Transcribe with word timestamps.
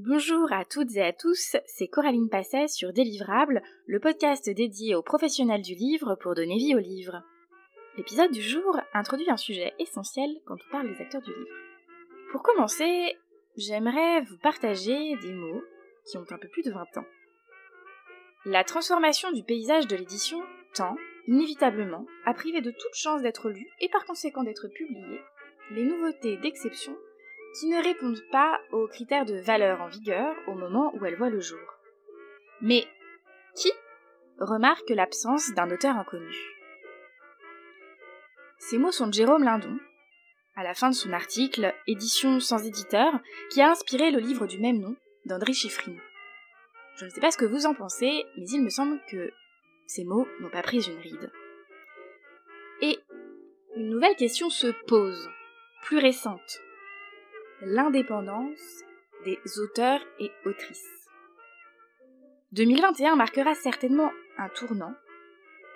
Bonjour 0.00 0.52
à 0.52 0.64
toutes 0.64 0.94
et 0.94 1.02
à 1.02 1.12
tous, 1.12 1.56
c'est 1.66 1.88
Coraline 1.88 2.28
Passet 2.28 2.68
sur 2.68 2.92
Délivrable, 2.92 3.60
le 3.88 3.98
podcast 3.98 4.48
dédié 4.48 4.94
aux 4.94 5.02
professionnels 5.02 5.62
du 5.62 5.74
livre 5.74 6.14
pour 6.14 6.36
donner 6.36 6.56
vie 6.56 6.76
au 6.76 6.78
livre. 6.78 7.20
L'épisode 7.96 8.30
du 8.30 8.40
jour 8.40 8.78
introduit 8.94 9.28
un 9.28 9.36
sujet 9.36 9.74
essentiel 9.80 10.30
quand 10.46 10.54
on 10.54 10.70
parle 10.70 10.94
des 10.94 11.02
acteurs 11.02 11.22
du 11.22 11.34
livre. 11.34 11.56
Pour 12.30 12.44
commencer, 12.44 13.18
j'aimerais 13.56 14.20
vous 14.20 14.38
partager 14.38 15.16
des 15.16 15.32
mots 15.32 15.64
qui 16.08 16.16
ont 16.16 16.26
un 16.30 16.38
peu 16.38 16.46
plus 16.46 16.62
de 16.62 16.70
20 16.70 16.98
ans. 16.98 17.06
La 18.44 18.62
transformation 18.62 19.32
du 19.32 19.42
paysage 19.42 19.88
de 19.88 19.96
l'édition 19.96 20.40
tend, 20.74 20.94
inévitablement, 21.26 22.06
à 22.24 22.34
priver 22.34 22.60
de 22.60 22.70
toute 22.70 22.94
chance 22.94 23.20
d'être 23.20 23.50
lu 23.50 23.66
et 23.80 23.88
par 23.88 24.04
conséquent 24.04 24.44
d'être 24.44 24.68
publié 24.68 25.20
les 25.72 25.82
nouveautés 25.82 26.36
d'exception 26.36 26.96
qui 27.54 27.66
ne 27.66 27.82
répondent 27.82 28.22
pas 28.30 28.60
aux 28.72 28.86
critères 28.86 29.24
de 29.24 29.36
valeur 29.36 29.80
en 29.80 29.88
vigueur 29.88 30.34
au 30.46 30.54
moment 30.54 30.92
où 30.94 31.04
elles 31.04 31.16
voient 31.16 31.30
le 31.30 31.40
jour. 31.40 31.58
Mais 32.60 32.86
qui 33.54 33.72
remarque 34.38 34.90
l'absence 34.90 35.52
d'un 35.54 35.70
auteur 35.70 35.96
inconnu? 35.96 36.34
Ces 38.58 38.78
mots 38.78 38.92
sont 38.92 39.06
de 39.06 39.14
Jérôme 39.14 39.44
Lindon, 39.44 39.78
à 40.56 40.64
la 40.64 40.74
fin 40.74 40.90
de 40.90 40.94
son 40.94 41.12
article 41.12 41.74
Édition 41.86 42.40
sans 42.40 42.66
éditeur, 42.66 43.12
qui 43.50 43.60
a 43.60 43.70
inspiré 43.70 44.10
le 44.10 44.18
livre 44.18 44.46
du 44.46 44.58
même 44.58 44.80
nom 44.80 44.96
d'André 45.24 45.52
Chiffrine. 45.52 46.00
Je 46.96 47.04
ne 47.04 47.10
sais 47.10 47.20
pas 47.20 47.30
ce 47.30 47.38
que 47.38 47.44
vous 47.44 47.66
en 47.66 47.74
pensez, 47.74 48.24
mais 48.36 48.48
il 48.48 48.62
me 48.62 48.70
semble 48.70 49.00
que 49.08 49.30
ces 49.86 50.04
mots 50.04 50.26
n'ont 50.40 50.50
pas 50.50 50.62
pris 50.62 50.80
une 50.80 50.98
ride. 50.98 51.30
Et 52.80 52.98
une 53.76 53.90
nouvelle 53.90 54.16
question 54.16 54.50
se 54.50 54.66
pose, 54.86 55.30
plus 55.82 55.98
récente. 55.98 56.60
L'indépendance 57.60 58.84
des 59.24 59.36
auteurs 59.58 60.00
et 60.20 60.30
autrices. 60.46 61.08
2021 62.52 63.16
marquera 63.16 63.52
certainement 63.56 64.12
un 64.36 64.48
tournant, 64.48 64.94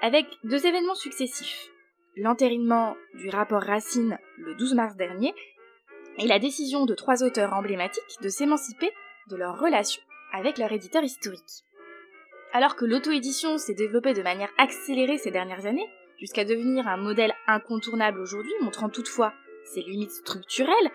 avec 0.00 0.26
deux 0.44 0.64
événements 0.64 0.94
successifs. 0.94 1.72
L'entérinement 2.14 2.94
du 3.14 3.30
rapport 3.30 3.62
Racine 3.62 4.16
le 4.38 4.54
12 4.54 4.74
mars 4.74 4.94
dernier 4.94 5.34
et 6.18 6.28
la 6.28 6.38
décision 6.38 6.86
de 6.86 6.94
trois 6.94 7.24
auteurs 7.24 7.52
emblématiques 7.52 8.20
de 8.22 8.28
s'émanciper 8.28 8.92
de 9.28 9.34
leur 9.34 9.58
relation 9.58 10.02
avec 10.32 10.58
leur 10.58 10.70
éditeur 10.70 11.02
historique. 11.02 11.64
Alors 12.52 12.76
que 12.76 12.84
l'auto-édition 12.84 13.58
s'est 13.58 13.74
développée 13.74 14.14
de 14.14 14.22
manière 14.22 14.52
accélérée 14.56 15.18
ces 15.18 15.32
dernières 15.32 15.66
années, 15.66 15.90
jusqu'à 16.20 16.44
devenir 16.44 16.86
un 16.86 16.96
modèle 16.96 17.34
incontournable 17.48 18.20
aujourd'hui, 18.20 18.52
montrant 18.60 18.88
toutefois 18.88 19.32
ses 19.64 19.80
limites 19.82 20.12
structurelles, 20.12 20.92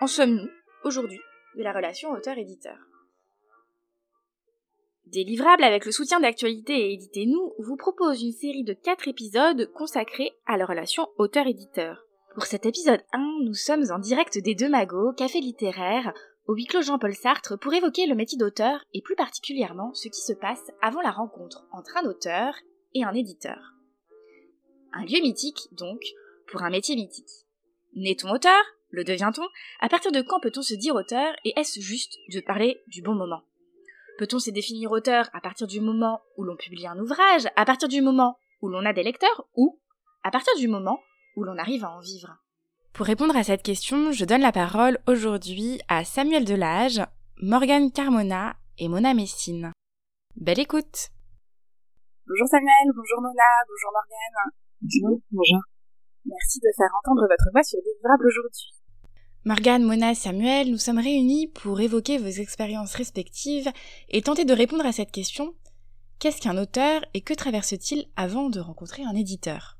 en 0.00 0.06
sommes-nous 0.06 0.50
aujourd'hui 0.84 1.20
de 1.56 1.62
la 1.62 1.72
relation 1.72 2.10
auteur-éditeur? 2.10 2.76
Délivrable 5.06 5.64
avec 5.64 5.84
le 5.84 5.92
soutien 5.92 6.20
d'actualité 6.20 6.72
et 6.72 6.94
Éditez-nous 6.94 7.52
vous 7.58 7.76
propose 7.76 8.22
une 8.22 8.32
série 8.32 8.64
de 8.64 8.72
4 8.72 9.08
épisodes 9.08 9.70
consacrés 9.74 10.32
à 10.46 10.56
la 10.56 10.64
relation 10.64 11.06
auteur-éditeur. 11.18 12.06
Pour 12.34 12.44
cet 12.44 12.64
épisode 12.64 13.02
1, 13.12 13.44
nous 13.44 13.54
sommes 13.54 13.84
en 13.90 13.98
direct 13.98 14.38
des 14.38 14.54
Deux 14.54 14.70
Magots, 14.70 15.12
café 15.12 15.40
littéraire, 15.40 16.14
au 16.46 16.54
huis 16.54 16.64
clos 16.64 16.82
Jean-Paul 16.82 17.14
Sartre 17.14 17.58
pour 17.58 17.74
évoquer 17.74 18.06
le 18.06 18.14
métier 18.14 18.38
d'auteur 18.38 18.84
et 18.94 19.02
plus 19.02 19.14
particulièrement 19.14 19.92
ce 19.92 20.08
qui 20.08 20.20
se 20.22 20.32
passe 20.32 20.70
avant 20.80 21.02
la 21.02 21.10
rencontre 21.10 21.66
entre 21.72 21.96
un 21.98 22.08
auteur 22.08 22.54
et 22.94 23.04
un 23.04 23.12
éditeur. 23.12 23.74
Un 24.94 25.04
lieu 25.04 25.20
mythique, 25.20 25.68
donc, 25.72 26.00
pour 26.50 26.62
un 26.62 26.70
métier 26.70 26.96
mythique. 26.96 27.46
N'est-on 27.94 28.30
auteur? 28.30 28.62
Le 28.92 29.04
devient-on? 29.04 29.48
À 29.80 29.88
partir 29.88 30.12
de 30.12 30.20
quand 30.20 30.38
peut-on 30.38 30.60
se 30.60 30.74
dire 30.74 30.94
auteur 30.94 31.32
et 31.46 31.58
est-ce 31.58 31.80
juste 31.80 32.18
de 32.30 32.40
parler 32.40 32.82
du 32.88 33.00
bon 33.00 33.14
moment? 33.14 33.42
Peut-on 34.18 34.38
se 34.38 34.50
définir 34.50 34.92
auteur 34.92 35.30
à 35.32 35.40
partir 35.40 35.66
du 35.66 35.80
moment 35.80 36.20
où 36.36 36.44
l'on 36.44 36.56
publie 36.56 36.86
un 36.86 36.98
ouvrage, 36.98 37.48
à 37.56 37.64
partir 37.64 37.88
du 37.88 38.02
moment 38.02 38.36
où 38.60 38.68
l'on 38.68 38.84
a 38.84 38.92
des 38.92 39.02
lecteurs 39.02 39.48
ou 39.56 39.80
à 40.22 40.30
partir 40.30 40.54
du 40.58 40.68
moment 40.68 41.00
où 41.36 41.42
l'on 41.42 41.56
arrive 41.56 41.84
à 41.86 41.90
en 41.90 42.00
vivre? 42.00 42.36
Pour 42.92 43.06
répondre 43.06 43.34
à 43.34 43.42
cette 43.42 43.62
question, 43.62 44.12
je 44.12 44.26
donne 44.26 44.42
la 44.42 44.52
parole 44.52 44.98
aujourd'hui 45.06 45.80
à 45.88 46.04
Samuel 46.04 46.44
Delage, 46.44 47.00
Morgane 47.40 47.90
Carmona 47.90 48.56
et 48.76 48.88
Mona 48.88 49.14
Messine. 49.14 49.72
Belle 50.36 50.60
écoute 50.60 51.08
Bonjour 52.26 52.46
Samuel, 52.46 52.92
bonjour 52.94 53.22
Mona, 53.22 53.48
bonjour 53.66 53.90
Morgane. 53.90 54.52
Bonjour, 54.82 55.20
bonjour. 55.30 55.60
Merci 56.26 56.60
de 56.60 56.68
faire 56.76 56.92
entendre 57.02 57.22
votre 57.22 57.50
voix 57.52 57.62
sur 57.62 57.80
Délivrable 57.82 58.26
aujourd'hui. 58.26 58.81
Morgane, 59.44 59.82
Mona, 59.82 60.14
Samuel, 60.14 60.70
nous 60.70 60.78
sommes 60.78 61.00
réunis 61.00 61.48
pour 61.48 61.80
évoquer 61.80 62.16
vos 62.16 62.28
expériences 62.28 62.94
respectives 62.94 63.68
et 64.08 64.22
tenter 64.22 64.44
de 64.44 64.52
répondre 64.52 64.86
à 64.86 64.92
cette 64.92 65.10
question. 65.10 65.52
Qu'est-ce 66.20 66.40
qu'un 66.40 66.56
auteur 66.56 67.04
et 67.12 67.22
que 67.22 67.34
traverse-t-il 67.34 68.06
avant 68.14 68.50
de 68.50 68.60
rencontrer 68.60 69.02
un 69.02 69.16
éditeur? 69.16 69.78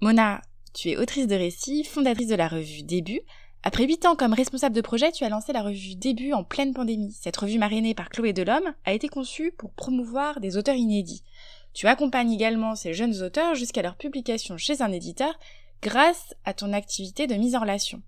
Mona, 0.00 0.42
tu 0.74 0.90
es 0.90 0.96
autrice 0.96 1.28
de 1.28 1.36
récits, 1.36 1.84
fondatrice 1.84 2.26
de 2.26 2.34
la 2.34 2.48
revue 2.48 2.82
Début. 2.82 3.20
Après 3.62 3.84
huit 3.84 4.04
ans 4.06 4.16
comme 4.16 4.32
responsable 4.32 4.74
de 4.74 4.80
projet, 4.80 5.12
tu 5.12 5.22
as 5.22 5.28
lancé 5.28 5.52
la 5.52 5.62
revue 5.62 5.94
Début 5.94 6.32
en 6.32 6.42
pleine 6.42 6.74
pandémie. 6.74 7.12
Cette 7.12 7.36
revue 7.36 7.58
marrainée 7.58 7.94
par 7.94 8.08
Chloé 8.08 8.32
Delhomme 8.32 8.74
a 8.84 8.92
été 8.92 9.06
conçue 9.06 9.52
pour 9.52 9.72
promouvoir 9.72 10.40
des 10.40 10.56
auteurs 10.56 10.74
inédits. 10.74 11.22
Tu 11.74 11.86
accompagnes 11.86 12.32
également 12.32 12.74
ces 12.74 12.92
jeunes 12.92 13.22
auteurs 13.22 13.54
jusqu'à 13.54 13.82
leur 13.82 13.94
publication 13.94 14.56
chez 14.56 14.82
un 14.82 14.90
éditeur 14.90 15.38
grâce 15.80 16.34
à 16.44 16.54
ton 16.54 16.72
activité 16.72 17.28
de 17.28 17.36
mise 17.36 17.54
en 17.54 17.60
relation. 17.60 18.02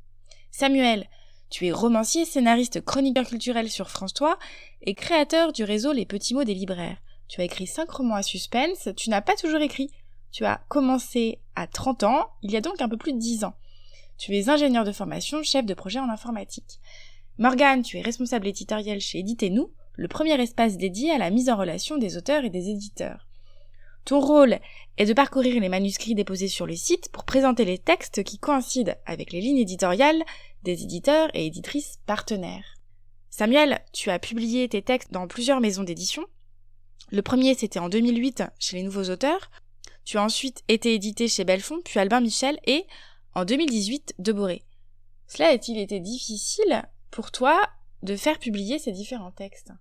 Samuel, 0.56 1.08
tu 1.50 1.66
es 1.66 1.72
romancier, 1.72 2.24
scénariste, 2.24 2.80
chroniqueur 2.80 3.26
culturel 3.26 3.68
sur 3.68 3.90
France 3.90 4.14
3 4.14 4.38
et 4.82 4.94
créateur 4.94 5.52
du 5.52 5.64
réseau 5.64 5.92
Les 5.92 6.06
Petits 6.06 6.32
Mots 6.32 6.44
des 6.44 6.54
libraires. 6.54 6.98
Tu 7.26 7.40
as 7.40 7.44
écrit 7.44 7.66
cinq 7.66 7.90
romans 7.90 8.14
à 8.14 8.22
suspense, 8.22 8.88
tu 8.96 9.10
n'as 9.10 9.20
pas 9.20 9.34
toujours 9.34 9.62
écrit. 9.62 9.90
Tu 10.30 10.44
as 10.44 10.60
commencé 10.68 11.40
à 11.56 11.66
30 11.66 12.04
ans, 12.04 12.28
il 12.42 12.52
y 12.52 12.56
a 12.56 12.60
donc 12.60 12.80
un 12.80 12.88
peu 12.88 12.96
plus 12.96 13.12
de 13.12 13.18
10 13.18 13.42
ans. 13.42 13.56
Tu 14.16 14.36
es 14.36 14.48
ingénieur 14.48 14.84
de 14.84 14.92
formation, 14.92 15.42
chef 15.42 15.66
de 15.66 15.74
projet 15.74 15.98
en 15.98 16.08
informatique. 16.08 16.78
Morgane, 17.36 17.82
tu 17.82 17.98
es 17.98 18.02
responsable 18.02 18.46
éditorial 18.46 19.00
chez 19.00 19.18
Éditez-nous, 19.18 19.72
le 19.94 20.06
premier 20.06 20.40
espace 20.40 20.76
dédié 20.76 21.10
à 21.10 21.18
la 21.18 21.30
mise 21.30 21.50
en 21.50 21.56
relation 21.56 21.98
des 21.98 22.16
auteurs 22.16 22.44
et 22.44 22.50
des 22.50 22.68
éditeurs. 22.68 23.26
Ton 24.04 24.20
rôle 24.20 24.58
est 24.98 25.06
de 25.06 25.12
parcourir 25.12 25.60
les 25.60 25.68
manuscrits 25.68 26.14
déposés 26.14 26.48
sur 26.48 26.66
le 26.66 26.76
site 26.76 27.08
pour 27.10 27.24
présenter 27.24 27.64
les 27.64 27.78
textes 27.78 28.22
qui 28.22 28.38
coïncident 28.38 28.94
avec 29.06 29.32
les 29.32 29.40
lignes 29.40 29.58
éditoriales 29.58 30.22
des 30.62 30.82
éditeurs 30.82 31.30
et 31.34 31.46
éditrices 31.46 31.98
partenaires. 32.06 32.76
Samuel, 33.30 33.80
tu 33.92 34.10
as 34.10 34.18
publié 34.18 34.68
tes 34.68 34.82
textes 34.82 35.12
dans 35.12 35.26
plusieurs 35.26 35.60
maisons 35.60 35.82
d'édition. 35.82 36.24
Le 37.10 37.22
premier, 37.22 37.54
c'était 37.54 37.78
en 37.78 37.88
2008 37.88 38.44
chez 38.58 38.76
les 38.76 38.82
Nouveaux 38.82 39.10
Auteurs, 39.10 39.50
tu 40.04 40.18
as 40.18 40.22
ensuite 40.22 40.62
été 40.68 40.94
édité 40.94 41.28
chez 41.28 41.44
Belfond, 41.44 41.80
puis 41.82 41.98
Albin 41.98 42.20
Michel 42.20 42.58
et, 42.66 42.86
en 43.34 43.44
2018, 43.44 44.14
Deboré. 44.18 44.62
Cela 45.26 45.48
a-t-il 45.48 45.78
été 45.78 45.98
difficile 45.98 46.84
pour 47.10 47.30
toi 47.30 47.58
de 48.02 48.16
faire 48.16 48.38
publier 48.38 48.78
ces 48.78 48.92
différents 48.92 49.32
textes? 49.32 49.72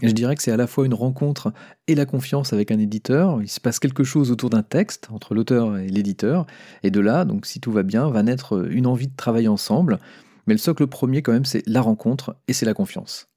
Je 0.00 0.12
dirais 0.12 0.36
que 0.36 0.42
c'est 0.42 0.52
à 0.52 0.56
la 0.56 0.66
fois 0.66 0.86
une 0.86 0.94
rencontre 0.94 1.52
et 1.86 1.94
la 1.94 2.06
confiance 2.06 2.52
avec 2.52 2.70
un 2.70 2.78
éditeur. 2.78 3.42
Il 3.42 3.48
se 3.48 3.60
passe 3.60 3.78
quelque 3.78 4.04
chose 4.04 4.30
autour 4.30 4.50
d'un 4.50 4.62
texte 4.62 5.08
entre 5.12 5.34
l'auteur 5.34 5.76
et 5.76 5.88
l'éditeur. 5.88 6.46
Et 6.82 6.90
de 6.90 7.00
là, 7.00 7.24
donc 7.24 7.46
si 7.46 7.60
tout 7.60 7.72
va 7.72 7.82
bien, 7.82 8.08
va 8.08 8.22
naître 8.22 8.66
une 8.70 8.86
envie 8.86 9.08
de 9.08 9.16
travailler 9.16 9.48
ensemble. 9.48 9.98
Mais 10.46 10.54
le 10.54 10.58
socle 10.58 10.86
premier, 10.86 11.22
quand 11.22 11.32
même, 11.32 11.44
c'est 11.44 11.62
la 11.66 11.80
rencontre 11.80 12.36
et 12.48 12.52
c'est 12.52 12.66
la 12.66 12.74
confiance. 12.74 13.28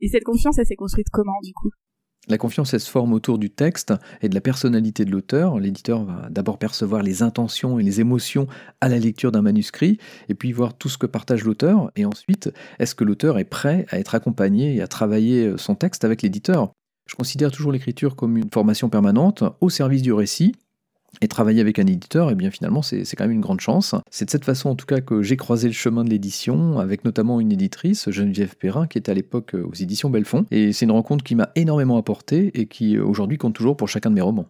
Et 0.00 0.08
cette 0.08 0.24
confiance, 0.24 0.58
elle 0.58 0.66
s'est 0.66 0.76
construite 0.76 1.08
comment, 1.10 1.40
du 1.42 1.52
coup? 1.52 1.70
La 2.28 2.38
confiance, 2.38 2.76
se 2.76 2.90
forme 2.90 3.12
autour 3.12 3.38
du 3.38 3.50
texte 3.50 3.94
et 4.20 4.28
de 4.28 4.34
la 4.34 4.40
personnalité 4.40 5.04
de 5.04 5.10
l'auteur. 5.10 5.58
L'éditeur 5.60 6.04
va 6.04 6.28
d'abord 6.30 6.58
percevoir 6.58 7.02
les 7.02 7.22
intentions 7.22 7.78
et 7.78 7.82
les 7.82 8.00
émotions 8.00 8.46
à 8.80 8.88
la 8.88 8.98
lecture 8.98 9.32
d'un 9.32 9.42
manuscrit, 9.42 9.98
et 10.28 10.34
puis 10.34 10.52
voir 10.52 10.74
tout 10.74 10.88
ce 10.88 10.98
que 10.98 11.06
partage 11.06 11.44
l'auteur, 11.44 11.90
et 11.96 12.04
ensuite, 12.04 12.52
est-ce 12.78 12.94
que 12.94 13.04
l'auteur 13.04 13.38
est 13.38 13.44
prêt 13.44 13.86
à 13.90 13.98
être 13.98 14.14
accompagné 14.14 14.76
et 14.76 14.82
à 14.82 14.88
travailler 14.88 15.54
son 15.56 15.74
texte 15.74 16.04
avec 16.04 16.22
l'éditeur? 16.22 16.72
Je 17.08 17.14
considère 17.14 17.52
toujours 17.52 17.70
l'écriture 17.70 18.16
comme 18.16 18.36
une 18.36 18.50
formation 18.50 18.88
permanente 18.88 19.44
au 19.60 19.70
service 19.70 20.02
du 20.02 20.12
récit, 20.12 20.56
et 21.20 21.28
travailler 21.28 21.60
avec 21.60 21.78
un 21.78 21.86
éditeur, 21.86 22.28
et 22.28 22.32
eh 22.32 22.34
bien 22.34 22.50
finalement, 22.50 22.82
c'est 22.82 23.04
quand 23.16 23.24
même 23.24 23.32
une 23.32 23.40
grande 23.40 23.60
chance. 23.60 23.94
C'est 24.10 24.26
de 24.26 24.30
cette 24.30 24.44
façon, 24.44 24.70
en 24.70 24.74
tout 24.74 24.86
cas, 24.86 25.00
que 25.00 25.22
j'ai 25.22 25.36
croisé 25.36 25.68
le 25.68 25.74
chemin 25.74 26.04
de 26.04 26.10
l'édition, 26.10 26.78
avec 26.78 27.04
notamment 27.04 27.40
une 27.40 27.52
éditrice, 27.52 28.10
Geneviève 28.10 28.56
Perrin, 28.56 28.86
qui 28.86 28.98
était 28.98 29.12
à 29.12 29.14
l'époque 29.14 29.54
aux 29.54 29.74
éditions 29.74 30.10
Belfond. 30.10 30.44
Et 30.50 30.72
c'est 30.72 30.84
une 30.84 30.92
rencontre 30.92 31.24
qui 31.24 31.34
m'a 31.34 31.50
énormément 31.54 31.96
apporté 31.96 32.50
et 32.58 32.66
qui 32.66 32.98
aujourd'hui 32.98 33.38
compte 33.38 33.54
toujours 33.54 33.76
pour 33.76 33.88
chacun 33.88 34.10
de 34.10 34.14
mes 34.14 34.20
romans. 34.20 34.46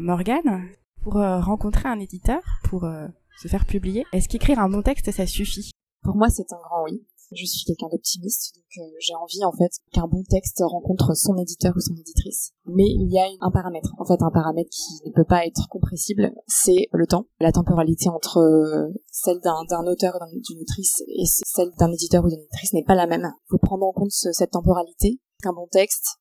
Morgane, 0.00 0.68
pour 1.02 1.16
euh, 1.16 1.40
rencontrer 1.40 1.88
un 1.88 1.98
éditeur, 1.98 2.42
pour 2.64 2.84
euh, 2.84 3.06
se 3.40 3.48
faire 3.48 3.66
publier, 3.66 4.04
est-ce 4.12 4.28
qu'écrire 4.28 4.58
un 4.60 4.68
bon 4.68 4.82
texte, 4.82 5.10
ça 5.10 5.26
suffit? 5.26 5.70
Pour 6.02 6.16
moi, 6.16 6.28
c'est 6.28 6.52
un 6.52 6.58
grand 6.62 6.84
oui. 6.84 7.02
Je 7.30 7.44
suis 7.44 7.64
quelqu'un 7.64 7.88
d'optimiste, 7.88 8.54
donc 8.56 8.84
euh, 8.84 8.90
j'ai 9.00 9.14
envie 9.14 9.44
en 9.44 9.52
fait 9.52 9.70
qu'un 9.92 10.06
bon 10.06 10.22
texte 10.24 10.62
rencontre 10.64 11.14
son 11.14 11.36
éditeur 11.36 11.74
ou 11.76 11.80
son 11.80 11.94
éditrice. 11.94 12.52
Mais 12.64 12.86
il 12.86 13.12
y 13.12 13.18
a 13.18 13.28
un 13.40 13.50
paramètre, 13.50 13.92
en 13.98 14.06
fait 14.06 14.22
un 14.22 14.30
paramètre 14.30 14.70
qui 14.70 15.06
ne 15.06 15.12
peut 15.12 15.26
pas 15.26 15.44
être 15.44 15.68
compressible, 15.68 16.32
c'est 16.46 16.88
le 16.92 17.06
temps, 17.06 17.26
la 17.38 17.52
temporalité 17.52 18.08
entre 18.08 18.38
euh, 18.38 18.88
celle 19.10 19.40
d'un 19.40 19.86
auteur 19.86 20.18
ou 20.32 20.40
d'une 20.40 20.62
autrice 20.62 21.02
et 21.06 21.26
celle 21.26 21.70
d'un 21.78 21.92
éditeur 21.92 22.24
ou 22.24 22.28
d'une 22.28 22.40
éditrice 22.40 22.72
n'est 22.72 22.84
pas 22.84 22.94
la 22.94 23.06
même. 23.06 23.30
Il 23.46 23.50
faut 23.50 23.58
prendre 23.58 23.86
en 23.86 23.92
compte 23.92 24.12
cette 24.12 24.52
temporalité. 24.52 25.20
Qu'un 25.40 25.52
bon 25.52 25.68
texte, 25.70 26.18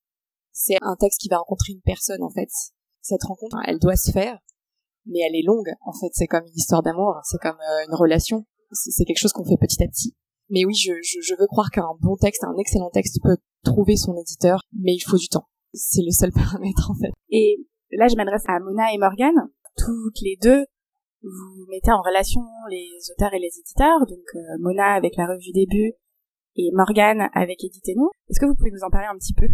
c'est 0.51 0.77
un 0.81 0.95
texte 0.95 1.21
qui 1.21 1.29
va 1.29 1.37
rencontrer 1.37 1.73
une 1.73 1.81
personne 1.81 2.21
en 2.21 2.29
fait. 2.29 2.49
Cette 3.01 3.23
rencontre, 3.23 3.57
elle 3.65 3.79
doit 3.79 3.95
se 3.95 4.11
faire, 4.11 4.37
mais 5.05 5.19
elle 5.25 5.35
est 5.35 5.45
longue. 5.45 5.71
En 5.85 5.93
fait, 5.93 6.09
c'est 6.13 6.27
comme 6.27 6.45
une 6.45 6.55
histoire 6.55 6.83
d'amour, 6.83 7.15
c'est 7.23 7.39
comme 7.39 7.57
euh, 7.57 7.85
une 7.87 7.95
relation. 7.95 8.45
C'est 8.71 9.05
quelque 9.05 9.17
chose 9.17 9.31
qu'on 9.31 9.45
fait 9.45 9.57
petit 9.57 9.81
à 9.81 9.87
petit. 9.87 10.13
Mais 10.49 10.65
oui, 10.65 10.73
je, 10.73 10.93
je, 11.01 11.35
veux 11.39 11.47
croire 11.47 11.69
qu'un 11.71 11.87
bon 11.99 12.15
texte, 12.15 12.43
un 12.43 12.55
excellent 12.57 12.89
texte 12.89 13.19
peut 13.21 13.37
trouver 13.63 13.97
son 13.97 14.15
éditeur, 14.17 14.61
mais 14.71 14.93
il 14.93 15.01
faut 15.01 15.17
du 15.17 15.27
temps. 15.27 15.47
C'est 15.73 16.03
le 16.03 16.11
seul 16.11 16.31
paramètre 16.33 16.89
en 16.89 16.95
fait. 16.95 17.11
Et 17.29 17.57
là, 17.91 18.07
je 18.07 18.15
m'adresse 18.15 18.45
à 18.47 18.59
Mona 18.59 18.93
et 18.93 18.97
Morgan. 18.97 19.33
Toutes 19.77 20.21
les 20.21 20.37
deux, 20.41 20.65
vous 21.21 21.65
mettez 21.69 21.91
en 21.91 22.01
relation 22.01 22.41
les 22.69 22.89
auteurs 23.11 23.33
et 23.33 23.39
les 23.39 23.59
éditeurs. 23.59 24.05
Donc 24.07 24.25
euh, 24.35 24.57
Mona 24.59 24.93
avec 24.93 25.15
la 25.17 25.27
revue 25.27 25.51
Début 25.53 25.93
et 26.55 26.71
Morgan 26.73 27.29
avec 27.33 27.63
Éditez-nous. 27.63 28.09
Est-ce 28.29 28.39
que 28.39 28.45
vous 28.45 28.55
pouvez 28.55 28.71
nous 28.71 28.85
en 28.85 28.89
parler 28.89 29.07
un 29.11 29.17
petit 29.17 29.33
peu? 29.33 29.47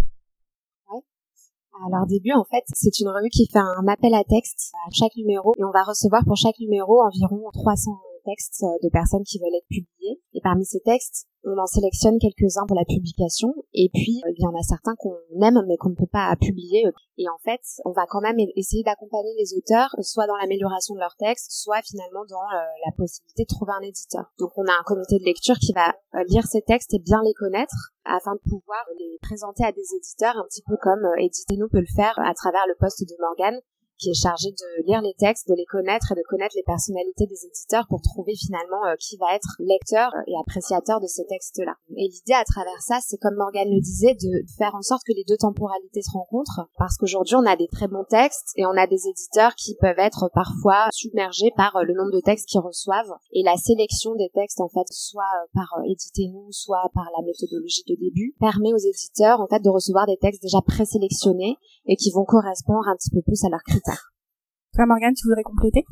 Alors 1.88 2.06
début, 2.06 2.32
en 2.34 2.46
fait, 2.46 2.64
c'est 2.72 3.00
une 3.00 3.10
revue 3.10 3.30
qui 3.30 3.48
fait 3.48 3.60
un 3.60 3.88
appel 3.88 4.14
à 4.14 4.24
texte 4.24 4.72
à 4.86 4.92
chaque 4.92 5.16
numéro 5.18 5.54
et 5.58 5.64
on 5.64 5.72
va 5.72 5.84
recevoir 5.84 6.24
pour 6.24 6.38
chaque 6.38 6.60
numéro 6.60 7.02
environ 7.02 7.50
300 7.52 7.92
textes 8.24 8.64
de 8.84 8.90
personnes 8.90 9.24
qui 9.24 9.40
veulent 9.40 9.56
être 9.56 9.68
publiées. 9.68 10.22
Et 10.34 10.42
parmi 10.42 10.66
ces 10.66 10.80
textes, 10.80 11.28
on 11.46 11.58
en 11.58 11.66
sélectionne 11.66 12.20
quelques-uns 12.20 12.66
pour 12.68 12.78
la 12.78 12.86
publication. 12.86 13.54
Et 13.74 13.90
puis 13.94 14.22
il 14.26 14.42
y 14.42 14.48
en 14.48 14.58
a 14.58 14.64
certains 14.64 14.96
qu'on 14.98 15.18
aime 15.42 15.62
mais 15.68 15.78
qu'on 15.78 15.90
ne 15.90 15.96
peut 15.96 16.10
pas 16.12 16.36
publier. 16.40 16.84
Et 17.18 17.30
en 17.30 17.38
fait 17.44 17.62
on 17.86 17.92
va 17.92 18.06
quand 18.08 18.22
même 18.22 18.38
essayer 18.56 18.84
d'accompagner 18.84 19.34
les 19.38 19.54
auteurs 19.56 19.96
soit 20.02 20.28
dans 20.28 20.38
l'amélioration 20.38 20.96
de 20.96 21.00
leur 21.00 21.16
texte 21.18 21.52
soit 21.52 21.82
finalement 21.84 22.26
dans 22.30 22.42
euh, 22.42 22.64
la 22.86 22.92
possibilité 22.98 23.44
de 23.44 23.54
trouver 23.54 23.74
un 23.74 23.84
éditeur. 23.84 24.32
Donc 24.40 24.52
on 24.58 24.66
a 24.66 24.74
un 24.74 24.84
comité 24.86 25.20
de 25.20 25.26
lecture 25.26 25.58
qui 25.60 25.74
va 25.74 25.94
euh, 26.16 26.24
lire 26.30 26.46
ces 26.46 26.62
textes 26.62 26.94
et 26.94 27.00
bien 27.00 27.22
les 27.24 27.34
connaître 27.34 27.94
afin 28.06 28.36
de 28.36 28.42
pouvoir 28.50 28.84
les 29.00 29.18
présenter 29.22 29.64
à 29.64 29.72
des 29.72 29.96
éditeurs 29.96 30.38
un 30.38 30.46
petit 30.46 30.64
peu 30.66 30.76
comme 30.82 31.06
euh, 31.06 31.24
Éditez-nous 31.24 31.70
peut 31.70 31.80
le 31.80 31.96
faire 31.96 32.18
à 32.20 32.34
travers 32.34 32.66
le 32.68 32.76
poste 32.80 33.02
de 33.02 33.16
Morgane 33.20 33.60
qui 33.98 34.10
est 34.10 34.22
chargé 34.22 34.52
de 34.52 34.86
lire 34.88 35.02
les 35.02 35.14
textes, 35.18 35.48
de 35.48 35.56
les 35.56 35.66
connaître 35.66 36.12
et 36.12 36.16
de 36.16 36.24
connaître 36.28 36.56
les 36.56 36.64
personnalités 36.64 37.26
des 37.26 37.46
éditeurs 37.46 37.88
pour 37.88 38.02
trouver 38.02 38.36
finalement 38.36 38.86
euh, 38.86 38.96
qui 39.00 39.18
va 39.18 39.36
être 39.36 39.56
lecteur 39.60 40.12
et 40.28 40.34
appréciateur 40.40 41.00
de 41.00 41.08
ces 41.08 41.26
textes-là. 41.26 41.76
Et 41.96 42.08
l'idée 42.08 42.34
à 42.34 42.44
travers 42.44 42.82
ça, 42.82 43.00
c'est 43.02 43.18
comme 43.18 43.36
Morgane 43.36 43.70
le 43.70 43.82
disait, 43.82 44.16
de 44.16 44.44
faire 44.58 44.76
en 44.76 44.82
sorte 44.82 45.04
que 45.06 45.14
les 45.14 45.24
deux 45.28 45.38
temporalités 45.38 46.02
se 46.02 46.12
rencontrent, 46.12 46.68
parce 46.78 46.98
qu'aujourd'hui 46.98 47.36
on 47.36 47.46
a 47.46 47.56
des 47.56 47.68
très 47.68 47.88
bons 47.88 48.06
textes 48.10 48.52
et 48.56 48.66
on 48.66 48.78
a 48.78 48.88
des 48.88 49.08
éditeurs 49.08 49.56
qui 49.56 49.76
peuvent 49.76 50.00
être 50.00 50.30
parfois 50.34 50.88
submergés 50.92 51.52
par 51.56 51.76
euh, 51.76 51.84
le 51.84 51.94
nombre 51.94 52.12
de 52.12 52.22
textes 52.22 52.48
qu'ils 52.48 52.62
reçoivent 52.62 53.14
et 53.32 53.44
la 53.44 53.58
sélection 53.58 54.16
des 54.16 54.30
textes 54.34 54.62
en 54.62 54.70
fait, 54.70 54.88
soit 54.92 55.24
euh, 55.24 55.48
par 55.54 55.70
éditez-nous, 55.86 56.52
soit 56.52 56.90
par 56.94 57.06
la 57.18 57.24
méthodologie 57.26 57.84
de 57.88 57.96
début, 57.96 58.36
permet 58.40 58.74
aux 58.74 58.78
éditeurs 58.78 59.40
en 59.40 59.48
fait 59.48 59.62
de 59.62 59.70
recevoir 59.70 60.06
des 60.08 60.18
textes 60.18 60.42
déjà 60.42 60.62
présélectionnés 60.62 61.58
et 61.86 61.96
qui 61.96 62.12
vont 62.12 62.26
correspondre 62.26 62.88
un 62.88 62.96
petit 62.96 63.10
peu 63.10 63.22
plus 63.22 63.44
à 63.44 63.50
leurs 63.50 63.64
critères. 63.64 63.83
Toi, 63.86 64.86
Morgane, 64.88 65.14
tu 65.14 65.28
voudrais 65.28 65.44
compléter? 65.44 65.86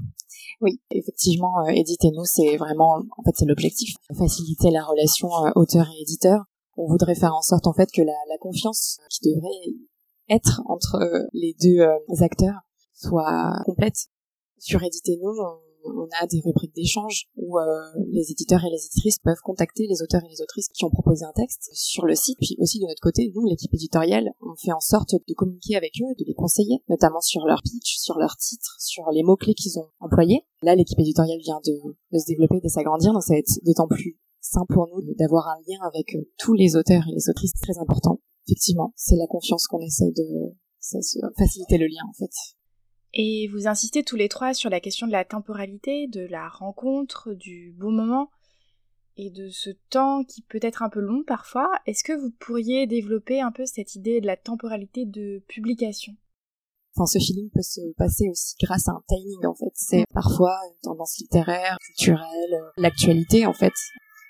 Oui, 0.60 0.82
effectivement, 0.90 1.66
euh, 1.66 1.72
éditez-nous, 1.72 2.26
c'est 2.26 2.58
vraiment, 2.58 3.04
en 3.18 3.24
fait, 3.24 3.32
c'est 3.36 3.46
l'objectif, 3.46 3.96
faciliter 4.18 4.72
la 4.72 4.84
relation 4.84 5.30
euh, 5.46 5.52
auteur 5.56 5.88
et 5.88 6.02
éditeur. 6.02 6.46
On 6.78 6.88
voudrait 6.88 7.16
faire 7.16 7.36
en 7.36 7.42
sorte, 7.42 7.68
en 7.68 7.74
fait, 7.74 7.90
que 7.92 8.02
la, 8.02 8.14
la 8.30 8.38
confiance 8.40 9.00
qui 9.10 9.30
devrait 9.30 9.50
être 10.30 10.62
entre 10.66 10.96
euh, 10.96 11.28
les 11.34 11.56
deux 11.62 11.84
acteurs 12.24 12.62
soit 12.94 13.54
complète. 13.66 14.08
Sur 14.58 14.84
Éditez-nous, 14.84 15.30
on 15.30 15.60
a 16.20 16.28
des 16.28 16.42
rubriques 16.44 16.76
d'échange 16.76 17.26
où 17.36 17.58
euh, 17.58 17.64
les 18.12 18.32
éditeurs 18.32 18.64
et 18.66 18.70
les 18.70 18.86
éditrices 18.86 19.20
peuvent 19.20 19.42
contacter 19.44 19.88
les 19.88 20.02
auteurs 20.02 20.24
et 20.24 20.30
les 20.30 20.42
autrices 20.42 20.70
qui 20.70 20.86
ont 20.86 20.90
proposé 20.90 21.26
un 21.26 21.34
texte 21.34 21.70
sur 21.74 22.06
le 22.06 22.16
site. 22.16 22.38
Puis 22.40 22.56
aussi 22.60 22.80
de 22.80 22.86
notre 22.86 23.02
côté, 23.02 23.32
nous, 23.36 23.46
l'équipe 23.46 23.74
éditoriale, 23.74 24.32
on 24.42 24.56
fait 24.56 24.72
en 24.72 24.80
sorte 24.80 25.16
de 25.16 25.34
communiquer 25.34 25.76
avec 25.76 25.94
eux, 26.02 26.14
de 26.18 26.26
les 26.26 26.34
conseiller, 26.34 26.84
notamment 26.90 27.22
sur 27.22 27.46
leur 27.46 27.62
pitch, 27.64 27.98
sur 27.98 28.18
leur 28.18 28.36
titre, 28.38 28.76
sur 28.80 29.10
les 29.12 29.24
mots-clés 29.24 29.54
qu'ils 29.54 29.80
ont 29.80 29.88
employés. 30.00 30.42
Là, 30.64 30.76
l'équipe 30.76 31.00
éditoriale 31.00 31.40
vient 31.40 31.60
de, 31.66 31.74
de 32.12 32.20
se 32.20 32.26
développer, 32.26 32.60
de 32.62 32.70
s'agrandir, 32.70 33.14
donc 33.14 33.24
ça 33.24 33.34
va 33.34 33.40
être 33.40 33.60
d'autant 33.64 33.88
plus 33.88 34.20
simple 34.42 34.74
pour 34.74 34.88
nous 34.88 35.02
d'avoir 35.16 35.48
un 35.48 35.60
lien 35.68 35.80
avec 35.88 36.16
euh, 36.16 36.28
tous 36.38 36.54
les 36.54 36.76
auteurs 36.76 37.04
et 37.08 37.14
les 37.14 37.30
autrices 37.30 37.54
très 37.62 37.78
important. 37.78 38.20
Effectivement, 38.48 38.92
c'est 38.96 39.16
la 39.16 39.28
confiance 39.28 39.68
qu'on 39.68 39.80
essaie 39.80 40.12
de 40.12 40.56
faciliter 41.38 41.78
le 41.78 41.86
lien 41.86 42.02
en 42.10 42.14
fait. 42.14 42.32
Et 43.14 43.48
vous 43.48 43.68
insistez 43.68 44.04
tous 44.04 44.16
les 44.16 44.30
trois 44.30 44.54
sur 44.54 44.70
la 44.70 44.80
question 44.80 45.08
de 45.08 45.12
la 45.12 45.26
temporalité, 45.26 46.08
de 46.08 46.26
la 46.28 46.48
rencontre, 46.48 47.34
du 47.34 47.76
bon 47.78 47.92
moment 47.92 48.30
et 49.18 49.30
de 49.30 49.50
ce 49.50 49.70
temps 49.90 50.24
qui 50.24 50.42
peut 50.42 50.60
être 50.62 50.82
un 50.82 50.90
peu 50.90 51.00
long 51.02 51.24
parfois. 51.26 51.70
Est-ce 51.86 52.04
que 52.04 52.14
vous 52.14 52.32
pourriez 52.40 52.88
développer 52.88 53.42
un 53.42 53.52
peu 53.52 53.66
cette 53.66 53.96
idée 53.96 54.22
de 54.22 54.28
la 54.28 54.38
temporalité 54.38 55.06
de 55.06 55.44
publication? 55.48 56.14
Enfin, 56.96 57.06
ce 57.06 57.20
feeling 57.20 57.50
peut 57.54 57.62
se 57.62 57.82
passer 57.98 58.30
aussi 58.30 58.56
grâce 58.62 58.88
à 58.88 58.92
un 58.92 59.04
timing 59.08 59.46
en 59.46 59.56
fait. 59.56 59.72
C'est 59.76 60.06
parfois 60.14 60.58
une 60.70 60.80
tendance 60.82 61.18
littéraire, 61.20 61.78
culturelle, 61.86 62.62
l'actualité 62.78 63.46
en 63.46 63.54
fait. 63.54 63.74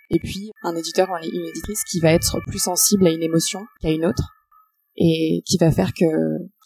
Et 0.09 0.19
puis 0.19 0.51
un 0.63 0.75
éditeur 0.75 1.09
ou 1.09 1.15
une 1.23 1.45
éditrice 1.45 1.83
qui 1.85 1.99
va 1.99 2.11
être 2.11 2.39
plus 2.47 2.59
sensible 2.59 3.07
à 3.07 3.11
une 3.11 3.23
émotion 3.23 3.61
qu'à 3.81 3.91
une 3.91 4.05
autre 4.05 4.33
et 5.03 5.41
qui 5.47 5.57
va 5.57 5.71
faire 5.71 5.93
que 5.93 6.05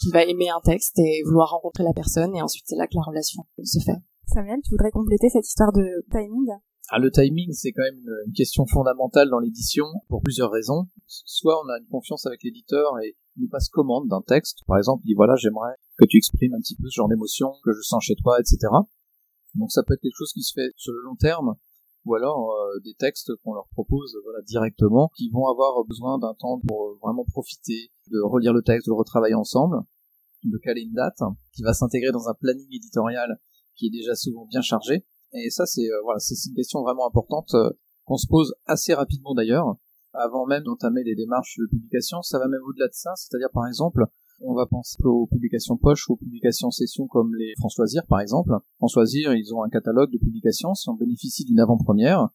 qu'il 0.01 0.11
va 0.11 0.25
aimer 0.25 0.49
un 0.49 0.59
texte 0.59 0.99
et 0.99 1.23
vouloir 1.23 1.51
rencontrer 1.51 1.83
la 1.83 1.93
personne 1.93 2.35
et 2.35 2.41
ensuite 2.41 2.65
c'est 2.67 2.75
là 2.75 2.85
que 2.85 2.95
la 2.95 3.03
relation 3.07 3.43
se 3.63 3.79
fait. 3.79 3.95
Samuel, 4.27 4.59
tu 4.61 4.71
voudrais 4.71 4.91
compléter 4.91 5.29
cette 5.29 5.47
histoire 5.47 5.71
de 5.71 6.03
timing? 6.11 6.51
Ah, 6.89 6.99
le 6.99 7.09
timing, 7.11 7.51
c'est 7.53 7.71
quand 7.71 7.83
même 7.83 7.97
une, 7.97 8.33
question 8.33 8.65
fondamentale 8.65 9.29
dans 9.29 9.39
l'édition 9.39 9.85
pour 10.09 10.21
plusieurs 10.21 10.51
raisons. 10.51 10.87
Soit 11.07 11.55
on 11.63 11.69
a 11.69 11.79
une 11.79 11.87
confiance 11.87 12.25
avec 12.25 12.43
l'éditeur 12.43 12.99
et 13.01 13.15
il 13.37 13.43
nous 13.43 13.49
passe 13.49 13.69
commande 13.69 14.09
d'un 14.09 14.21
texte. 14.21 14.59
Par 14.67 14.77
exemple, 14.77 15.01
il 15.05 15.07
dit 15.07 15.13
voilà, 15.15 15.35
j'aimerais 15.37 15.73
que 15.97 16.05
tu 16.05 16.17
exprimes 16.17 16.53
un 16.53 16.59
petit 16.59 16.75
peu 16.75 16.89
ce 16.89 16.95
genre 16.95 17.07
d'émotion 17.07 17.53
que 17.63 17.71
je 17.71 17.81
sens 17.81 18.03
chez 18.03 18.15
toi, 18.15 18.37
etc. 18.39 18.57
Donc 19.55 19.71
ça 19.71 19.81
peut 19.83 19.93
être 19.93 20.01
quelque 20.01 20.17
chose 20.17 20.33
qui 20.33 20.43
se 20.43 20.53
fait 20.53 20.73
sur 20.75 20.91
le 20.91 21.01
long 21.05 21.15
terme 21.15 21.55
ou 22.05 22.13
alors 22.15 22.51
euh, 22.51 22.79
des 22.83 22.93
textes 22.93 23.31
qu'on 23.43 23.53
leur 23.53 23.67
propose 23.69 24.15
voilà, 24.23 24.41
directement, 24.43 25.09
qui 25.17 25.29
vont 25.29 25.47
avoir 25.47 25.83
besoin 25.85 26.19
d'un 26.19 26.33
temps 26.35 26.59
pour 26.65 26.85
euh, 26.85 26.99
vraiment 27.01 27.25
profiter, 27.25 27.91
de 28.11 28.21
relire 28.21 28.53
le 28.53 28.61
texte, 28.61 28.87
de 28.87 28.91
le 28.91 28.97
retravailler 28.97 29.35
ensemble, 29.35 29.77
de 30.43 30.57
caler 30.59 30.81
une 30.81 30.93
date, 30.93 31.19
qui 31.53 31.63
va 31.63 31.73
s'intégrer 31.73 32.11
dans 32.11 32.29
un 32.29 32.33
planning 32.35 32.67
éditorial 32.71 33.39
qui 33.75 33.87
est 33.87 33.91
déjà 33.91 34.15
souvent 34.15 34.45
bien 34.45 34.61
chargé. 34.61 35.05
Et 35.33 35.49
ça, 35.49 35.65
c'est 35.65 35.89
euh, 35.91 36.01
voilà, 36.03 36.19
c'est 36.19 36.35
une 36.47 36.55
question 36.55 36.81
vraiment 36.81 37.07
importante 37.07 37.53
qu'on 38.05 38.17
se 38.17 38.27
pose 38.27 38.53
assez 38.65 38.93
rapidement 38.93 39.33
d'ailleurs, 39.33 39.75
avant 40.13 40.45
même 40.45 40.63
d'entamer 40.63 41.03
les 41.03 41.15
démarches 41.15 41.57
de 41.57 41.67
publication. 41.67 42.21
Ça 42.21 42.37
va 42.37 42.47
même 42.47 42.61
au-delà 42.67 42.87
de 42.87 42.93
ça, 42.93 43.13
c'est-à-dire 43.15 43.49
par 43.51 43.67
exemple, 43.67 44.05
on 44.41 44.53
va 44.53 44.65
penser 44.65 44.97
aux 45.03 45.27
publications 45.27 45.77
poche 45.77 46.07
ou 46.09 46.13
aux 46.13 46.17
publications 46.17 46.71
session 46.71 47.07
comme 47.07 47.33
les 47.35 47.53
Françoisir 47.57 48.03
par 48.07 48.19
exemple. 48.19 48.51
Françoisir, 48.77 49.33
ils 49.33 49.53
ont 49.53 49.63
un 49.63 49.69
catalogue 49.69 50.11
de 50.11 50.17
publications, 50.17 50.73
si 50.73 50.89
on 50.89 50.93
bénéficie 50.93 51.45
d'une 51.45 51.59
avant-première, 51.59 52.29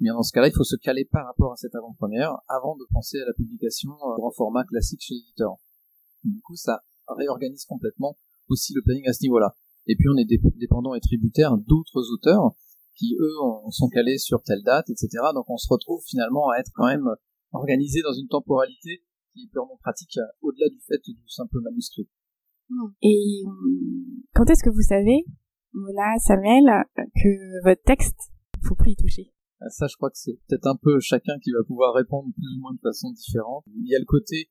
mais 0.00 0.10
dans 0.10 0.22
ce 0.22 0.32
cas-là, 0.32 0.48
il 0.48 0.54
faut 0.54 0.64
se 0.64 0.76
caler 0.76 1.04
par 1.04 1.26
rapport 1.26 1.52
à 1.52 1.56
cette 1.56 1.74
avant-première 1.74 2.36
avant 2.48 2.76
de 2.76 2.84
penser 2.92 3.18
à 3.20 3.26
la 3.26 3.32
publication 3.32 3.92
en 4.00 4.30
format 4.32 4.64
classique 4.64 5.00
chez 5.02 5.14
l'éditeur. 5.14 5.56
Du 6.24 6.40
coup, 6.40 6.56
ça 6.56 6.82
réorganise 7.08 7.64
complètement 7.64 8.16
aussi 8.48 8.72
le 8.74 8.82
planning 8.82 9.06
à 9.08 9.12
ce 9.12 9.22
niveau-là. 9.22 9.56
Et 9.86 9.96
puis 9.96 10.06
on 10.08 10.16
est 10.16 10.26
dépendant 10.58 10.94
et 10.94 11.00
tributaire 11.00 11.56
d'autres 11.56 12.02
auteurs 12.12 12.54
qui 12.96 13.16
eux 13.20 13.34
sont 13.70 13.88
calés 13.88 14.18
sur 14.18 14.42
telle 14.42 14.62
date, 14.62 14.88
etc. 14.90 15.08
Donc 15.34 15.44
on 15.48 15.56
se 15.56 15.68
retrouve 15.68 16.02
finalement 16.06 16.48
à 16.50 16.58
être 16.58 16.70
quand 16.74 16.86
même 16.86 17.08
organisé 17.52 18.00
dans 18.02 18.12
une 18.12 18.28
temporalité 18.28 19.02
qui 19.34 19.44
est 19.44 19.50
purement 19.50 19.76
pratique 19.82 20.18
au-delà 20.42 20.68
du 20.68 20.80
fait 20.80 21.00
du 21.04 21.28
simple 21.28 21.60
manuscrit. 21.60 22.08
Et 23.02 23.42
euh, 23.46 23.50
quand 24.34 24.48
est-ce 24.48 24.64
que 24.64 24.70
vous 24.70 24.82
savez, 24.82 25.24
Mona, 25.72 26.18
Samuel, 26.18 26.64
que 26.96 27.64
votre 27.64 27.82
texte, 27.82 28.32
faut 28.62 28.74
plus 28.74 28.92
y 28.92 28.96
toucher? 28.96 29.32
Ah, 29.60 29.68
Ça, 29.68 29.86
je 29.86 29.96
crois 29.96 30.10
que 30.10 30.18
c'est 30.18 30.38
peut-être 30.48 30.66
un 30.66 30.76
peu 30.76 30.98
chacun 31.00 31.38
qui 31.42 31.52
va 31.52 31.62
pouvoir 31.66 31.94
répondre 31.94 32.32
plus 32.34 32.56
ou 32.56 32.60
moins 32.60 32.72
de 32.72 32.80
façon 32.80 33.12
différente. 33.12 33.64
Il 33.66 33.88
y 33.88 33.94
a 33.94 33.98
le 33.98 34.06
côté, 34.06 34.48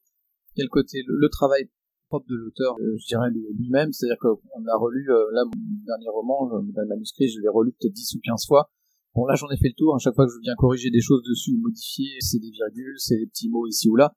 il 0.55 0.59
y 0.59 0.61
a 0.61 0.65
le 0.65 0.69
côté, 0.69 1.03
le, 1.05 1.29
travail 1.29 1.69
propre 2.07 2.27
de 2.29 2.35
l'auteur, 2.35 2.75
euh, 2.79 2.95
je 2.99 3.07
dirais 3.07 3.31
lui-même, 3.31 3.91
c'est-à-dire 3.91 4.19
qu'on 4.19 4.65
a 4.67 4.77
relu, 4.77 5.09
euh, 5.09 5.25
là, 5.31 5.43
mon 5.45 5.51
dernier 5.85 6.09
roman, 6.09 6.57
le 6.57 6.87
manuscrit, 6.87 7.27
je 7.27 7.39
l'ai 7.39 7.49
relu 7.49 7.71
peut-être 7.71 7.93
10 7.93 8.15
ou 8.15 8.19
15 8.23 8.45
fois. 8.47 8.69
Bon, 9.15 9.25
là, 9.25 9.35
j'en 9.35 9.49
ai 9.49 9.57
fait 9.57 9.69
le 9.69 9.77
tour. 9.77 9.95
À 9.95 9.99
chaque 9.99 10.15
fois 10.15 10.25
que 10.25 10.33
je 10.33 10.39
viens 10.41 10.55
corriger 10.55 10.89
des 10.89 11.01
choses 11.01 11.21
dessus 11.23 11.51
ou 11.53 11.61
modifier, 11.61 12.17
c'est 12.19 12.39
des 12.39 12.49
virgules, 12.49 12.95
c'est 12.97 13.17
des 13.17 13.27
petits 13.27 13.49
mots 13.49 13.67
ici 13.67 13.89
ou 13.89 13.95
là 13.95 14.13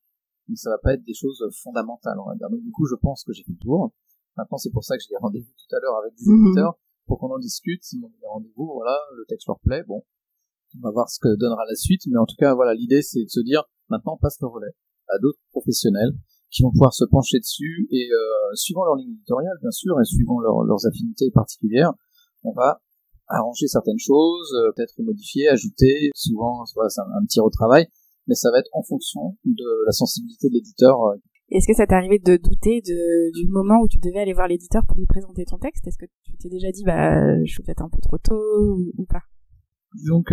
mais 0.49 0.57
ça 0.57 0.71
va 0.71 0.79
pas 0.79 0.95
être 0.95 1.05
des 1.05 1.15
choses 1.15 1.45
fondamentales, 1.63 2.19
on 2.19 2.29
va 2.29 2.35
dire. 2.35 2.51
Donc 2.51 2.63
du 2.63 2.71
coup, 2.71 2.87
je 2.87 2.95
pense 2.95 3.25
que 3.25 3.33
j'ai 3.33 3.43
fait 3.43 3.53
le 3.53 3.59
tour. 3.59 3.93
Maintenant, 4.37 4.59
c'est 4.59 4.71
pour 4.71 4.85
ça 4.85 4.97
que 4.97 5.03
j'ai 5.03 5.11
des 5.11 5.21
rendez-vous 5.21 5.51
tout 5.51 5.77
à 5.77 5.81
l'heure 5.81 5.97
avec 6.03 6.15
des 6.15 6.25
mhm. 6.27 6.47
éditeurs 6.47 6.79
pour 7.07 7.19
qu'on 7.19 7.33
en 7.33 7.39
discute. 7.39 7.83
S'ils 7.83 8.01
m'ont 8.01 8.09
des 8.09 8.27
rendez-vous, 8.27 8.73
voilà, 8.75 8.99
le 9.17 9.25
texte 9.27 9.47
leur 9.49 9.59
plaît, 9.61 9.83
bon, 9.87 10.05
On 10.77 10.81
va 10.81 10.91
voir 10.91 11.09
ce 11.09 11.19
que 11.21 11.35
donnera 11.37 11.65
la 11.69 11.75
suite, 11.75 12.03
mais 12.09 12.19
en 12.19 12.27
tout 12.27 12.37
cas, 12.39 12.55
voilà, 12.55 12.75
l'idée 12.75 13.03
c'est 13.03 13.25
de 13.25 13.31
se 13.31 13.41
dire 13.41 13.65
maintenant 13.89 14.15
on 14.15 14.19
passe 14.19 14.41
le 14.41 14.49
relais 14.49 14.75
à 15.09 15.19
d'autres 15.19 15.39
professionnels 15.51 16.13
qui 16.51 16.63
vont 16.63 16.71
pouvoir 16.71 16.93
se 16.93 17.05
pencher 17.05 17.39
dessus 17.39 17.89
et 17.91 18.09
euh, 18.13 18.55
suivant 18.55 18.85
leur 18.85 18.97
ligne 18.97 19.13
éditoriale 19.13 19.57
bien 19.61 19.71
sûr 19.71 20.01
et 20.01 20.05
suivant 20.05 20.41
leurs 20.41 20.87
affinités 20.87 21.31
particulières, 21.31 21.93
on 22.45 22.53
va 22.53 22.81
arranger 23.29 23.67
certaines 23.67 23.99
choses, 23.99 24.53
euh, 24.55 24.73
peut-être 24.75 24.95
modifier, 25.03 25.49
ajouter. 25.49 26.11
Souvent, 26.15 26.65
voilà, 26.75 26.89
c'est 26.89 27.01
un, 27.01 27.25
petit 27.27 27.41
retravail, 27.41 27.89
mais 28.27 28.35
ça 28.35 28.51
va 28.51 28.59
être 28.59 28.71
en 28.73 28.83
fonction 28.83 29.37
de 29.45 29.87
la 29.87 29.93
sensibilité 29.93 30.49
de 30.49 30.55
l'éditeur. 30.55 31.01
Euh. 31.05 31.17
Est-ce 31.51 31.67
que 31.67 31.75
ça 31.75 31.87
t'est 31.87 31.95
arrivé 31.95 32.19
de 32.19 32.37
douter 32.37 32.81
de, 32.81 33.31
du 33.33 33.47
moment 33.49 33.81
où 33.81 33.89
tu 33.89 33.99
devais 33.99 34.19
aller 34.19 34.33
voir 34.33 34.49
l'éditeur 34.49 34.83
pour 34.87 34.99
lui 34.99 35.07
présenter 35.07 35.45
ton 35.45 35.59
texte? 35.59 35.87
Est-ce 35.87 35.99
que 35.99 36.07
tu 36.25 36.37
t'es 36.37 36.49
déjà 36.49 36.73
dit, 36.73 36.83
bah, 36.85 37.15
je 37.45 37.53
suis 37.53 37.63
peut-être 37.63 37.83
un 37.83 37.89
peu 37.89 38.01
trop 38.03 38.19
tôt 38.19 38.79
ou, 38.99 39.07
pas? 39.09 39.23
Donc 40.09 40.31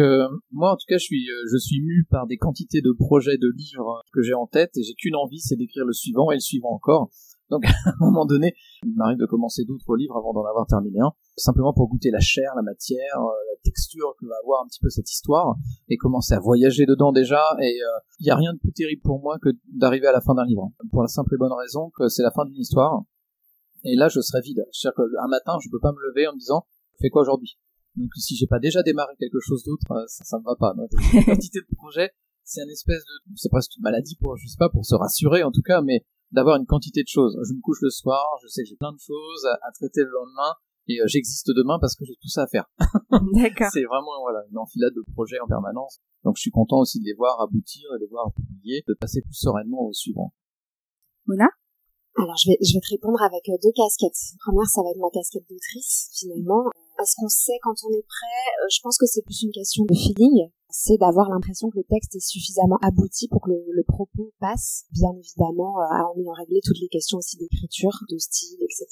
moi 0.52 0.74
en 0.74 0.76
tout 0.76 0.86
cas 0.90 0.98
je 0.98 1.06
suis 1.06 1.26
je 1.50 1.58
suis 1.58 1.80
mu 1.80 2.06
par 2.10 2.28
des 2.28 2.36
quantités 2.36 2.82
de 2.82 2.92
projets 2.92 3.38
de 3.38 3.50
livres 3.56 4.02
que 4.12 4.22
j'ai 4.22 4.34
en 4.34 4.46
tête 4.46 4.76
et 4.76 4.84
j'ai 4.84 4.94
qu'une 4.94 5.16
envie 5.16 5.40
c'est 5.40 5.56
d'écrire 5.56 5.86
le 5.86 5.94
suivant 5.94 6.32
et 6.32 6.36
le 6.36 6.42
suivant 6.42 6.74
encore 6.74 7.12
donc 7.54 7.66
à 7.86 7.90
un 7.90 7.96
moment 8.00 8.26
donné, 8.26 8.54
il 8.84 8.96
m'arrive 8.96 9.18
de 9.18 9.26
commencer 9.26 9.64
d'autres 9.66 9.96
livres 9.96 10.18
avant 10.18 10.34
d'en 10.34 10.46
avoir 10.46 10.66
terminé 10.66 11.00
un, 11.00 11.12
simplement 11.38 11.74
pour 11.74 11.88
goûter 11.88 12.12
la 12.12 12.20
chair, 12.20 12.52
la 12.56 12.62
matière, 12.62 13.20
euh, 13.20 13.32
la 13.52 13.58
texture 13.64 14.16
que 14.20 14.26
va 14.26 14.36
avoir 14.44 14.64
un 14.64 14.68
petit 14.68 14.80
peu 14.82 14.90
cette 14.90 15.10
histoire, 15.10 15.56
et 15.90 15.98
commencer 15.98 16.34
à 16.34 16.40
voyager 16.40 16.86
dedans 16.86 17.12
déjà. 17.12 17.42
Et 17.62 17.76
il 17.78 17.82
euh, 17.82 18.26
n'y 18.26 18.32
a 18.32 18.36
rien 18.36 18.54
de 18.54 18.60
plus 18.60 18.74
terrible 18.74 19.02
pour 19.04 19.22
moi 19.22 19.38
que 19.40 19.50
d'arriver 19.72 20.08
à 20.08 20.12
la 20.12 20.22
fin 20.22 20.34
d'un 20.34 20.46
livre, 20.46 20.72
pour 20.92 21.02
la 21.02 21.08
simple 21.08 21.34
et 21.36 21.38
bonne 21.38 21.54
raison 21.54 21.92
que 21.96 22.10
c'est 22.10 22.24
la 22.24 22.32
fin 22.32 22.46
d'une 22.46 22.60
histoire. 22.60 23.04
Et 23.86 23.96
là, 23.96 24.08
je 24.08 24.22
serais 24.22 24.42
vide. 24.42 24.64
C'est-à-dire 24.72 24.96
qu'un 24.96 25.28
matin, 25.28 25.58
je 25.62 25.70
peux 25.70 25.80
pas 25.80 25.92
me 25.92 26.00
lever 26.10 26.28
en 26.28 26.34
me 26.34 26.40
disant, 26.40 26.66
fais 27.02 27.10
quoi 27.10 27.22
aujourd'hui? 27.22 27.58
Donc 27.96 28.10
si 28.16 28.36
j'ai 28.36 28.48
pas 28.48 28.60
déjà 28.60 28.82
démarré 28.82 29.14
quelque 29.20 29.40
chose 29.40 29.64
d'autre, 29.64 29.92
euh, 29.92 30.06
ça, 30.08 30.24
ça 30.24 30.40
me 30.40 30.44
va 30.44 30.56
pas. 30.56 30.74
Donc, 30.74 30.90
quantité 31.26 31.60
de 31.60 31.76
projets, 31.76 32.12
c'est 32.44 32.64
une 32.64 32.70
espèce 32.70 33.04
de, 33.04 33.34
c'est 33.36 33.50
presque 33.50 33.76
une 33.78 33.84
maladie 33.84 34.16
pour, 34.16 34.36
je 34.38 34.48
sais 34.48 34.58
pas, 34.58 34.70
pour 34.70 34.86
se 34.86 34.96
rassurer 34.96 35.44
en 35.44 35.52
tout 35.52 35.62
cas, 35.62 35.82
mais 35.82 36.04
d'avoir 36.34 36.58
une 36.58 36.66
quantité 36.66 37.04
de 37.04 37.08
choses. 37.08 37.38
Je 37.48 37.54
me 37.54 37.62
couche 37.62 37.82
le 37.82 37.90
soir, 37.90 38.26
je 38.42 38.48
sais 38.48 38.64
que 38.64 38.70
j'ai 38.70 38.76
plein 38.76 38.92
de 38.92 39.00
choses 39.00 39.46
à, 39.46 39.72
traiter 39.72 40.02
le 40.02 40.10
lendemain 40.10 40.54
et 40.88 41.00
euh, 41.00 41.06
j'existe 41.08 41.50
demain 41.56 41.78
parce 41.80 41.96
que 41.96 42.04
j'ai 42.04 42.16
tout 42.22 42.28
ça 42.28 42.44
à 42.44 42.48
faire. 42.48 42.66
D'accord. 43.34 43.70
c'est 43.72 43.86
vraiment 43.86 44.20
voilà 44.22 44.40
une 44.52 44.58
enfilade 44.58 44.94
de 44.94 45.04
projets 45.14 45.40
en 45.40 45.48
permanence. 45.48 46.02
Donc 46.24 46.36
je 46.38 46.42
suis 46.42 46.52
content 46.52 46.80
aussi 46.80 47.00
de 47.00 47.06
les 47.06 47.14
voir 47.14 47.40
aboutir, 47.40 47.88
de 47.94 48.00
les 48.00 48.08
voir 48.08 48.34
publier, 48.34 48.84
de 48.88 48.94
passer 49.00 49.22
plus 49.22 49.36
sereinement 49.36 49.88
au 49.88 49.94
suivant. 49.94 50.34
Mona 51.28 51.48
Alors 52.16 52.38
je 52.38 52.50
vais 52.50 52.58
je 52.62 52.74
vais 52.74 52.82
te 52.82 52.90
répondre 52.94 53.22
avec 53.22 53.50
euh, 53.50 53.58
deux 53.62 53.74
casquettes. 53.74 54.38
La 54.38 54.40
première 54.46 54.70
ça 54.70 54.84
va 54.84 54.90
être 54.92 55.02
ma 55.02 55.10
casquette 55.10 55.50
d'autrice 55.50 56.10
finalement 56.14 56.70
parce 56.98 57.16
qu'on 57.16 57.30
sait 57.30 57.60
quand 57.62 57.76
on 57.84 57.92
est 57.92 58.06
prêt? 58.08 58.44
Euh, 58.64 58.68
je 58.72 58.80
pense 58.82 58.98
que 58.98 59.06
c'est 59.06 59.24
plus 59.24 59.44
une 59.44 59.52
question 59.52 59.86
de 59.86 59.94
feeling. 59.94 60.50
C'est 60.70 60.98
d'avoir 60.98 61.30
l'impression 61.30 61.70
que 61.70 61.78
le 61.78 61.84
texte 61.84 62.16
est 62.16 62.26
suffisamment 62.26 62.78
abouti 62.82 63.28
pour 63.28 63.42
que 63.42 63.52
le, 63.52 63.84
propos 63.84 64.32
passe, 64.40 64.86
bien 64.92 65.12
évidemment, 65.14 65.80
euh, 65.82 65.86
en 65.86 66.18
ayant 66.18 66.34
réglé 66.34 66.62
toutes 66.64 66.80
les 66.80 66.88
questions 66.88 67.20
aussi 67.20 67.38
d'écriture, 67.38 67.94
de 68.10 68.18
style, 68.18 68.58
etc. 68.62 68.88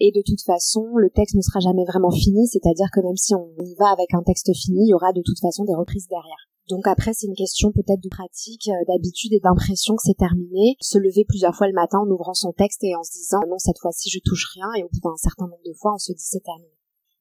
Et 0.00 0.10
de 0.10 0.22
toute 0.26 0.42
façon, 0.42 0.96
le 0.96 1.10
texte 1.10 1.36
ne 1.36 1.42
sera 1.42 1.60
jamais 1.60 1.84
vraiment 1.84 2.10
fini, 2.10 2.48
c'est-à-dire 2.48 2.88
que 2.92 3.00
même 3.00 3.16
si 3.16 3.34
on 3.34 3.54
y 3.62 3.74
va 3.78 3.90
avec 3.92 4.12
un 4.14 4.22
texte 4.22 4.50
fini, 4.54 4.86
il 4.86 4.90
y 4.90 4.94
aura 4.94 5.12
de 5.12 5.22
toute 5.24 5.38
façon 5.38 5.64
des 5.64 5.74
reprises 5.74 6.08
derrière. 6.08 6.48
Donc 6.72 6.86
après, 6.86 7.12
c'est 7.12 7.26
une 7.26 7.36
question 7.36 7.70
peut-être 7.70 8.00
de 8.00 8.08
pratique, 8.08 8.66
euh, 8.68 8.84
d'habitude 8.88 9.34
et 9.34 9.40
d'impression 9.40 9.94
que 9.94 10.00
c'est 10.02 10.16
terminé. 10.16 10.76
Se 10.80 10.96
lever 10.96 11.26
plusieurs 11.28 11.54
fois 11.54 11.66
le 11.66 11.74
matin 11.74 11.98
en 11.98 12.08
ouvrant 12.08 12.32
son 12.32 12.52
texte 12.52 12.82
et 12.82 12.96
en 12.96 13.02
se 13.02 13.12
disant 13.12 13.40
non, 13.46 13.58
cette 13.58 13.78
fois-ci 13.78 14.08
je 14.08 14.20
touche 14.24 14.48
rien, 14.54 14.68
et 14.78 14.82
au 14.82 14.88
bout 14.88 15.00
d'un 15.00 15.16
certain 15.16 15.44
nombre 15.44 15.60
de 15.66 15.74
fois, 15.74 15.92
on 15.92 15.98
se 15.98 16.12
dit 16.12 16.24
c'est 16.24 16.42
terminé. 16.42 16.72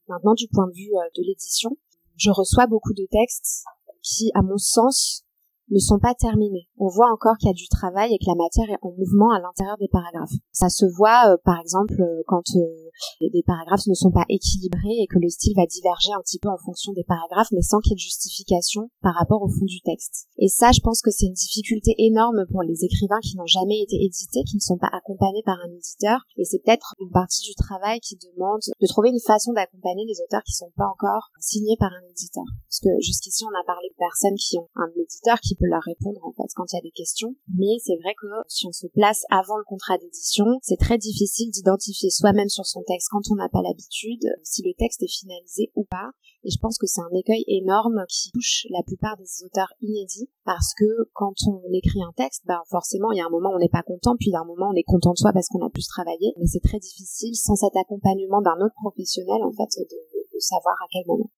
Maintenant, 0.07 0.35
du 0.35 0.47
point 0.47 0.67
de 0.67 0.73
vue 0.73 0.95
euh, 0.95 1.03
de 1.17 1.23
l'édition, 1.27 1.71
je 2.15 2.31
reçois 2.31 2.65
beaucoup 2.65 2.93
de 2.93 3.05
textes 3.11 3.65
qui, 4.01 4.31
à 4.35 4.41
mon 4.41 4.57
sens, 4.57 5.25
ne 5.71 5.79
sont 5.79 5.99
pas 5.99 6.13
terminés. 6.13 6.67
On 6.77 6.87
voit 6.87 7.11
encore 7.11 7.37
qu'il 7.37 7.47
y 7.47 7.51
a 7.51 7.53
du 7.53 7.67
travail 7.67 8.13
et 8.13 8.19
que 8.19 8.27
la 8.27 8.35
matière 8.35 8.69
est 8.69 8.79
en 8.81 8.91
mouvement 8.91 9.31
à 9.31 9.39
l'intérieur 9.39 9.77
des 9.77 9.87
paragraphes. 9.87 10.35
Ça 10.51 10.69
se 10.69 10.85
voit, 10.85 11.31
euh, 11.31 11.37
par 11.43 11.59
exemple, 11.59 11.95
euh, 11.99 12.23
quand 12.27 12.43
euh, 12.55 12.91
des 13.21 13.43
paragraphes 13.45 13.87
ne 13.87 13.93
sont 13.93 14.11
pas 14.11 14.25
équilibrés 14.27 14.99
et 14.99 15.07
que 15.07 15.19
le 15.19 15.29
style 15.29 15.55
va 15.55 15.65
diverger 15.65 16.11
un 16.11 16.21
petit 16.21 16.39
peu 16.39 16.49
en 16.49 16.57
fonction 16.57 16.91
des 16.93 17.03
paragraphes, 17.03 17.51
mais 17.51 17.61
sans 17.61 17.79
qu'il 17.79 17.91
y 17.91 17.93
ait 17.93 18.01
de 18.01 18.11
justification 18.11 18.89
par 19.01 19.15
rapport 19.15 19.41
au 19.41 19.47
fond 19.47 19.65
du 19.65 19.81
texte. 19.81 20.27
Et 20.37 20.49
ça, 20.49 20.71
je 20.71 20.81
pense 20.81 21.01
que 21.01 21.11
c'est 21.11 21.27
une 21.27 21.33
difficulté 21.33 21.95
énorme 21.97 22.45
pour 22.51 22.63
les 22.63 22.83
écrivains 22.83 23.21
qui 23.21 23.37
n'ont 23.37 23.47
jamais 23.47 23.79
été 23.79 23.95
édités, 23.95 24.43
qui 24.43 24.57
ne 24.57 24.61
sont 24.61 24.77
pas 24.77 24.91
accompagnés 24.91 25.43
par 25.45 25.57
un 25.63 25.71
éditeur. 25.71 26.19
Et 26.37 26.43
c'est 26.43 26.59
peut-être 26.59 26.95
une 26.99 27.11
partie 27.11 27.47
du 27.47 27.55
travail 27.55 27.99
qui 27.99 28.17
demande 28.17 28.61
de 28.67 28.87
trouver 28.87 29.09
une 29.09 29.23
façon 29.23 29.53
d'accompagner 29.53 30.05
les 30.05 30.19
auteurs 30.21 30.43
qui 30.43 30.53
ne 30.53 30.67
sont 30.67 30.73
pas 30.75 30.87
encore 30.87 31.31
signés 31.39 31.77
par 31.79 31.91
un 31.91 32.03
éditeur. 32.09 32.45
Parce 32.67 32.79
que 32.81 32.91
jusqu'ici, 32.99 33.45
on 33.45 33.55
a 33.55 33.63
parlé 33.65 33.87
de 33.89 33.97
personnes 33.97 34.35
qui 34.35 34.57
ont 34.57 34.67
un 34.75 34.89
éditeur 34.99 35.39
qui 35.39 35.55
leur 35.65 35.81
répondre 35.83 36.19
en 36.23 36.31
fait 36.31 36.49
quand 36.55 36.65
il 36.71 36.75
y 36.75 36.79
a 36.79 36.81
des 36.81 36.91
questions. 36.91 37.35
Mais 37.47 37.77
c'est 37.83 37.97
vrai 37.97 38.13
que 38.19 38.27
si 38.47 38.67
on 38.67 38.71
se 38.71 38.87
place 38.87 39.23
avant 39.29 39.57
le 39.57 39.63
contrat 39.63 39.97
d'édition, 39.97 40.45
c'est 40.61 40.79
très 40.79 40.97
difficile 40.97 41.51
d'identifier 41.51 42.09
soi-même 42.09 42.49
sur 42.49 42.65
son 42.65 42.83
texte 42.83 43.09
quand 43.11 43.31
on 43.31 43.35
n'a 43.35 43.49
pas 43.49 43.61
l'habitude 43.61 44.25
si 44.43 44.61
le 44.63 44.73
texte 44.77 45.03
est 45.03 45.11
finalisé 45.11 45.71
ou 45.75 45.83
pas. 45.83 46.11
Et 46.43 46.49
je 46.49 46.57
pense 46.59 46.77
que 46.79 46.87
c'est 46.87 47.01
un 47.01 47.15
écueil 47.15 47.43
énorme 47.47 48.03
qui 48.09 48.31
touche 48.31 48.65
la 48.71 48.81
plupart 48.81 49.15
des 49.17 49.43
auteurs 49.45 49.71
inédits 49.81 50.29
parce 50.43 50.73
que 50.73 51.09
quand 51.13 51.35
on 51.47 51.61
écrit 51.71 52.01
un 52.01 52.13
texte, 52.15 52.43
ben 52.47 52.59
forcément 52.69 53.11
il 53.11 53.17
y 53.17 53.21
a 53.21 53.25
un 53.25 53.29
moment 53.29 53.51
où 53.51 53.55
on 53.55 53.59
n'est 53.59 53.69
pas 53.69 53.83
content, 53.83 54.15
puis 54.17 54.29
il 54.29 54.33
y 54.33 54.35
a 54.35 54.41
un 54.41 54.45
moment 54.45 54.69
où 54.69 54.73
on 54.73 54.75
est 54.75 54.83
content 54.83 55.13
de 55.13 55.17
soi 55.17 55.31
parce 55.33 55.47
qu'on 55.49 55.65
a 55.65 55.69
plus 55.69 55.87
travaillé. 55.87 56.33
Mais 56.37 56.47
c'est 56.47 56.63
très 56.63 56.79
difficile 56.79 57.35
sans 57.35 57.55
cet 57.55 57.75
accompagnement 57.75 58.41
d'un 58.41 58.57
autre 58.57 58.75
professionnel 58.81 59.43
en 59.43 59.51
fait 59.51 59.69
de 59.85 60.39
savoir 60.39 60.75
à 60.81 60.87
quel 60.91 61.05
moment. 61.05 61.29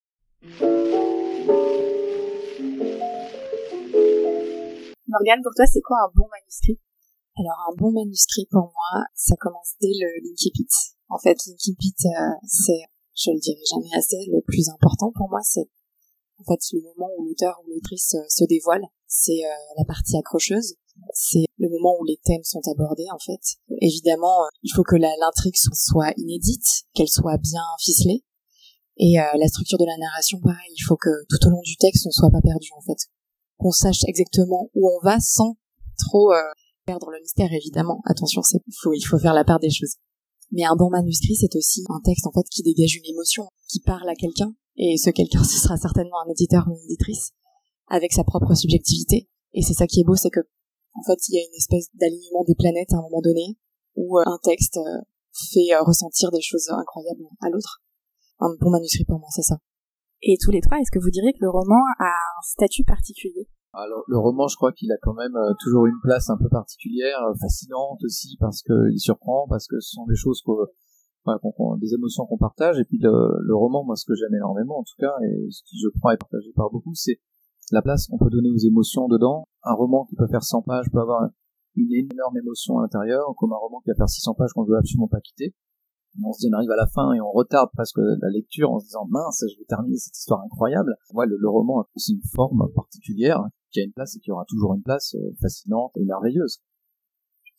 Morgane, 5.14 5.44
pour 5.44 5.54
toi, 5.54 5.66
c'est 5.70 5.86
quoi 5.86 5.98
un 6.02 6.12
bon 6.16 6.26
manuscrit? 6.26 6.82
Alors, 7.38 7.58
un 7.70 7.76
bon 7.78 7.92
manuscrit, 7.92 8.48
pour 8.50 8.74
moi, 8.74 9.06
ça 9.14 9.36
commence 9.38 9.78
dès 9.80 9.94
le 9.94 10.10
Linkipit. 10.26 10.66
En 11.08 11.20
fait, 11.20 11.38
Linkipit, 11.46 11.94
euh, 12.06 12.34
c'est, 12.50 12.82
je 13.14 13.30
le 13.30 13.38
dirai 13.38 13.62
jamais 13.70 13.94
assez, 13.94 14.18
le 14.34 14.42
plus 14.42 14.70
important 14.70 15.12
pour 15.14 15.30
moi, 15.30 15.42
c'est 15.44 15.70
en 16.40 16.44
fait 16.46 16.60
le 16.74 16.82
moment 16.82 17.12
où 17.16 17.26
l'auteur 17.26 17.62
ou 17.62 17.70
l'autrice 17.70 18.16
euh, 18.16 18.26
se 18.28 18.44
dévoile. 18.46 18.82
C'est 19.06 19.46
euh, 19.46 19.54
la 19.78 19.86
partie 19.86 20.18
accrocheuse. 20.18 20.74
C'est 21.14 21.46
le 21.60 21.70
moment 21.70 21.96
où 22.00 22.06
les 22.06 22.18
thèmes 22.26 22.44
sont 22.44 22.62
abordés, 22.74 23.10
en 23.14 23.20
fait. 23.20 23.42
Évidemment, 23.82 24.50
il 24.64 24.74
faut 24.74 24.84
que 24.84 24.96
l'intrigue 24.96 25.58
soit 25.58 26.14
inédite, 26.18 26.86
qu'elle 26.96 27.08
soit 27.08 27.38
bien 27.38 27.62
ficelée. 27.80 28.24
Et 28.98 29.16
la 29.18 29.48
structure 29.48 29.80
de 29.80 29.86
la 29.86 29.98
narration, 29.98 30.40
pareil, 30.40 30.70
il 30.70 30.84
faut 30.84 30.98
que 30.98 31.10
tout 31.28 31.48
au 31.48 31.50
long 31.50 31.62
du 31.64 31.76
texte, 31.78 32.06
on 32.06 32.12
soit 32.12 32.30
pas 32.30 32.42
perdu, 32.42 32.70
en 32.78 32.82
fait 32.82 33.10
qu'on 33.64 33.72
sache 33.72 34.04
exactement 34.08 34.70
où 34.76 34.90
on 34.90 35.00
va 35.06 35.20
sans 35.22 35.56
trop 35.98 36.34
euh, 36.34 36.42
perdre 36.86 37.10
le 37.12 37.20
mystère 37.22 37.52
évidemment. 37.54 38.02
Attention, 38.06 38.42
c'est 38.42 38.60
il 38.68 39.06
faut 39.08 39.18
faire 39.18 39.34
la 39.34 39.46
part 39.46 39.60
des 39.60 39.70
choses. 39.70 39.96
Mais 40.52 40.66
un 40.66 40.76
bon 40.76 40.90
manuscrit, 40.90 41.36
c'est 41.36 41.56
aussi 41.56 41.84
un 41.90 42.02
texte 42.04 42.28
en 42.28 42.32
fait 42.32 42.48
qui 42.52 42.62
dégage 42.62 42.96
une 42.96 43.10
émotion, 43.10 43.48
qui 43.70 43.80
parle 43.80 44.08
à 44.10 44.16
quelqu'un 44.16 44.54
et 44.76 44.98
ce 44.98 45.10
quelqu'un 45.10 45.44
ce 45.44 45.60
sera 45.60 45.78
certainement 45.78 46.20
un 46.26 46.32
éditeur 46.32 46.68
ou 46.68 46.76
une 46.76 46.84
éditrice 46.84 47.32
avec 47.88 48.12
sa 48.12 48.24
propre 48.24 48.54
subjectivité. 48.54 49.30
Et 49.54 49.62
c'est 49.62 49.74
ça 49.74 49.88
qui 49.88 50.02
est 50.02 50.04
beau, 50.04 50.16
c'est 50.16 50.30
que 50.30 50.42
en 50.96 51.04
fait 51.08 51.20
il 51.30 51.36
y 51.36 51.40
a 51.40 51.48
une 51.48 51.56
espèce 51.56 51.88
d'alignement 51.94 52.44
des 52.44 52.56
planètes 52.56 52.92
à 52.92 52.98
un 52.98 53.02
moment 53.02 53.22
donné 53.22 53.58
où 53.96 54.20
euh, 54.20 54.24
un 54.26 54.40
texte 54.44 54.78
euh, 54.78 55.02
fait 55.34 55.76
ressentir 55.80 56.32
des 56.32 56.42
choses 56.42 56.68
incroyables 56.70 57.28
à 57.42 57.50
l'autre. 57.50 57.82
Un 58.40 58.54
bon 58.60 58.72
manuscrit 58.72 59.06
pour 59.06 59.20
moi, 59.20 59.30
c'est 59.32 59.42
ça. 59.44 59.58
Et 60.26 60.38
tous 60.40 60.52
les 60.52 60.62
trois, 60.62 60.80
est-ce 60.80 60.92
que 60.92 61.04
vous 61.04 61.12
diriez 61.12 61.34
que 61.34 61.42
le 61.42 61.50
roman 61.50 61.84
a 62.00 62.08
un 62.08 62.42
statut 62.44 62.84
particulier? 62.86 63.48
Alors 63.74 64.04
le 64.08 64.18
roman, 64.18 64.48
je 64.48 64.56
crois 64.56 64.72
qu'il 64.72 64.92
a 64.92 64.98
quand 65.02 65.14
même 65.14 65.36
euh, 65.36 65.54
toujours 65.60 65.86
une 65.88 66.00
place 66.04 66.30
un 66.30 66.38
peu 66.38 66.48
particulière, 66.50 67.22
euh, 67.24 67.34
fascinante 67.40 68.04
aussi 68.04 68.38
parce 68.40 68.62
qu'il 68.62 69.00
surprend, 69.00 69.48
parce 69.50 69.68
que 69.68 69.80
ce 69.80 69.96
sont 69.96 70.06
des 70.06 70.16
choses 70.16 70.42
qu'on, 70.44 71.78
des 71.78 71.94
émotions 71.94 72.26
qu'on 72.26 72.38
partage. 72.38 72.80
Et 72.80 72.86
puis 72.86 73.00
le, 73.00 73.12
le, 73.42 73.56
roman, 73.56 73.84
moi, 73.84 73.96
ce 73.96 74.06
que 74.06 74.14
j'aime 74.14 74.36
énormément, 74.36 74.80
en 74.80 74.84
tout 74.84 74.96
cas, 75.00 75.14
et 75.24 75.48
ce 75.50 75.64
qui 75.64 75.80
je 75.80 75.90
crois 75.98 76.14
est 76.14 76.18
partagé 76.18 76.52
par 76.56 76.70
beaucoup, 76.70 76.94
c'est 76.94 77.20
la 77.72 77.82
place 77.82 78.08
qu'on 78.08 78.18
peut 78.18 78.30
donner 78.30 78.50
aux 78.50 78.64
émotions 78.66 79.08
dedans. 79.08 79.48
Un 79.64 79.74
roman 79.74 80.06
qui 80.06 80.16
peut 80.16 80.28
faire 80.28 80.44
100 80.44 80.62
pages 80.64 80.92
peut 80.92 81.00
avoir 81.00 81.30
une 81.76 81.94
énorme 81.94 82.38
émotion 82.38 82.78
à 82.78 82.84
l'intérieur, 82.84 83.34
comme 83.38 83.54
un 83.54 83.58
roman 83.58 83.80
qui 83.80 83.90
va 83.90 83.96
faire 83.96 84.10
600 84.10 84.36
pages 84.36 84.52
qu'on 84.54 84.66
veut 84.66 84.78
absolument 84.78 85.08
pas 85.08 85.22
quitter 85.22 85.56
on 86.24 86.32
se 86.32 86.40
dit 86.40 86.50
on 86.52 86.56
arrive 86.56 86.72
à 86.72 86.76
la 86.76 86.88
fin 86.88 87.14
et 87.14 87.22
on 87.22 87.32
retarde 87.32 87.70
presque 87.74 87.98
la 87.98 88.30
lecture 88.30 88.72
en 88.72 88.80
se 88.80 88.86
disant 88.86 89.08
mince 89.10 89.44
je 89.52 89.58
vais 89.58 89.66
terminer 89.66 89.98
cette 89.98 90.18
histoire 90.18 90.42
incroyable 90.42 90.96
moi 91.14 91.26
le, 91.26 91.50
roman 91.50 91.82
a 91.82 91.90
aussi 91.96 92.14
une 92.14 92.30
forme 92.36 92.70
particulière 92.76 93.44
qui 93.74 93.82
a 93.82 93.84
une 93.84 93.92
place 93.92 94.16
et 94.16 94.20
qui 94.20 94.32
aura 94.32 94.46
toujours 94.46 94.74
une 94.74 94.84
place 94.84 95.16
euh, 95.16 95.34
fascinante 95.42 95.92
et 95.98 96.06
merveilleuse. 96.06 96.62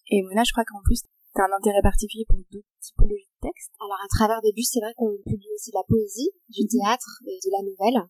Et 0.08 0.22
Mona 0.22 0.42
je 0.46 0.52
crois 0.52 0.64
qu'en 0.64 0.80
plus 0.84 1.02
t'as 1.34 1.50
un 1.50 1.56
intérêt 1.58 1.82
particulier 1.82 2.24
pour 2.28 2.38
d'autres 2.50 2.78
typologies 2.80 3.26
de 3.42 3.48
textes. 3.50 3.74
Alors 3.82 3.98
à 3.98 4.08
travers 4.08 4.40
des 4.40 4.52
buts 4.54 4.64
c'est 4.64 4.80
vrai 4.80 4.94
qu'on 4.96 5.18
publie 5.26 5.50
aussi 5.54 5.74
de 5.74 5.76
la 5.76 5.84
poésie 5.84 6.30
du 6.48 6.62
mhm. 6.62 6.70
théâtre 6.70 7.10
et 7.26 7.38
de 7.42 7.50
la 7.50 7.62
nouvelle. 7.66 8.00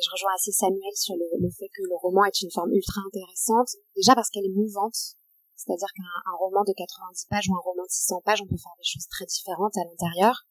Je 0.00 0.08
rejoins 0.08 0.32
assez 0.34 0.52
Samuel 0.52 0.96
sur 0.96 1.14
le, 1.14 1.28
le 1.38 1.50
fait 1.50 1.68
que 1.68 1.84
le 1.84 1.96
roman 2.00 2.24
est 2.24 2.40
une 2.40 2.50
forme 2.50 2.72
ultra 2.72 3.04
intéressante. 3.04 3.76
Déjà 3.94 4.14
parce 4.14 4.30
qu'elle 4.30 4.46
est 4.46 4.56
mouvante. 4.56 4.96
C'est-à-dire 5.60 5.92
qu'un 5.92 6.36
roman 6.40 6.64
de 6.64 6.72
90 6.72 7.26
pages 7.28 7.44
ou 7.50 7.54
un 7.54 7.60
roman 7.60 7.84
de 7.84 7.92
600 7.92 8.22
pages, 8.24 8.40
on 8.40 8.48
peut 8.48 8.56
faire 8.56 8.72
des 8.78 8.88
choses 8.88 9.06
très 9.12 9.26
différentes 9.26 9.76
à 9.76 9.84
l'intérieur. 9.84 10.48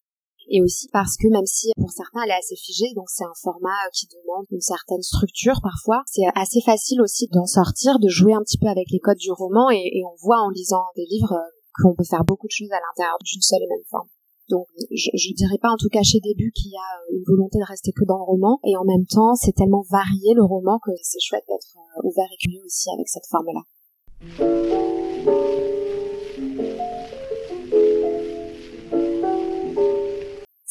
Et 0.48 0.62
aussi 0.62 0.88
parce 0.92 1.18
que 1.18 1.28
même 1.28 1.46
si 1.46 1.72
pour 1.78 1.92
certains 1.92 2.22
elle 2.24 2.32
est 2.32 2.40
assez 2.40 2.56
figée, 2.56 2.94
donc 2.96 3.10
c'est 3.10 3.24
un 3.24 3.36
format 3.42 3.90
qui 3.94 4.08
demande 4.08 4.46
une 4.52 4.62
certaine 4.62 5.02
structure 5.02 5.60
parfois, 5.62 6.04
c'est 6.08 6.26
assez 6.36 6.62
facile 6.62 7.02
aussi 7.02 7.28
d'en 7.32 7.46
sortir, 7.46 8.00
de 8.00 8.08
jouer 8.08 8.34
un 8.34 8.42
petit 8.42 8.58
peu 8.58 8.68
avec 8.68 8.90
les 8.92 9.00
codes 9.00 9.18
du 9.18 9.32
roman 9.32 9.70
et, 9.70 10.02
on 10.06 10.16
voit 10.22 10.40
en 10.40 10.50
lisant 10.50 10.86
des 10.96 11.06
livres 11.06 11.36
qu'on 11.76 11.94
peut 11.94 12.04
faire 12.04 12.24
beaucoup 12.24 12.48
de 12.48 12.52
choses 12.52 12.72
à 12.72 12.80
l'intérieur 12.80 13.18
d'une 13.24 13.42
seule 13.42 13.62
et 13.62 13.68
même 13.68 13.84
forme. 13.90 14.08
Donc 14.50 14.66
je, 14.92 15.10
je 15.14 15.34
dirais 15.34 15.60
pas 15.62 15.70
en 15.70 15.78
tout 15.78 15.90
cas 15.90 16.02
chez 16.02 16.20
Début 16.20 16.52
qu'il 16.56 16.72
y 16.72 16.76
a 16.76 16.80
euh, 16.80 17.18
une 17.18 17.24
volonté 17.28 17.60
de 17.60 17.66
rester 17.66 17.92
que 17.92 18.06
dans 18.06 18.18
le 18.18 18.24
roman 18.24 18.60
et 18.66 18.76
en 18.78 18.86
même 18.86 19.06
temps 19.06 19.36
c'est 19.36 19.54
tellement 19.54 19.84
varié 19.92 20.34
le 20.34 20.44
roman 20.44 20.80
que 20.80 20.92
c'est 21.04 21.20
chouette 21.22 21.46
d'être 21.48 21.78
euh, 21.78 22.08
ouvert 22.08 22.28
et 22.34 22.38
curieux 22.38 22.64
aussi 22.66 22.90
avec 22.92 23.08
cette 23.08 23.28
forme-là. 23.30 23.62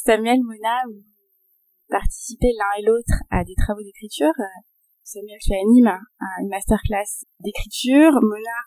Samuel, 0.08 0.40
Mona, 0.40 0.88
vous 0.88 1.04
participez 1.90 2.48
l'un 2.56 2.80
et 2.80 2.86
l'autre 2.86 3.12
à 3.28 3.44
des 3.44 3.52
travaux 3.52 3.82
d'écriture. 3.84 4.32
Euh, 4.40 4.56
Samuel, 5.04 5.36
tu 5.42 5.52
animes 5.52 5.92
une 6.40 6.48
masterclass 6.48 7.28
d'écriture. 7.44 8.16
Mona, 8.22 8.58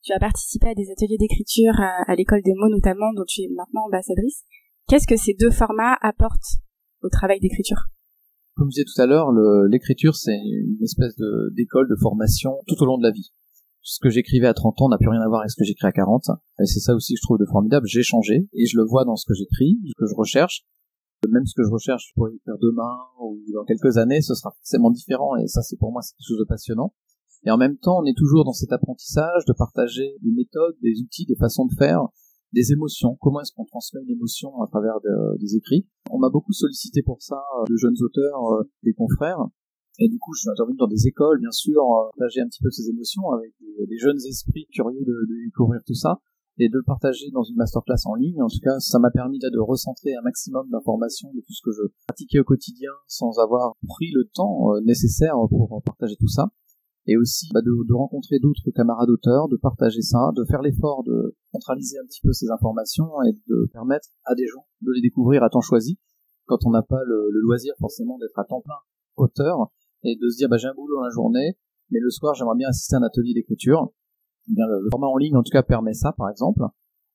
tu 0.00 0.14
as 0.14 0.18
participé 0.18 0.68
à 0.68 0.74
des 0.74 0.90
ateliers 0.90 1.18
d'écriture 1.20 1.74
à, 2.08 2.14
l'école 2.16 2.40
des 2.40 2.54
mots 2.56 2.70
notamment, 2.70 3.12
dont 3.12 3.28
tu 3.28 3.42
es 3.42 3.48
maintenant 3.54 3.84
ambassadrice. 3.84 4.40
Qu'est-ce 4.88 5.06
que 5.06 5.18
ces 5.18 5.34
deux 5.34 5.50
formats 5.50 5.98
apportent 6.00 6.64
au 7.02 7.10
travail 7.10 7.40
d'écriture? 7.40 7.92
Comme 8.56 8.70
je 8.70 8.80
disais 8.80 8.88
tout 8.88 9.02
à 9.02 9.04
l'heure, 9.04 9.28
l'écriture 9.68 10.16
c'est 10.16 10.32
une 10.32 10.82
espèce 10.82 11.12
d'école 11.52 11.90
de, 11.90 11.96
formation 12.00 12.56
tout 12.66 12.82
au 12.82 12.86
long 12.86 12.96
de 12.96 13.02
la 13.02 13.12
vie. 13.12 13.32
Ce 13.82 14.00
que 14.00 14.08
j'écrivais 14.08 14.48
à 14.48 14.54
30 14.54 14.80
ans 14.80 14.88
n'a 14.88 14.96
plus 14.96 15.10
rien 15.10 15.20
à 15.20 15.28
voir 15.28 15.40
avec 15.40 15.50
ce 15.50 15.56
que 15.56 15.64
j'écris 15.64 15.88
à 15.88 15.92
40. 15.92 16.24
Et 16.58 16.64
c'est 16.64 16.80
ça 16.80 16.94
aussi 16.94 17.12
que 17.12 17.18
je 17.20 17.26
trouve 17.26 17.38
de 17.38 17.44
formidable. 17.44 17.86
J'ai 17.86 18.02
changé 18.02 18.48
et 18.54 18.64
je 18.64 18.78
le 18.78 18.84
vois 18.88 19.04
dans 19.04 19.16
ce 19.16 19.26
que 19.26 19.34
j'écris, 19.34 19.76
ce 19.84 19.92
que 19.94 20.06
je 20.08 20.14
recherche. 20.16 20.64
Même 21.30 21.46
ce 21.46 21.54
que 21.54 21.62
je 21.64 21.70
recherche 21.70 22.12
pour 22.14 22.28
écrire 22.28 22.56
demain 22.60 22.96
ou 23.20 23.38
dans 23.52 23.64
quelques 23.64 23.96
années, 23.96 24.20
ce 24.20 24.34
sera 24.34 24.50
forcément 24.50 24.90
différent 24.90 25.36
et 25.36 25.46
ça 25.46 25.62
c'est 25.62 25.76
pour 25.76 25.92
moi 25.92 26.02
c'est 26.02 26.14
quelque 26.16 26.28
chose 26.28 26.38
de 26.38 26.48
passionnant. 26.48 26.92
Et 27.44 27.50
en 27.50 27.56
même 27.56 27.76
temps, 27.78 28.00
on 28.00 28.04
est 28.04 28.16
toujours 28.16 28.44
dans 28.44 28.52
cet 28.52 28.72
apprentissage 28.72 29.44
de 29.46 29.52
partager 29.52 30.16
des 30.20 30.32
méthodes, 30.32 30.74
des 30.82 31.00
outils, 31.00 31.26
des 31.26 31.36
façons 31.36 31.66
de 31.66 31.74
faire, 31.74 32.08
des 32.52 32.72
émotions. 32.72 33.16
Comment 33.20 33.40
est-ce 33.40 33.52
qu'on 33.52 33.64
transmet 33.64 34.00
une 34.02 34.10
émotion 34.10 34.50
à 34.62 34.66
travers 34.66 34.98
des 35.38 35.56
écrits? 35.56 35.86
On 36.10 36.18
m'a 36.18 36.30
beaucoup 36.30 36.52
sollicité 36.52 37.02
pour 37.02 37.22
ça, 37.22 37.36
euh, 37.36 37.64
de 37.68 37.76
jeunes 37.76 37.96
auteurs, 38.00 38.52
euh, 38.52 38.64
des 38.82 38.94
confrères. 38.94 39.38
Et 39.98 40.08
du 40.08 40.18
coup, 40.18 40.32
je 40.34 40.40
suis 40.40 40.50
intervenu 40.50 40.76
dans 40.76 40.88
des 40.88 41.06
écoles, 41.06 41.40
bien 41.40 41.50
sûr, 41.50 41.80
euh, 41.80 42.10
partager 42.16 42.40
un 42.40 42.48
petit 42.48 42.62
peu 42.62 42.70
ces 42.70 42.88
émotions 42.90 43.30
avec 43.30 43.52
des, 43.60 43.98
jeunes 43.98 44.18
esprits 44.28 44.66
curieux 44.72 45.04
de, 45.04 45.26
découvrir 45.46 45.80
tout 45.86 45.94
ça 45.94 46.20
et 46.58 46.68
de 46.68 46.76
le 46.76 46.82
partager 46.82 47.30
dans 47.32 47.42
une 47.42 47.56
masterclass 47.56 48.06
en 48.06 48.14
ligne. 48.14 48.42
En 48.42 48.48
tout 48.48 48.60
cas, 48.62 48.78
ça 48.80 48.98
m'a 48.98 49.10
permis 49.10 49.38
de 49.38 49.58
recentrer 49.58 50.14
un 50.14 50.22
maximum 50.22 50.68
d'informations 50.70 51.30
de 51.34 51.40
tout 51.40 51.52
ce 51.52 51.60
que 51.62 51.72
je 51.72 51.82
pratiquais 52.06 52.40
au 52.40 52.44
quotidien 52.44 52.90
sans 53.06 53.38
avoir 53.38 53.74
pris 53.88 54.10
le 54.14 54.24
temps 54.32 54.72
nécessaire 54.84 55.34
pour 55.50 55.82
partager 55.84 56.16
tout 56.16 56.28
ça 56.28 56.48
et 57.06 57.16
aussi 57.16 57.48
bah, 57.52 57.60
de, 57.62 57.94
rencontrer 57.94 58.38
d'autres 58.38 58.70
camarades 58.74 59.10
auteurs, 59.10 59.48
de 59.48 59.56
partager 59.56 60.02
ça, 60.02 60.30
de 60.34 60.44
faire 60.44 60.62
l'effort 60.62 61.04
de 61.04 61.36
centraliser 61.52 61.98
un 61.98 62.06
petit 62.06 62.20
peu 62.20 62.32
ces 62.32 62.50
informations 62.50 63.10
et 63.22 63.32
de 63.32 63.68
permettre 63.72 64.08
à 64.24 64.34
des 64.34 64.46
gens 64.46 64.66
de 64.82 64.92
les 64.92 65.00
découvrir 65.00 65.42
à 65.42 65.50
temps 65.50 65.60
choisi, 65.60 65.98
quand 66.46 66.58
on 66.66 66.70
n'a 66.70 66.82
pas 66.82 67.02
le, 67.04 67.28
le, 67.30 67.40
loisir 67.40 67.74
forcément 67.78 68.18
d'être 68.18 68.38
à 68.38 68.44
temps 68.44 68.60
plein 68.60 68.78
auteur, 69.16 69.70
et 70.02 70.16
de 70.16 70.28
se 70.28 70.36
dire 70.36 70.48
bah, 70.48 70.56
j'ai 70.56 70.68
un 70.68 70.74
boulot 70.74 70.96
dans 70.96 71.04
la 71.04 71.10
journée, 71.10 71.56
mais 71.90 72.00
le 72.00 72.10
soir 72.10 72.34
j'aimerais 72.34 72.56
bien 72.56 72.68
assister 72.68 72.96
à 72.96 72.98
un 72.98 73.02
atelier 73.02 73.34
d'écriture. 73.34 73.92
Le, 74.48 74.88
format 74.90 75.08
en 75.08 75.16
ligne 75.16 75.36
en 75.36 75.42
tout 75.42 75.50
cas 75.50 75.62
permet 75.62 75.94
ça 75.94 76.12
par 76.16 76.30
exemple, 76.30 76.62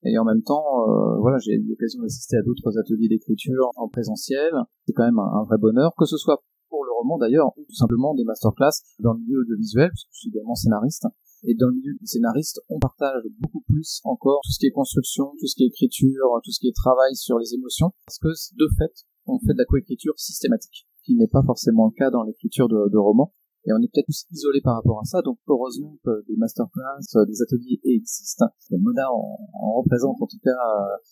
et 0.03 0.17
en 0.17 0.25
même 0.25 0.41
temps, 0.41 0.65
euh, 0.89 1.19
voilà, 1.19 1.37
j'ai 1.37 1.53
eu 1.53 1.67
l'occasion 1.67 2.01
d'assister 2.01 2.37
à 2.37 2.41
d'autres 2.41 2.77
ateliers 2.79 3.07
d'écriture 3.07 3.69
en 3.75 3.87
présentiel. 3.87 4.51
C'est 4.87 4.93
quand 4.93 5.05
même 5.05 5.19
un, 5.19 5.41
un, 5.41 5.43
vrai 5.43 5.57
bonheur, 5.59 5.93
que 5.95 6.05
ce 6.05 6.17
soit 6.17 6.43
pour 6.69 6.83
le 6.85 6.91
roman 6.91 7.19
d'ailleurs, 7.19 7.51
ou 7.57 7.63
tout 7.65 7.75
simplement 7.75 8.15
des 8.15 8.23
masterclass 8.23 8.81
dans 8.99 9.13
le 9.13 9.19
milieu 9.19 9.41
audiovisuel, 9.41 9.89
parce 9.89 10.03
que 10.05 10.09
je 10.11 10.19
suis 10.19 10.29
également 10.29 10.55
scénariste. 10.55 11.05
Et 11.43 11.55
dans 11.55 11.67
le 11.67 11.73
milieu 11.73 11.93
des 11.99 12.05
scénaristes, 12.05 12.61
on 12.69 12.79
partage 12.79 13.23
beaucoup 13.39 13.61
plus 13.61 14.01
encore 14.03 14.41
tout 14.43 14.51
ce 14.51 14.59
qui 14.59 14.67
est 14.67 14.71
construction, 14.71 15.33
tout 15.39 15.47
ce 15.47 15.55
qui 15.55 15.63
est 15.63 15.67
écriture, 15.67 16.25
tout 16.43 16.51
ce 16.51 16.59
qui 16.59 16.67
est 16.67 16.75
travail 16.75 17.15
sur 17.15 17.37
les 17.37 17.53
émotions, 17.53 17.91
parce 18.05 18.19
que 18.19 18.29
de 18.29 18.67
fait, 18.77 19.05
on 19.25 19.39
fait 19.39 19.53
de 19.53 19.57
la 19.57 19.65
coécriture 19.65 20.13
systématique, 20.17 20.87
qui 21.03 21.15
n'est 21.15 21.27
pas 21.27 21.41
forcément 21.43 21.85
le 21.85 21.93
cas 21.97 22.09
dans 22.09 22.23
l'écriture 22.23 22.67
de, 22.67 22.89
de 22.89 22.97
romans. 22.97 23.33
Et 23.65 23.73
on 23.73 23.77
est 23.77 23.91
peut-être 23.93 24.07
tous 24.07 24.25
isolés 24.31 24.61
par 24.61 24.75
rapport 24.75 24.99
à 24.99 25.05
ça, 25.05 25.21
donc 25.21 25.37
heureusement 25.47 25.95
des 26.05 26.35
masterclass, 26.35 27.05
des 27.27 27.41
ateliers 27.43 27.79
existent. 27.83 28.45
Le 28.71 28.79
Mona 28.79 29.05
en, 29.11 29.37
représente 29.77 30.17
en 30.19 30.25
tout 30.25 30.41
cas 30.43 30.57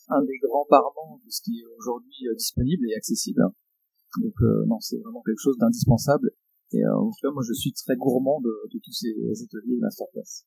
un 0.09 0.23
des 0.23 0.39
grands 0.41 0.65
parements 0.67 1.21
de 1.23 1.29
ce 1.29 1.41
qui 1.41 1.59
est 1.61 1.65
aujourd'hui 1.77 2.25
disponible 2.35 2.89
et 2.89 2.95
accessible. 2.95 3.43
Donc 4.17 4.33
euh, 4.41 4.65
non, 4.65 4.79
c'est 4.79 4.97
vraiment 4.97 5.21
quelque 5.21 5.41
chose 5.41 5.57
d'indispensable. 5.57 6.31
Et 6.71 6.83
euh, 6.83 6.97
en 6.97 7.09
tout 7.09 7.21
cas, 7.21 7.31
moi, 7.31 7.43
je 7.45 7.53
suis 7.53 7.73
très 7.73 7.95
gourmand 7.95 8.41
de, 8.41 8.53
de 8.73 8.79
tous 8.83 8.93
ces 8.93 9.13
ateliers 9.43 9.77
et 9.77 9.81
masterclass. 9.81 10.45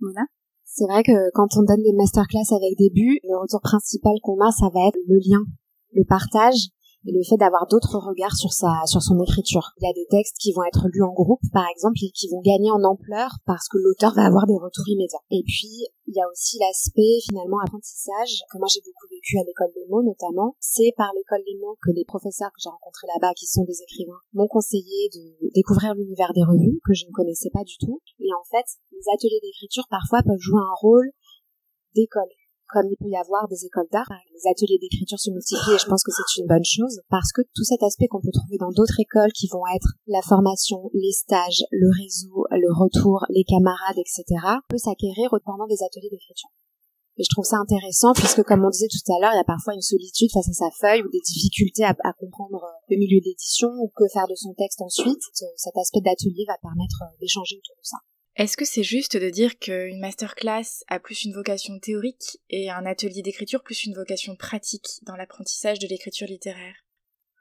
Voilà. 0.00 0.26
C'est 0.64 0.86
vrai 0.86 1.02
que 1.02 1.30
quand 1.32 1.48
on 1.56 1.64
donne 1.64 1.82
des 1.82 1.92
masterclass 1.92 2.54
avec 2.54 2.78
des 2.78 2.90
buts, 2.90 3.18
le 3.24 3.36
retour 3.40 3.60
principal 3.60 4.12
qu'on 4.22 4.40
a, 4.40 4.52
ça 4.52 4.68
va 4.72 4.88
être 4.88 5.00
le 5.08 5.18
lien, 5.18 5.44
le 5.92 6.04
partage 6.04 6.70
et 7.06 7.12
le 7.12 7.22
fait 7.24 7.36
d'avoir 7.36 7.66
d'autres 7.66 7.96
regards 7.96 8.36
sur 8.36 8.52
sa 8.52 8.84
sur 8.84 9.00
son 9.00 9.20
écriture. 9.22 9.72
Il 9.80 9.86
y 9.86 9.90
a 9.90 9.94
des 9.94 10.06
textes 10.10 10.36
qui 10.38 10.52
vont 10.52 10.64
être 10.64 10.88
lus 10.92 11.02
en 11.02 11.12
groupe 11.12 11.40
par 11.52 11.64
exemple 11.68 11.96
et 12.02 12.10
qui 12.12 12.28
vont 12.28 12.40
gagner 12.40 12.70
en 12.70 12.84
ampleur 12.84 13.40
parce 13.46 13.68
que 13.68 13.78
l'auteur 13.78 14.14
va 14.14 14.26
avoir 14.26 14.46
des 14.46 14.58
retours 14.58 14.88
immédiats. 14.88 15.24
Et 15.30 15.42
puis 15.46 15.88
il 16.06 16.14
y 16.14 16.20
a 16.20 16.28
aussi 16.28 16.58
l'aspect 16.58 17.24
finalement 17.24 17.60
apprentissage 17.64 18.44
que 18.52 18.58
moi 18.58 18.68
j'ai 18.68 18.84
beaucoup 18.84 19.08
vécu 19.08 19.38
à 19.38 19.44
l'école 19.46 19.72
des 19.74 19.86
mots 19.88 20.02
notamment. 20.02 20.56
C'est 20.60 20.92
par 20.96 21.10
l'école 21.16 21.44
des 21.46 21.56
mots 21.56 21.78
que 21.80 21.92
les 21.92 22.04
professeurs 22.04 22.52
que 22.52 22.60
j'ai 22.60 22.70
rencontrés 22.70 23.08
là-bas 23.16 23.32
qui 23.34 23.46
sont 23.46 23.64
des 23.64 23.80
écrivains 23.80 24.20
m'ont 24.34 24.48
conseillé 24.48 25.08
de 25.14 25.48
découvrir 25.54 25.94
l'univers 25.94 26.32
des 26.34 26.44
revues 26.44 26.80
que 26.84 26.92
je 26.92 27.06
ne 27.06 27.12
connaissais 27.12 27.50
pas 27.52 27.64
du 27.64 27.76
tout. 27.80 28.00
Et 28.20 28.32
en 28.36 28.44
fait 28.44 28.66
les 28.92 29.04
ateliers 29.14 29.40
d'écriture 29.40 29.88
parfois 29.88 30.20
peuvent 30.20 30.40
jouer 30.40 30.60
un 30.60 30.76
rôle 30.80 31.08
d'école 31.94 32.28
comme 32.72 32.86
il 32.90 32.96
peut 32.96 33.08
y 33.08 33.16
avoir 33.16 33.48
des 33.48 33.64
écoles 33.66 33.88
d'art, 33.92 34.08
les 34.32 34.50
ateliers 34.50 34.78
d'écriture 34.80 35.18
se 35.18 35.30
multiplient 35.30 35.74
et 35.74 35.82
je 35.82 35.86
pense 35.86 36.02
que 36.02 36.12
c'est 36.12 36.40
une 36.40 36.46
bonne 36.46 36.64
chose 36.64 37.00
parce 37.10 37.32
que 37.32 37.42
tout 37.54 37.64
cet 37.64 37.82
aspect 37.82 38.06
qu'on 38.08 38.20
peut 38.20 38.32
trouver 38.32 38.58
dans 38.58 38.72
d'autres 38.72 38.98
écoles 38.98 39.32
qui 39.32 39.48
vont 39.48 39.66
être 39.74 39.94
la 40.06 40.22
formation, 40.22 40.90
les 40.94 41.12
stages, 41.12 41.64
le 41.70 41.90
réseau, 41.90 42.46
le 42.50 42.70
retour, 42.72 43.26
les 43.30 43.44
camarades, 43.44 43.98
etc., 43.98 44.24
peut 44.68 44.78
s'acquérir 44.78 45.30
pendant 45.44 45.66
des 45.66 45.82
ateliers 45.82 46.10
d'écriture. 46.10 46.50
Et 47.18 47.24
je 47.24 47.28
trouve 47.28 47.44
ça 47.44 47.58
intéressant 47.58 48.14
puisque, 48.14 48.42
comme 48.44 48.64
on 48.64 48.70
disait 48.70 48.88
tout 48.88 49.12
à 49.12 49.20
l'heure, 49.20 49.34
il 49.34 49.42
y 49.42 49.44
a 49.44 49.44
parfois 49.44 49.74
une 49.74 49.84
solitude 49.84 50.32
face 50.32 50.48
à 50.48 50.56
sa 50.56 50.70
feuille 50.80 51.02
ou 51.02 51.10
des 51.10 51.20
difficultés 51.20 51.84
à, 51.84 51.94
à 52.04 52.12
comprendre 52.14 52.64
le 52.88 52.96
milieu 52.96 53.20
d'édition 53.20 53.68
ou 53.76 53.92
que 53.94 54.08
faire 54.08 54.26
de 54.26 54.34
son 54.34 54.54
texte 54.54 54.80
ensuite. 54.80 55.20
Cet 55.56 55.76
aspect 55.76 56.00
d'atelier 56.00 56.46
va 56.48 56.56
permettre 56.62 57.04
d'échanger 57.20 57.60
autour 57.60 57.76
de 57.76 57.84
ça. 57.84 57.98
Est-ce 58.36 58.56
que 58.56 58.64
c'est 58.64 58.84
juste 58.84 59.16
de 59.16 59.28
dire 59.28 59.58
qu'une 59.58 59.98
masterclass 60.00 60.84
a 60.88 61.00
plus 61.00 61.24
une 61.24 61.34
vocation 61.34 61.78
théorique 61.78 62.38
et 62.48 62.70
un 62.70 62.86
atelier 62.86 63.22
d'écriture 63.22 63.62
plus 63.62 63.84
une 63.84 63.94
vocation 63.94 64.36
pratique 64.36 65.00
dans 65.02 65.16
l'apprentissage 65.16 65.78
de 65.78 65.88
l'écriture 65.88 66.28
littéraire? 66.28 66.76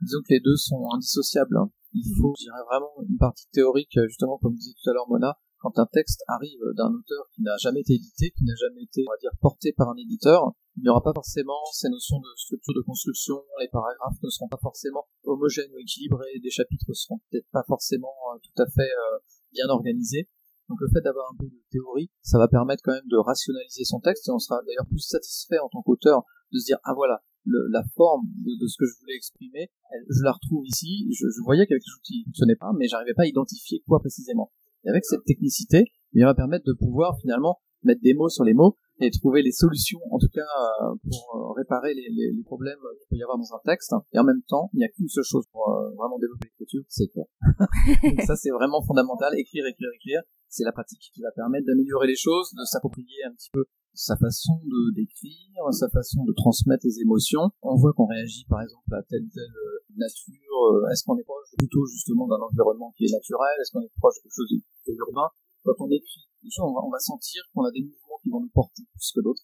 Disons 0.02 0.20
que 0.28 0.34
les 0.34 0.40
deux 0.40 0.56
sont 0.56 0.90
indissociables. 0.94 1.58
Hein. 1.58 1.72
Il 1.94 2.04
faut, 2.18 2.34
je 2.38 2.46
dirais, 2.46 2.64
vraiment 2.70 2.92
une 3.08 3.18
partie 3.18 3.48
théorique, 3.52 3.98
justement, 4.08 4.38
comme 4.40 4.56
disait 4.56 4.74
tout 4.82 4.90
à 4.90 4.94
l'heure 4.94 5.10
Mona, 5.10 5.38
quand 5.60 5.78
un 5.78 5.86
texte 5.86 6.24
arrive 6.28 6.60
d'un 6.76 6.90
auteur 6.94 7.30
qui 7.36 7.44
n'a 7.44 7.58
jamais 7.58 7.82
été 7.82 7.94
édité, 7.94 8.32
qui 8.32 8.46
n'a 8.46 8.56
jamais 8.56 8.84
été, 8.84 9.04
on 9.08 9.12
va 9.12 9.18
dire, 9.20 9.32
porté 9.42 9.74
par 9.74 9.90
un 9.90 9.98
éditeur, 9.98 10.54
il 10.78 10.84
n'y 10.84 10.90
aura 10.90 11.04
pas 11.04 11.14
forcément 11.14 11.60
ces 11.74 11.90
notions 11.90 12.20
de 12.20 12.30
structure 12.38 12.74
de 12.74 12.82
construction, 12.82 13.44
les 13.60 13.68
paragraphes 13.68 14.22
ne 14.24 14.30
seront 14.30 14.48
pas 14.48 14.60
forcément 14.62 15.08
homogènes 15.24 15.72
ou 15.76 15.80
équilibrés, 15.80 16.40
des 16.42 16.50
chapitres 16.50 16.86
ne 16.88 16.94
seront 16.94 17.20
peut-être 17.30 17.50
pas 17.52 17.64
forcément 17.68 18.16
euh, 18.34 18.40
tout 18.40 18.64
à 18.64 18.66
fait 18.68 18.90
euh, 18.90 19.20
bien 19.52 19.68
organisés. 19.68 20.30
Donc 20.70 20.80
le 20.82 20.88
fait 20.94 21.02
d'avoir 21.02 21.32
un 21.34 21.38
peu 21.38 21.46
de 21.46 21.62
théorie, 21.72 22.10
ça 22.22 22.38
va 22.38 22.48
permettre 22.48 22.84
quand 22.84 22.94
même 22.94 23.10
de 23.10 23.18
rationaliser 23.18 23.84
son 23.84 24.00
texte 24.00 24.30
et 24.30 24.32
on 24.32 24.40
sera 24.40 24.62
d'ailleurs 24.66 24.88
plus 24.88 25.00
satisfait 25.00 25.60
en 25.60 25.70
tant 25.70 25.82
qu'auteur 25.82 26.24
de 26.52 26.60
se 26.60 26.66
dire 26.66 26.78
ah 26.84 26.94
voilà 26.94 27.22
la 27.46 27.84
forme 27.96 28.28
de, 28.46 28.68
ce 28.68 28.76
que 28.78 28.86
je 28.86 29.00
voulais 29.00 29.16
exprimer, 29.16 29.70
je 30.10 30.24
la 30.24 30.32
retrouve 30.32 30.66
ici. 30.68 31.08
Je, 31.12 31.26
voyais 31.44 31.66
quelque 31.66 31.84
chose 31.86 32.02
ne 32.12 32.24
fonctionnait 32.26 32.56
pas, 32.56 32.72
mais 32.78 32.88
j'arrivais 32.88 33.14
pas 33.14 33.24
à 33.24 33.28
identifier 33.28 33.82
quoi 33.88 34.00
précisément. 34.00 34.52
Et 34.84 34.90
avec 34.90 35.06
cette 35.06 35.24
technicité, 35.26 35.86
il 36.14 36.24
va 36.24 36.34
permettre 36.34 36.66
de 36.66 36.74
pouvoir 36.74 37.18
finalement 37.20 37.60
mettre 37.84 38.02
des 38.02 38.14
mots 38.14 38.30
sur 38.30 38.44
les 38.44 38.54
mots 38.54 38.76
et 39.00 39.12
trouver 39.12 39.42
les 39.42 39.52
solutions, 39.52 40.00
en 40.12 40.20
tout 40.20 40.30
cas 40.34 40.42
euh, 40.44 40.96
pour 41.04 41.24
euh, 41.36 41.54
réparer 41.56 41.94
les, 41.94 42.10
les, 42.12 42.32
les 42.36 42.44
problèmes 42.44 42.80
qu'il 43.00 43.08
peut 43.10 43.16
y 43.16 43.24
avoir 43.24 43.38
dans 43.38 43.56
un 43.56 43.62
texte. 43.64 43.94
Et 44.12 44.20
en 44.20 44.24
même 44.24 44.44
temps, 44.48 44.70
il 44.74 44.80
n'y 44.80 44.86
a 44.86 44.90
qu'une 44.90 45.08
seule 45.08 45.24
chose 45.24 45.46
pour 45.52 45.70
euh, 45.70 45.96
vraiment 45.96 46.20
développer 46.20 46.48
l'écriture, 46.52 46.84
c'est 46.88 47.06
écrire. 47.06 47.26
Ça, 48.28 48.36
c'est 48.36 48.52
vraiment 48.52 48.82
fondamental. 48.84 49.32
Écrire, 49.40 49.66
écrire, 49.66 49.90
écrire. 49.96 50.22
C'est 50.50 50.64
la 50.64 50.72
pratique 50.72 51.00
qui 51.14 51.22
va 51.22 51.32
permettre 51.32 51.68
d'améliorer 51.68 52.08
les 52.08 52.18
choses, 52.18 52.52
de 52.58 52.66
s'approprier 52.66 53.24
un 53.26 53.32
petit 53.32 53.52
peu 53.54 53.66
sa 53.94 54.16
façon 54.18 54.62
de 54.64 54.96
d'écrire, 54.96 55.62
sa 55.72 55.90
façon 55.90 56.24
de 56.24 56.34
transmettre 56.34 56.86
les 56.86 57.00
émotions. 57.02 57.52
On 57.62 57.76
voit 57.76 57.94
qu'on 57.94 58.08
réagit 58.08 58.46
par 58.50 58.62
exemple 58.62 58.94
à 58.94 59.04
telle 59.04 59.28
telle 59.34 59.54
nature. 59.96 60.90
Est-ce 60.92 61.04
qu'on 61.04 61.18
est 61.18 61.24
proche 61.24 61.54
plutôt 61.58 61.86
justement 61.86 62.28
d'un 62.28 62.42
environnement 62.42 62.94
qui 62.98 63.06
est 63.06 63.14
naturel 63.14 63.56
Est-ce 63.62 63.72
qu'on 63.72 63.82
est 63.82 63.92
proche 63.98 64.16
de 64.18 64.22
quelque 64.24 64.36
chose 64.36 64.50
de, 64.50 64.94
urbain? 64.94 65.30
Quand 65.64 65.76
on 65.80 65.92
écrit, 65.92 66.26
on 66.62 66.74
va, 66.74 66.80
on 66.86 66.90
va 66.90 67.00
sentir 67.00 67.44
qu'on 67.54 67.66
a 67.66 67.72
des 67.72 67.84
qui 68.22 68.30
vont 68.30 68.42
nous 68.42 68.52
porter 68.54 68.84
plus 68.94 69.12
que 69.16 69.22
d'autres. 69.22 69.44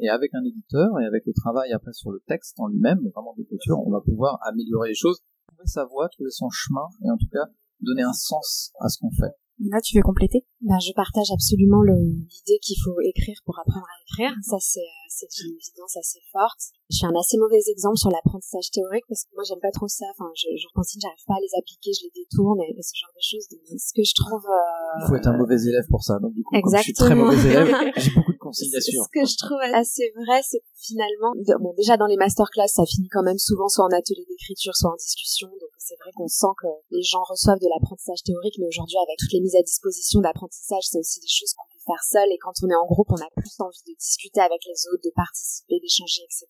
Et 0.00 0.08
avec 0.08 0.32
un 0.34 0.44
éditeur 0.44 0.98
et 1.00 1.06
avec 1.06 1.26
le 1.26 1.32
travail 1.32 1.72
après 1.72 1.92
sur 1.92 2.10
le 2.10 2.20
texte 2.26 2.58
en 2.58 2.68
lui-même, 2.68 3.00
vraiment 3.14 3.34
d'écriture, 3.36 3.78
on 3.84 3.90
va 3.90 4.00
pouvoir 4.00 4.38
améliorer 4.42 4.88
les 4.90 4.94
choses, 4.94 5.20
trouver 5.48 5.66
sa 5.66 5.84
voie, 5.84 6.08
trouver 6.08 6.30
son 6.30 6.48
chemin 6.50 6.86
et 7.04 7.10
en 7.10 7.16
tout 7.16 7.28
cas 7.32 7.46
donner 7.80 8.02
un 8.02 8.12
sens 8.12 8.72
à 8.80 8.88
ce 8.88 8.98
qu'on 8.98 9.10
fait. 9.10 9.34
Là, 9.68 9.80
tu 9.84 9.96
veux 9.96 10.02
compléter? 10.02 10.46
Ben, 10.64 10.80
Je 10.80 10.92
partage 10.96 11.28
absolument 11.32 11.82
l'idée 11.82 12.58
qu'il 12.62 12.76
faut 12.80 12.96
écrire 13.04 13.36
pour 13.44 13.58
apprendre 13.60 13.84
à 13.84 13.96
écrire. 14.08 14.32
Ça, 14.40 14.56
c'est 14.58 15.28
une 15.44 15.52
évidence 15.52 15.96
assez 16.00 16.20
forte. 16.32 16.72
Je 16.88 16.96
suis 16.96 17.06
un 17.06 17.14
assez 17.14 17.36
mauvais 17.36 17.60
exemple 17.68 18.00
sur 18.00 18.08
l'apprentissage 18.10 18.72
théorique 18.72 19.04
parce 19.06 19.24
que 19.24 19.30
moi, 19.36 19.44
j'aime 19.44 19.60
pas 19.60 19.70
trop 19.70 19.86
ça. 19.86 20.06
Enfin, 20.16 20.32
je, 20.34 20.48
je 20.56 20.66
consigne, 20.74 21.00
j'arrive 21.04 21.26
pas 21.28 21.36
à 21.36 21.42
les 21.44 21.52
appliquer, 21.60 21.92
je 21.92 22.08
les 22.08 22.24
détourne 22.24 22.58
et, 22.64 22.72
ce 22.80 22.96
genre 22.96 23.12
de 23.12 23.20
choses. 23.20 23.44
Ce 23.52 23.92
que 23.92 24.02
je 24.02 24.14
trouve... 24.16 24.44
Euh... 24.48 25.04
Il 25.04 25.08
faut 25.12 25.16
être 25.20 25.28
un 25.28 25.36
mauvais 25.36 25.60
élève 25.60 25.86
pour 25.92 26.02
ça. 26.02 26.18
Donc, 26.18 26.32
du 26.32 26.42
coup, 26.42 26.56
Exactement. 26.56 26.80
je 26.80 26.88
suis 26.88 26.96
très 26.96 27.14
mauvais 27.14 27.36
élève, 27.36 27.68
j'ai 28.00 28.12
beaucoup 28.16 28.32
de 28.32 28.40
conciliation. 28.40 29.04
Ce 29.04 29.12
que 29.12 29.24
je 29.28 29.36
trouve 29.36 29.60
assez 29.76 30.08
vrai, 30.16 30.40
c'est 30.40 30.64
finalement... 30.80 31.36
Bon, 31.60 31.76
déjà, 31.76 32.00
dans 32.00 32.08
les 32.08 32.16
masterclass, 32.16 32.72
ça 32.72 32.88
finit 32.88 33.08
quand 33.12 33.22
même 33.22 33.38
souvent 33.38 33.68
soit 33.68 33.84
en 33.84 33.92
atelier 33.92 34.24
d'écriture, 34.24 34.74
soit 34.74 34.90
en 34.90 34.96
discussion. 34.96 35.48
Donc, 35.48 35.72
c'est 35.78 35.96
vrai 36.00 36.10
qu'on 36.16 36.28
sent 36.28 36.54
que 36.60 36.70
les 36.90 37.02
gens 37.02 37.22
reçoivent 37.28 37.60
de 37.60 37.68
l'apprentissage 37.68 38.22
théorique, 38.24 38.56
mais 38.58 38.66
aujourd'hui, 38.66 38.96
avec 38.98 39.18
toutes 39.18 39.32
les 39.32 39.40
à 39.56 39.62
disposition 39.62 40.20
d'apprentissage, 40.20 40.84
c'est 40.84 40.98
aussi 40.98 41.20
des 41.20 41.30
choses 41.30 41.54
qu'on 41.54 41.68
peut 41.72 41.84
faire 41.86 42.02
seul. 42.02 42.28
Et 42.32 42.38
quand 42.38 42.54
on 42.62 42.68
est 42.68 42.76
en 42.76 42.86
groupe, 42.86 43.10
on 43.10 43.22
a 43.22 43.30
plus 43.36 43.54
envie 43.60 43.82
de 43.86 43.94
discuter 43.98 44.40
avec 44.40 44.60
les 44.66 44.86
autres, 44.92 45.02
de 45.04 45.12
participer, 45.14 45.80
d'échanger, 45.80 46.22
etc. 46.24 46.46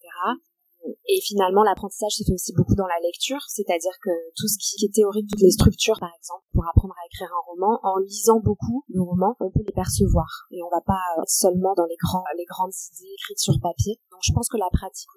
Et 1.08 1.20
finalement, 1.20 1.62
l'apprentissage 1.62 2.16
se 2.16 2.24
fait 2.24 2.32
aussi 2.32 2.52
beaucoup 2.54 2.74
dans 2.74 2.86
la 2.86 3.00
lecture, 3.02 3.40
c'est-à-dire 3.48 3.92
que 4.02 4.10
tout 4.36 4.48
ce 4.48 4.56
qui 4.56 4.86
est 4.86 4.94
théorique, 4.94 5.28
toutes 5.28 5.42
les 5.42 5.50
structures, 5.50 5.98
par 6.00 6.12
exemple, 6.16 6.44
pour 6.54 6.64
apprendre 6.64 6.94
à 6.96 7.04
écrire 7.04 7.28
un 7.28 7.44
roman, 7.52 7.78
en 7.82 7.98
lisant 7.98 8.40
beaucoup 8.40 8.84
le 8.88 9.02
roman, 9.02 9.36
on 9.40 9.50
peut 9.50 9.60
les 9.66 9.74
percevoir. 9.74 10.48
Et 10.50 10.62
on 10.62 10.70
va 10.70 10.80
pas 10.80 11.00
être 11.18 11.28
seulement 11.28 11.74
dans 11.74 11.84
les 11.84 12.00
grands, 12.00 12.24
les 12.36 12.48
grandes 12.48 12.72
idées 12.96 13.12
écrites 13.12 13.38
sur 13.38 13.60
papier. 13.60 14.00
Donc, 14.10 14.20
je 14.24 14.32
pense 14.32 14.48
que 14.48 14.56
la 14.56 14.70
pratique, 14.72 15.10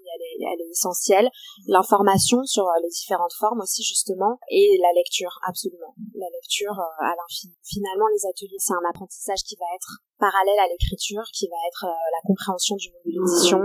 elle 0.44 0.50
est, 0.50 0.54
elle 0.54 0.62
est 0.62 0.72
essentielle. 0.72 1.30
L'information 1.68 2.44
sur 2.46 2.66
les 2.82 2.90
différentes 2.90 3.34
formes 3.34 3.62
aussi, 3.62 3.84
justement, 3.84 4.40
et 4.50 4.78
la 4.82 4.94
lecture, 4.94 5.40
absolument. 5.48 5.96
La 6.16 6.30
lecture 6.30 6.80
euh, 6.80 7.06
à 7.06 7.16
l'infini. 7.16 7.56
Finalement, 7.64 8.08
les 8.08 8.26
ateliers, 8.28 8.60
c'est 8.60 8.74
un 8.74 8.90
apprentissage 8.90 9.44
qui 9.44 9.56
va 9.56 9.66
être 9.76 10.04
parallèle 10.24 10.60
à 10.64 10.68
l'écriture 10.72 11.28
qui 11.36 11.52
va 11.52 11.60
être 11.68 11.84
euh, 11.84 12.08
la 12.16 12.22
compréhension 12.24 12.76
du 12.80 12.88
monde 12.96 13.04
de 13.04 13.12
l'édition, 13.12 13.60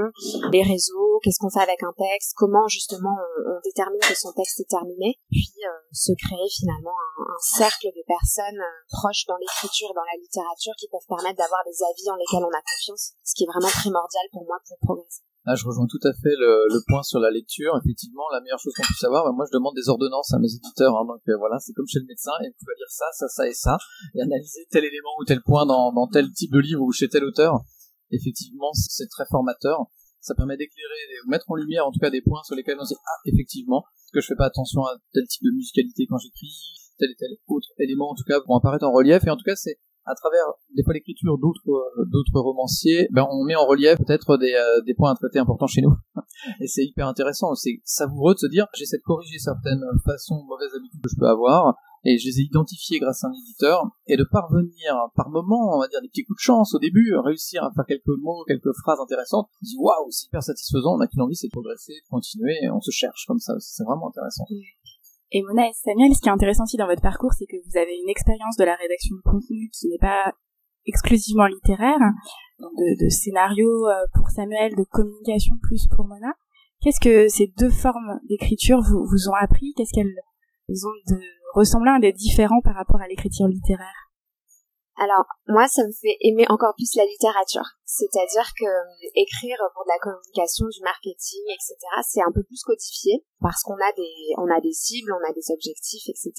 les 0.50 0.66
réseaux, 0.66 1.20
qu'est-ce 1.22 1.38
qu'on 1.38 1.54
fait 1.54 1.62
avec 1.62 1.82
un 1.86 1.94
texte, 1.94 2.34
comment 2.34 2.66
justement 2.66 3.14
on, 3.14 3.62
détermine 3.62 4.02
que 4.02 4.18
son 4.18 4.32
texte 4.32 4.60
est 4.60 4.70
terminé, 4.70 5.18
puis 5.30 5.54
euh, 5.62 5.70
se 5.92 6.10
créer 6.18 6.48
finalement 6.50 6.94
un, 7.22 7.38
cercle 7.38 7.94
de 7.94 8.02
personnes 8.06 8.58
euh, 8.58 8.82
proches 8.90 9.26
dans 9.26 9.36
l'écriture 9.36 9.90
et 9.90 9.94
dans 9.94 10.08
la 10.08 10.18
littérature 10.18 10.74
qui 10.78 10.88
peuvent 10.90 11.06
permettre 11.06 11.38
d'avoir 11.38 11.62
des 11.62 11.78
avis 11.82 12.10
en 12.10 12.16
lesquels 12.16 12.42
on 12.42 12.54
a 12.54 12.62
confiance, 12.62 13.14
ce 13.22 13.34
qui 13.34 13.44
est 13.44 13.50
vraiment 13.50 13.70
primordial 13.70 14.26
pour 14.32 14.42
moi 14.42 14.58
pour 14.66 14.78
progresser. 14.82 15.27
Là, 15.48 15.56
je 15.56 15.64
rejoins 15.64 15.88
tout 15.88 16.04
à 16.04 16.12
fait 16.12 16.36
le, 16.36 16.76
point 16.84 17.02
sur 17.02 17.20
la 17.20 17.30
lecture. 17.30 17.72
Effectivement, 17.80 18.28
la 18.36 18.44
meilleure 18.44 18.60
chose 18.60 18.74
qu'on 18.76 18.84
puisse 18.84 19.02
avoir, 19.04 19.24
bah, 19.24 19.32
moi 19.32 19.46
je 19.48 19.56
demande 19.56 19.72
des 19.72 19.88
ordonnances 19.88 20.28
à 20.34 20.38
mes 20.38 20.52
éditeurs. 20.52 20.92
Hein, 20.92 21.08
donc 21.08 21.24
euh, 21.24 21.40
voilà, 21.40 21.56
c'est 21.58 21.72
comme 21.72 21.88
chez 21.88 22.00
le 22.00 22.04
médecin, 22.04 22.36
et 22.44 22.52
vous 22.52 22.58
pouvez 22.60 22.76
lire 22.76 22.92
ça, 22.92 23.06
ça, 23.16 23.28
ça 23.32 23.48
et 23.48 23.54
ça, 23.54 23.78
et 24.14 24.20
analyser 24.20 24.68
tel 24.68 24.84
élément 24.84 25.16
ou 25.18 25.24
tel 25.24 25.40
point 25.40 25.64
dans, 25.64 25.90
dans 25.94 26.06
tel 26.06 26.30
type 26.36 26.52
de 26.52 26.60
livre 26.60 26.82
ou 26.84 26.92
chez 26.92 27.08
tel 27.08 27.24
auteur. 27.24 27.64
Effectivement, 28.10 28.74
c'est 28.74 29.08
très 29.08 29.24
formateur. 29.30 29.88
Ça 30.20 30.34
permet 30.34 30.58
d'éclairer, 30.58 31.00
de 31.24 31.30
mettre 31.30 31.50
en 31.50 31.54
lumière 31.54 31.86
en 31.86 31.92
tout 31.92 32.00
cas 32.00 32.10
des 32.10 32.20
points 32.20 32.42
sur 32.44 32.54
lesquels 32.54 32.76
on 32.78 32.84
se 32.84 32.92
dit 32.92 33.00
ah 33.00 33.20
effectivement, 33.24 33.84
que 34.12 34.20
je 34.20 34.26
fais 34.26 34.36
pas 34.36 34.52
attention 34.52 34.84
à 34.84 35.00
tel 35.14 35.24
type 35.28 35.44
de 35.44 35.56
musicalité 35.56 36.04
quand 36.10 36.18
j'écris, 36.18 36.52
tel 36.98 37.08
et 37.08 37.16
tel 37.16 37.30
autre 37.46 37.68
élément 37.78 38.10
en 38.10 38.14
tout 38.14 38.24
cas 38.28 38.36
vont 38.46 38.58
apparaître 38.58 38.84
en 38.84 38.92
relief. 38.92 39.24
Et 39.24 39.30
en 39.30 39.36
tout 39.36 39.48
cas, 39.48 39.56
c'est 39.56 39.78
à 40.08 40.14
travers 40.14 40.44
des 40.74 40.82
fois 40.82 40.94
l'écriture 40.94 41.38
d'autres 41.38 41.70
euh, 41.70 42.04
d'autres 42.10 42.40
romanciers, 42.40 43.08
ben 43.12 43.26
on 43.30 43.44
met 43.44 43.56
en 43.56 43.66
relief 43.66 43.96
peut-être 43.98 44.36
des, 44.38 44.54
euh, 44.54 44.82
des 44.86 44.94
points 44.94 45.12
à 45.12 45.14
traiter 45.14 45.38
importants 45.38 45.66
chez 45.66 45.82
nous. 45.82 45.94
et 46.60 46.66
c'est 46.66 46.84
hyper 46.84 47.06
intéressant, 47.06 47.54
c'est 47.54 47.80
savoureux 47.84 48.34
de 48.34 48.38
se 48.38 48.46
dire 48.46 48.66
j'essaie 48.74 48.98
de 48.98 49.02
corriger 49.02 49.38
certaines 49.38 49.84
façons 50.04 50.42
mauvaises 50.48 50.74
habitudes 50.74 51.00
que 51.02 51.10
je 51.10 51.16
peux 51.18 51.28
avoir 51.28 51.74
et 52.04 52.18
je 52.18 52.26
les 52.26 52.40
ai 52.40 52.44
identifiées 52.44 52.98
grâce 52.98 53.24
à 53.24 53.28
un 53.28 53.32
éditeur 53.32 53.84
et 54.06 54.16
de 54.16 54.24
parvenir 54.24 54.94
par 55.14 55.30
moment, 55.30 55.76
on 55.76 55.80
va 55.80 55.88
dire 55.88 56.00
des 56.00 56.08
petits 56.08 56.24
coups 56.24 56.38
de 56.38 56.42
chance 56.42 56.74
au 56.74 56.78
début, 56.78 57.14
réussir 57.24 57.64
à 57.64 57.70
faire 57.74 57.84
quelques 57.86 58.18
mots, 58.20 58.44
quelques 58.46 58.72
phrases 58.82 59.00
intéressantes, 59.00 59.48
je 59.62 59.68
dis 59.68 59.76
waouh, 59.78 60.10
c'est 60.10 60.26
hyper 60.26 60.42
satisfaisant, 60.42 60.96
on 60.96 61.00
a 61.00 61.06
qu'une 61.06 61.22
envie 61.22 61.34
c'est 61.34 61.48
de 61.48 61.52
progresser, 61.52 61.94
de 61.94 62.08
continuer, 62.08 62.56
et 62.62 62.70
on 62.70 62.80
se 62.80 62.90
cherche 62.90 63.24
comme 63.26 63.38
ça, 63.38 63.54
c'est 63.58 63.84
vraiment 63.84 64.08
intéressant. 64.08 64.44
Et 65.30 65.42
Mona 65.42 65.68
et 65.68 65.72
Samuel, 65.74 66.14
ce 66.14 66.20
qui 66.20 66.28
est 66.28 66.32
intéressant 66.32 66.64
aussi 66.64 66.76
dans 66.76 66.86
votre 66.86 67.02
parcours, 67.02 67.32
c'est 67.32 67.46
que 67.46 67.56
vous 67.66 67.76
avez 67.76 67.94
une 68.02 68.08
expérience 68.08 68.56
de 68.56 68.64
la 68.64 68.74
rédaction 68.76 69.14
de 69.16 69.22
contenu 69.22 69.68
qui 69.72 69.88
n'est 69.88 69.98
pas 70.00 70.32
exclusivement 70.86 71.46
littéraire, 71.46 72.00
de, 72.58 73.04
de 73.04 73.08
scénario 73.10 73.68
euh, 73.86 74.06
pour 74.14 74.30
Samuel, 74.30 74.74
de 74.74 74.84
communication 74.84 75.52
plus 75.62 75.86
pour 75.94 76.06
Mona. 76.06 76.32
Qu'est-ce 76.80 77.00
que 77.00 77.28
ces 77.28 77.52
deux 77.58 77.70
formes 77.70 78.20
d'écriture 78.28 78.80
vous, 78.80 79.28
ont 79.28 79.34
appris? 79.38 79.74
Qu'est-ce 79.76 79.92
qu'elles 79.92 80.14
ont 80.68 81.14
de 81.14 81.20
ressemblant 81.54 81.96
et 81.96 82.12
de 82.12 82.16
différent 82.16 82.60
par 82.62 82.74
rapport 82.74 83.00
à 83.00 83.08
l'écriture 83.08 83.48
littéraire? 83.48 84.07
Alors 84.98 85.24
moi, 85.46 85.66
ça 85.68 85.86
me 85.86 85.92
fait 85.92 86.18
aimer 86.20 86.44
encore 86.48 86.74
plus 86.74 86.94
la 86.96 87.06
littérature. 87.06 87.64
C'est-à-dire 87.84 88.50
que 88.58 88.66
euh, 88.66 89.10
écrire 89.14 89.56
pour 89.74 89.84
de 89.84 89.94
la 89.94 89.98
communication, 90.02 90.66
du 90.66 90.82
marketing, 90.82 91.42
etc., 91.48 91.78
c'est 92.02 92.20
un 92.20 92.32
peu 92.34 92.42
plus 92.42 92.62
codifié 92.62 93.24
parce 93.40 93.62
qu'on 93.62 93.78
a 93.78 93.92
des, 93.96 94.34
on 94.36 94.50
a 94.50 94.60
des 94.60 94.72
cibles, 94.72 95.14
on 95.14 95.24
a 95.28 95.32
des 95.32 95.50
objectifs, 95.50 96.08
etc. 96.08 96.32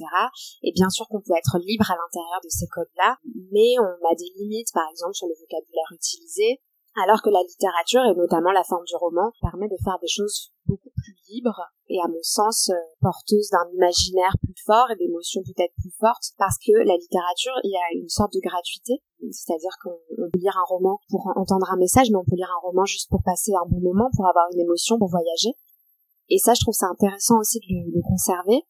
Et 0.64 0.72
bien 0.76 0.90
sûr 0.90 1.08
qu'on 1.08 1.22
peut 1.22 1.36
être 1.36 1.58
libre 1.64 1.90
à 1.90 1.96
l'intérieur 1.96 2.40
de 2.44 2.50
ces 2.50 2.68
codes-là, 2.68 3.18
mais 3.52 3.80
on 3.80 3.98
a 4.06 4.16
des 4.16 4.30
limites, 4.38 4.74
par 4.74 4.88
exemple, 4.92 5.16
sur 5.16 5.28
le 5.28 5.36
vocabulaire 5.40 5.90
utilisé 5.92 6.62
alors 7.04 7.22
que 7.22 7.30
la 7.30 7.42
littérature, 7.42 8.04
et 8.06 8.16
notamment 8.16 8.52
la 8.52 8.64
forme 8.64 8.86
du 8.86 8.96
roman, 8.96 9.32
permet 9.42 9.68
de 9.68 9.78
faire 9.84 9.98
des 10.02 10.08
choses 10.08 10.52
beaucoup 10.66 10.92
plus 10.96 11.16
libres 11.30 11.62
et 11.88 12.00
à 12.00 12.08
mon 12.08 12.22
sens 12.22 12.70
euh, 12.70 12.78
porteuses 13.02 13.50
d'un 13.50 13.68
imaginaire 13.74 14.36
plus 14.42 14.56
fort 14.66 14.92
et 14.92 14.96
d'émotions 14.96 15.42
peut-être 15.44 15.74
plus 15.82 15.94
fortes 16.00 16.34
parce 16.38 16.58
que 16.58 16.72
la 16.72 16.96
littérature, 16.96 17.54
il 17.64 17.72
y 17.72 17.78
a 17.78 18.00
une 18.00 18.10
sorte 18.10 18.34
de 18.34 18.40
gratuité, 18.40 19.02
c'est-à-dire 19.32 19.74
qu'on 19.84 19.98
peut 20.16 20.30
lire 20.38 20.58
un 20.58 20.68
roman 20.68 21.00
pour 21.10 21.28
entendre 21.36 21.72
un 21.72 21.78
message, 21.78 22.10
mais 22.12 22.18
on 22.18 22.26
peut 22.26 22.36
lire 22.36 22.52
un 22.52 22.62
roman 22.68 22.86
juste 22.86 23.10
pour 23.10 23.24
passer 23.24 23.54
un 23.54 23.68
bon 23.68 23.82
moment, 23.82 24.10
pour 24.16 24.28
avoir 24.28 24.46
une 24.54 24.62
émotion, 24.62 24.98
pour 24.98 25.10
voyager. 25.10 25.58
Et 26.30 26.38
ça, 26.38 26.54
je 26.54 26.62
trouve 26.62 26.76
ça 26.76 26.88
intéressant 26.88 27.40
aussi 27.40 27.60
de 27.60 27.66
le 27.66 28.02
conserver 28.04 28.64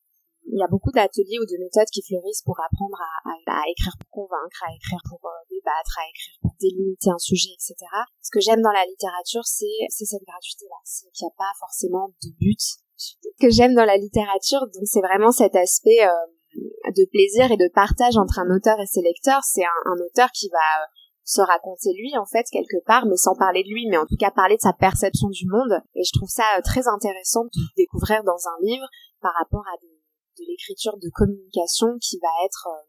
il 0.52 0.58
y 0.58 0.64
a 0.64 0.68
beaucoup 0.68 0.92
d'ateliers 0.92 1.38
ou 1.38 1.46
de 1.46 1.58
méthodes 1.62 1.90
qui 1.94 2.02
fleurissent 2.02 2.42
pour 2.42 2.58
apprendre 2.60 2.98
à, 2.98 3.30
à, 3.54 3.62
écrire 3.70 3.94
pour 4.02 4.26
convaincre, 4.26 4.66
à 4.66 4.74
écrire 4.74 5.02
pour 5.06 5.22
euh, 5.26 5.46
débattre, 5.50 6.02
à 6.02 6.10
écrire 6.10 6.36
pour 6.42 6.54
délimiter 6.60 7.10
un 7.14 7.22
sujet, 7.22 7.54
etc. 7.54 7.78
Ce 8.22 8.34
que 8.34 8.42
j'aime 8.42 8.62
dans 8.62 8.74
la 8.74 8.86
littérature, 8.86 9.46
c'est 9.46 9.88
cette 9.90 10.26
gratuité-là, 10.26 10.80
c'est 10.84 11.10
qu'il 11.14 11.26
n'y 11.26 11.32
a 11.32 11.38
pas 11.38 11.54
forcément 11.60 12.10
de 12.10 12.30
but. 12.42 12.62
Ce 12.98 13.16
que 13.40 13.50
j'aime 13.50 13.76
dans 13.76 13.86
la 13.86 13.98
littérature, 13.98 14.66
donc 14.74 14.86
c'est 14.86 15.06
vraiment 15.06 15.32
cet 15.32 15.56
aspect 15.56 16.04
euh, 16.04 16.92
de 16.92 17.06
plaisir 17.06 17.52
et 17.52 17.58
de 17.58 17.70
partage 17.70 18.18
entre 18.18 18.40
un 18.40 18.50
auteur 18.50 18.80
et 18.82 18.88
ses 18.88 19.02
lecteurs. 19.02 19.44
C'est 19.46 19.64
un, 19.64 19.80
un, 19.86 19.98
auteur 20.04 20.32
qui 20.34 20.50
va 20.50 20.58
euh, 20.58 20.88
se 21.24 21.42
raconter 21.42 21.94
lui 21.94 22.18
en 22.18 22.26
fait 22.26 22.46
quelque 22.52 22.84
part 22.88 23.06
mais 23.06 23.16
sans 23.16 23.36
parler 23.36 23.62
de 23.62 23.70
lui 23.70 23.86
mais 23.88 23.98
en 23.98 24.08
tout 24.08 24.18
cas 24.20 24.32
parler 24.32 24.56
de 24.56 24.62
sa 24.62 24.74
perception 24.74 25.30
du 25.30 25.46
monde 25.46 25.80
et 25.94 26.02
je 26.04 26.12
trouve 26.18 26.28
ça 26.28 26.44
très 26.64 26.88
intéressant 26.88 27.44
de 27.44 27.62
découvrir 27.78 28.24
dans 28.24 28.48
un 28.50 28.58
livre 28.66 28.88
par 29.22 29.34
rapport 29.38 29.64
à 29.72 29.78
des 29.80 29.99
de 30.40 30.46
l'écriture 30.48 30.98
de 30.98 31.10
communication 31.14 31.98
qui 32.00 32.20
va 32.20 32.32
être 32.46 32.68
euh, 32.68 32.88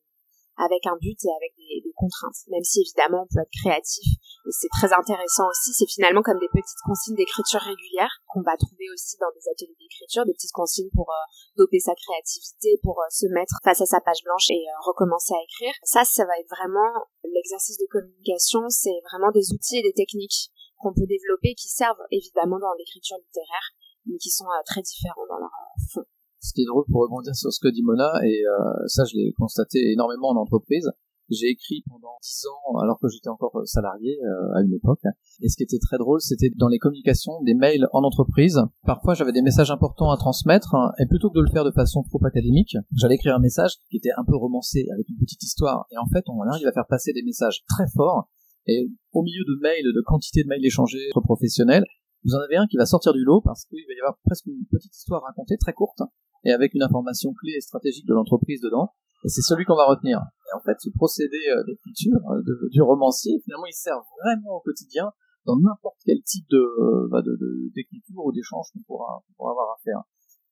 avec 0.60 0.86
un 0.86 0.96
but 1.00 1.16
et 1.24 1.32
avec 1.36 1.56
des, 1.56 1.82
contraintes. 1.96 2.48
Même 2.48 2.64
si 2.64 2.80
évidemment 2.80 3.24
on 3.24 3.28
peut 3.28 3.44
être 3.44 3.52
créatif 3.60 4.08
et 4.48 4.52
c'est 4.56 4.72
très 4.72 4.88
intéressant 4.88 5.44
aussi. 5.52 5.76
C'est 5.76 5.88
finalement 5.88 6.22
comme 6.22 6.40
des 6.40 6.48
petites 6.48 6.80
consignes 6.80 7.16
d'écriture 7.16 7.60
régulière 7.60 8.08
qu'on 8.24 8.40
va 8.40 8.56
trouver 8.56 8.88
aussi 8.88 9.20
dans 9.20 9.28
des 9.36 9.44
ateliers 9.52 9.76
d'écriture, 9.76 10.24
des 10.24 10.32
petites 10.32 10.56
consignes 10.56 10.88
pour 10.96 11.12
euh, 11.12 11.28
doper 11.60 11.78
sa 11.78 11.92
créativité, 11.92 12.80
pour 12.82 12.96
euh, 13.00 13.10
se 13.12 13.26
mettre 13.28 13.52
face 13.64 13.84
à 13.84 13.86
sa 13.86 14.00
page 14.00 14.24
blanche 14.24 14.48
et 14.48 14.64
recommencer 14.80 15.34
à 15.34 15.44
écrire. 15.44 15.74
Ça, 15.84 16.08
ça 16.08 16.24
va 16.24 16.40
être 16.40 16.48
vraiment 16.48 17.04
l'exercice 17.24 17.76
de 17.76 17.86
communication. 17.90 18.64
C'est 18.70 18.96
vraiment 19.12 19.30
des 19.30 19.52
outils 19.52 19.76
et 19.76 19.84
des 19.84 19.92
techniques 19.92 20.48
qu'on 20.80 20.94
peut 20.96 21.06
développer 21.06 21.52
qui 21.52 21.68
servent 21.68 22.00
évidemment 22.10 22.58
dans 22.58 22.72
l'écriture 22.80 23.20
littéraire, 23.20 23.76
mais 24.06 24.16
qui 24.16 24.30
sont 24.30 24.48
très 24.64 24.80
différents 24.80 25.28
dans 25.28 25.36
leur 25.36 25.52
fond 25.92 26.08
ce 26.40 26.52
qui 26.52 26.62
est 26.62 26.66
drôle 26.66 26.84
pour 26.90 27.02
rebondir 27.02 27.34
sur 27.34 27.52
ce 27.52 27.60
que 27.60 27.72
dit 27.72 27.82
Mona, 27.82 28.10
et 28.24 28.42
euh, 28.46 28.86
ça 28.86 29.04
je 29.04 29.16
l'ai 29.16 29.32
constaté 29.32 29.92
énormément 29.92 30.30
en 30.30 30.36
entreprise, 30.36 30.90
j'ai 31.30 31.48
écrit 31.50 31.82
pendant 31.88 32.18
10 32.22 32.42
ans 32.48 32.78
alors 32.78 32.98
que 32.98 33.08
j'étais 33.08 33.28
encore 33.28 33.52
salarié 33.64 34.18
euh, 34.24 34.56
à 34.56 34.62
une 34.62 34.74
époque. 34.74 35.02
Et 35.40 35.48
ce 35.48 35.56
qui 35.56 35.62
était 35.62 35.78
très 35.78 35.98
drôle, 35.98 36.20
c'était 36.20 36.50
dans 36.56 36.68
les 36.68 36.78
communications, 36.78 37.40
des 37.42 37.54
mails 37.54 37.86
en 37.92 38.02
entreprise. 38.02 38.60
Parfois, 38.84 39.14
j'avais 39.14 39.32
des 39.32 39.42
messages 39.42 39.70
importants 39.70 40.10
à 40.10 40.16
transmettre, 40.16 40.74
et 40.98 41.06
plutôt 41.06 41.30
que 41.30 41.38
de 41.38 41.42
le 41.42 41.50
faire 41.50 41.64
de 41.64 41.70
façon 41.70 42.02
trop 42.02 42.24
académique, 42.24 42.76
j'allais 42.96 43.14
écrire 43.14 43.36
un 43.36 43.40
message 43.40 43.74
qui 43.90 43.96
était 43.96 44.10
un 44.16 44.24
peu 44.24 44.36
romancé 44.36 44.86
avec 44.92 45.08
une 45.08 45.18
petite 45.18 45.42
histoire. 45.42 45.86
Et 45.92 45.98
en 45.98 46.06
fait, 46.06 46.24
on 46.28 46.40
arrive 46.42 46.66
à 46.66 46.72
faire 46.72 46.86
passer 46.88 47.12
des 47.12 47.22
messages 47.22 47.62
très 47.68 47.86
forts. 47.94 48.28
Et 48.66 48.90
au 49.12 49.22
milieu 49.22 49.44
de 49.44 49.58
mails, 49.62 49.94
de 49.94 50.02
quantité 50.04 50.42
de 50.42 50.48
mails 50.48 50.64
échangés 50.64 51.10
entre 51.14 51.24
professionnels, 51.24 51.84
vous 52.24 52.34
en 52.34 52.40
avez 52.40 52.56
un 52.56 52.66
qui 52.66 52.76
va 52.76 52.84
sortir 52.84 53.14
du 53.14 53.24
lot 53.24 53.40
parce 53.40 53.64
qu'il 53.64 53.78
va 53.88 53.94
y 53.94 54.00
avoir 54.00 54.18
presque 54.24 54.46
une 54.46 54.66
petite 54.70 54.94
histoire 54.94 55.22
racontée 55.22 55.56
très 55.56 55.72
courte 55.72 56.02
et 56.44 56.52
avec 56.52 56.74
une 56.74 56.82
information 56.82 57.32
clé 57.34 57.52
et 57.56 57.60
stratégique 57.60 58.06
de 58.06 58.14
l'entreprise 58.14 58.60
dedans. 58.60 58.92
Et 59.24 59.28
c'est 59.28 59.42
celui 59.42 59.64
qu'on 59.64 59.76
va 59.76 59.86
retenir. 59.86 60.18
Et 60.18 60.56
en 60.56 60.60
fait, 60.60 60.76
ce 60.80 60.88
procédé 60.90 61.36
euh, 61.50 61.62
d'écriture 61.64 62.18
euh, 62.30 62.68
du 62.70 62.80
romancier, 62.80 63.40
finalement, 63.44 63.66
il 63.66 63.74
sert 63.74 64.00
vraiment 64.24 64.56
au 64.56 64.60
quotidien 64.60 65.12
dans 65.46 65.56
n'importe 65.56 66.00
quel 66.04 66.22
type 66.22 66.46
de, 66.50 67.08
bah, 67.10 67.22
de, 67.22 67.36
d'écriture 67.74 68.24
ou 68.24 68.32
d'échange 68.32 68.66
qu'on 68.72 68.82
pourra, 68.86 69.22
pourra 69.36 69.52
avoir 69.52 69.68
à 69.70 69.78
faire. 69.84 70.00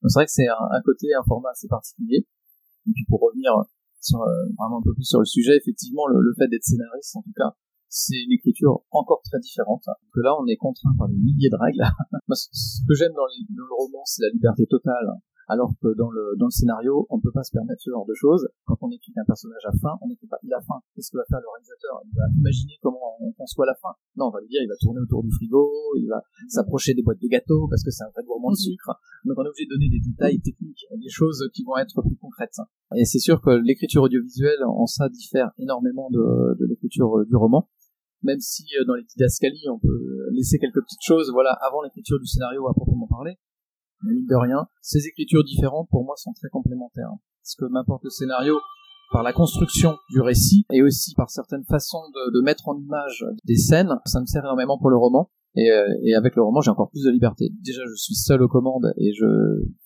Donc 0.02 0.10
c'est 0.10 0.18
vrai 0.18 0.26
que 0.26 0.32
c'est 0.32 0.48
un, 0.48 0.82
côté, 0.84 1.12
un 1.14 1.24
format 1.26 1.50
assez 1.50 1.68
particulier. 1.68 2.26
Et 2.86 2.92
puis 2.92 3.04
pour 3.08 3.20
revenir 3.20 3.52
sur, 4.00 4.22
euh, 4.22 4.46
vraiment 4.56 4.78
un 4.78 4.82
peu 4.82 4.94
plus 4.94 5.04
sur 5.04 5.18
le 5.18 5.26
sujet, 5.26 5.56
effectivement, 5.56 6.06
le, 6.06 6.32
fait 6.38 6.48
d'être 6.48 6.62
scénariste, 6.62 7.16
en 7.16 7.22
tout 7.22 7.34
cas, 7.36 7.56
c'est 7.88 8.16
une 8.16 8.32
écriture 8.32 8.84
encore 8.90 9.22
très 9.24 9.40
différente. 9.40 9.84
Que 10.12 10.20
là, 10.20 10.36
on 10.38 10.46
est 10.46 10.56
contraint 10.56 10.94
par 10.98 11.08
des 11.08 11.16
milliers 11.16 11.50
de 11.50 11.56
règles. 11.56 11.82
ce 12.30 12.80
que 12.86 12.94
j'aime 12.94 13.12
dans, 13.12 13.26
le 13.26 13.74
roman, 13.74 14.02
c'est 14.04 14.22
la 14.22 14.30
liberté 14.30 14.66
totale 14.66 15.18
alors 15.48 15.72
que 15.80 15.88
dans 15.96 16.10
le, 16.10 16.36
dans 16.38 16.46
le 16.46 16.50
scénario, 16.50 17.06
on 17.10 17.16
ne 17.16 17.22
peut 17.22 17.32
pas 17.32 17.42
se 17.42 17.50
permettre 17.50 17.80
ce 17.80 17.90
genre 17.90 18.06
de 18.06 18.14
choses. 18.14 18.48
Quand 18.64 18.76
on 18.82 18.90
écrit 18.90 19.12
un 19.16 19.24
personnage 19.24 19.64
à 19.64 19.72
fin, 19.80 19.96
on 20.02 20.08
n'écrit 20.08 20.26
pas 20.26 20.36
il 20.42 20.52
a 20.52 20.60
faim. 20.60 20.80
Qu'est-ce 20.94 21.10
que 21.10 21.16
va 21.16 21.24
faire 21.28 21.40
le 21.40 21.48
réalisateur 21.48 22.04
Il 22.04 22.14
va 22.14 22.26
imaginer 22.36 22.76
comment 22.82 23.16
on 23.20 23.32
conçoit 23.32 23.66
la 23.66 23.74
fin. 23.74 23.88
Non, 24.16 24.26
on 24.26 24.30
va 24.30 24.40
lui 24.40 24.48
dire, 24.48 24.60
il 24.62 24.68
va 24.68 24.76
tourner 24.78 25.00
autour 25.00 25.24
du 25.24 25.30
frigo, 25.32 25.72
il 25.96 26.06
va 26.08 26.22
s'approcher 26.48 26.92
des 26.94 27.02
boîtes 27.02 27.20
de 27.20 27.28
gâteaux 27.28 27.66
parce 27.68 27.82
que 27.82 27.90
c'est 27.90 28.04
un 28.04 28.10
vrai 28.12 28.22
gourmand 28.24 28.50
de 28.50 28.60
mhm. 28.60 28.76
sucre. 28.76 28.92
Donc 29.24 29.38
on 29.38 29.44
est 29.44 29.48
obligé 29.48 29.64
de 29.64 29.72
donner 29.72 29.88
des 29.88 30.00
détails 30.04 30.40
techniques, 30.40 30.84
des 30.92 31.10
choses 31.10 31.48
qui 31.54 31.64
vont 31.64 31.76
être 31.78 32.02
plus 32.02 32.16
concrètes. 32.16 32.60
Et 32.94 33.04
c'est 33.04 33.18
sûr 33.18 33.40
que 33.40 33.50
l'écriture 33.50 34.02
audiovisuelle 34.02 34.62
en 34.64 34.86
ça 34.86 35.08
diffère 35.08 35.52
énormément 35.58 36.10
de, 36.10 36.56
de 36.60 36.66
l'écriture 36.66 37.24
du 37.26 37.36
roman 37.36 37.68
même 38.22 38.40
si 38.40 38.64
euh, 38.80 38.84
dans 38.84 38.94
les 38.94 39.04
didascalies 39.04 39.68
on 39.70 39.78
peut 39.78 40.28
laisser 40.32 40.58
quelques 40.58 40.82
petites 40.82 41.04
choses 41.06 41.30
voilà 41.32 41.52
avant 41.62 41.82
l'écriture 41.82 42.18
du 42.18 42.26
scénario 42.26 42.66
à 42.66 42.74
proprement 42.74 43.06
parler 43.06 43.38
mais 44.04 44.14
mine 44.14 44.26
de 44.26 44.36
rien, 44.36 44.66
ces 44.82 45.06
écritures 45.06 45.44
différentes 45.44 45.88
pour 45.90 46.04
moi 46.04 46.14
sont 46.16 46.32
très 46.32 46.48
complémentaires. 46.48 47.10
Ce 47.42 47.56
que 47.56 47.64
m'importe 47.64 48.04
le 48.04 48.10
scénario, 48.10 48.58
par 49.10 49.22
la 49.22 49.32
construction 49.32 49.96
du 50.10 50.20
récit 50.20 50.66
et 50.70 50.82
aussi 50.82 51.14
par 51.14 51.30
certaines 51.30 51.64
façons 51.64 52.02
de, 52.34 52.42
mettre 52.42 52.68
en 52.68 52.78
image 52.78 53.24
des 53.44 53.56
scènes, 53.56 53.98
ça 54.04 54.20
me 54.20 54.26
sert 54.26 54.44
énormément 54.44 54.78
pour 54.78 54.90
le 54.90 54.96
roman. 54.96 55.30
Et, 55.56 55.70
euh, 55.70 55.86
et 56.02 56.14
avec 56.14 56.36
le 56.36 56.42
roman, 56.42 56.60
j'ai 56.60 56.70
encore 56.70 56.90
plus 56.90 57.04
de 57.04 57.10
liberté. 57.10 57.50
Déjà, 57.64 57.82
je 57.88 57.94
suis 57.94 58.14
seul 58.14 58.42
aux 58.42 58.48
commandes 58.48 58.92
et 58.96 59.12
je 59.14 59.26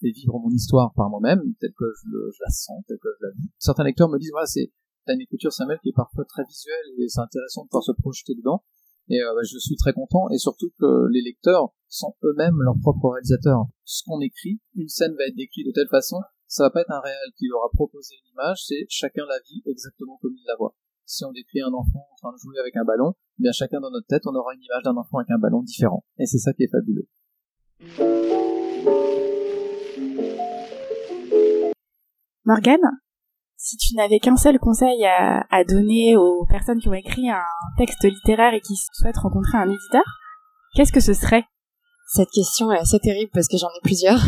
fais 0.01 0.11
vivre 0.11 0.39
mon 0.39 0.51
histoire 0.51 0.93
par 0.95 1.09
moi-même, 1.09 1.41
telle 1.61 1.73
que 1.73 1.85
je, 2.03 2.09
je, 2.09 2.39
la 2.45 2.51
sens, 2.51 2.83
telle 2.89 2.99
que 2.99 3.09
je 3.21 3.27
la 3.27 3.33
vis. 3.33 3.49
Certains 3.59 3.85
lecteurs 3.85 4.09
me 4.09 4.19
disent, 4.19 4.33
voilà, 4.33 4.47
c'est 4.47 4.73
une 5.09 5.21
écriture 5.21 5.53
Samuel 5.53 5.79
qui 5.83 5.91
est 5.91 5.97
parfois 5.97 6.25
très 6.25 6.45
visuelle 6.45 6.87
et 6.99 7.09
c'est 7.09 7.21
intéressant 7.21 7.65
de 7.65 7.69
pouvoir 7.69 7.85
se 7.85 7.93
projeter 7.93 8.35
dedans. 8.35 8.65
Et 9.09 9.21
euh, 9.21 9.35
bah, 9.35 9.43
je 9.43 9.59
suis 9.59 9.77
très 9.77 9.93
content, 9.93 10.29
et 10.31 10.39
surtout 10.39 10.71
que 10.79 11.09
les 11.11 11.23
lecteurs 11.23 11.75
sont 11.89 12.15
eux-mêmes 12.25 12.61
leurs 12.63 12.79
propres 12.81 13.11
réalisateurs. 13.11 13.67
Ce 13.85 14.03
qu'on 14.05 14.21
écrit, 14.21 14.61
une 14.75 14.89
scène 14.89 15.15
va 15.19 15.27
être 15.27 15.37
décrite 15.37 15.67
de 15.67 15.73
telle 15.73 15.89
façon, 15.91 16.21
ça 16.47 16.65
va 16.65 16.71
pas 16.71 16.83
être 16.83 16.91
un 16.91 17.01
réel 17.01 17.33
qui 17.37 17.49
leur 17.49 17.65
a 17.65 17.71
proposé 17.73 18.15
une 18.15 18.33
image, 18.33 18.65
c'est 18.67 18.87
chacun 18.89 19.25
la 19.27 19.39
vit 19.49 19.63
exactement 19.67 20.19
comme 20.21 20.35
il 20.37 20.45
la 20.47 20.57
voit. 20.57 20.75
Si 21.07 21.25
on 21.25 21.33
décrit 21.33 21.61
un 21.61 21.73
enfant 21.73 22.07
en 22.13 22.17
train 22.17 22.33
de 22.33 22.39
jouer 22.39 22.59
avec 22.61 22.77
un 22.77 22.85
ballon, 22.85 23.15
eh 23.39 23.43
bien 23.43 23.53
chacun 23.53 23.81
dans 23.81 23.91
notre 23.91 24.07
tête, 24.07 24.23
on 24.27 24.35
aura 24.35 24.55
une 24.55 24.63
image 24.63 24.83
d'un 24.83 24.97
enfant 24.97 25.19
avec 25.19 25.31
un 25.31 25.39
ballon 25.39 25.63
différent. 25.63 26.05
Et 26.19 26.27
c'est 26.27 26.39
ça 26.39 26.53
qui 26.53 26.65
est 26.65 26.69
fabuleux. 26.69 27.09
Morgane, 32.45 32.81
si 33.63 33.77
tu 33.77 33.95
n'avais 33.95 34.19
qu'un 34.19 34.37
seul 34.37 34.59
conseil 34.59 35.05
à, 35.07 35.47
à, 35.49 35.63
donner 35.63 36.17
aux 36.17 36.45
personnes 36.47 36.81
qui 36.81 36.89
ont 36.89 36.95
écrit 36.95 37.31
un 37.31 37.45
texte 37.79 38.03
littéraire 38.03 38.55
et 38.55 38.61
qui 38.61 38.75
souhaitent 38.93 39.19
rencontrer 39.19 39.57
un 39.57 39.71
éditeur, 39.71 40.03
qu'est-ce 40.75 40.93
que 40.93 40.99
ce 40.99 41.15
serait? 41.15 41.45
Cette 42.09 42.31
question 42.31 42.73
est 42.73 42.79
assez 42.79 42.99
terrible 42.99 43.31
parce 43.33 43.47
que 43.47 43.57
j'en 43.57 43.69
ai 43.69 43.81
plusieurs. 43.85 44.19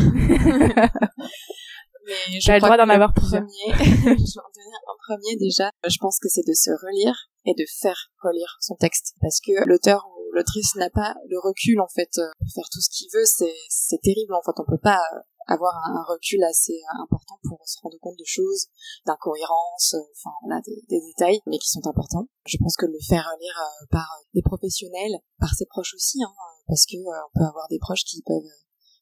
Mais 2.06 2.38
je 2.40 2.52
le 2.52 2.60
droit 2.60 2.76
d'en 2.76 2.88
avoir 2.88 3.12
plusieurs. 3.12 3.42
je 3.48 3.74
vais 3.74 3.80
en 3.82 4.52
donner 4.54 4.76
un 4.86 4.96
premier 5.08 5.36
déjà. 5.36 5.70
Je 5.88 5.98
pense 5.98 6.18
que 6.20 6.28
c'est 6.28 6.46
de 6.46 6.54
se 6.54 6.70
relire 6.70 7.16
et 7.44 7.54
de 7.54 7.64
faire 7.80 7.96
relire 8.22 8.56
son 8.60 8.76
texte 8.76 9.14
parce 9.20 9.40
que 9.40 9.52
l'auteur 9.66 10.06
ou 10.16 10.32
l'autrice 10.32 10.76
n'a 10.76 10.90
pas 10.90 11.14
le 11.28 11.38
recul 11.42 11.80
en 11.80 11.88
fait 11.88 12.10
euh, 12.18 12.30
pour 12.38 12.48
faire 12.54 12.68
tout 12.70 12.80
ce 12.80 12.88
qu'il 12.90 13.08
veut. 13.12 13.24
C'est 13.24 13.54
c'est 13.68 14.00
terrible 14.00 14.34
en 14.34 14.42
fait. 14.42 14.52
On 14.58 14.64
peut 14.64 14.80
pas 14.80 15.00
euh, 15.14 15.18
avoir 15.46 15.74
un 15.86 16.04
recul 16.08 16.42
assez 16.44 16.80
important 17.02 17.38
pour 17.42 17.60
se 17.66 17.78
rendre 17.82 17.98
compte 18.00 18.18
de 18.18 18.24
choses, 18.24 18.66
d'incohérences, 19.06 19.94
euh, 19.94 20.12
enfin 20.16 20.30
voilà, 20.42 20.60
des, 20.62 20.82
des, 20.88 21.00
détails, 21.00 21.40
mais 21.46 21.58
qui 21.58 21.68
sont 21.68 21.86
importants. 21.86 22.28
Je 22.46 22.56
pense 22.58 22.76
que 22.76 22.86
le 22.86 22.98
faire 23.06 23.28
lire 23.40 23.60
euh, 23.60 23.86
par 23.90 24.08
des 24.34 24.42
professionnels, 24.42 25.18
par 25.38 25.54
ses 25.54 25.66
proches 25.66 25.94
aussi, 25.94 26.22
hein, 26.22 26.32
parce 26.66 26.86
que 26.86 26.96
euh, 26.96 27.26
on 27.28 27.38
peut 27.38 27.44
avoir 27.44 27.68
des 27.68 27.78
proches 27.78 28.04
qui 28.04 28.22
peuvent 28.22 28.42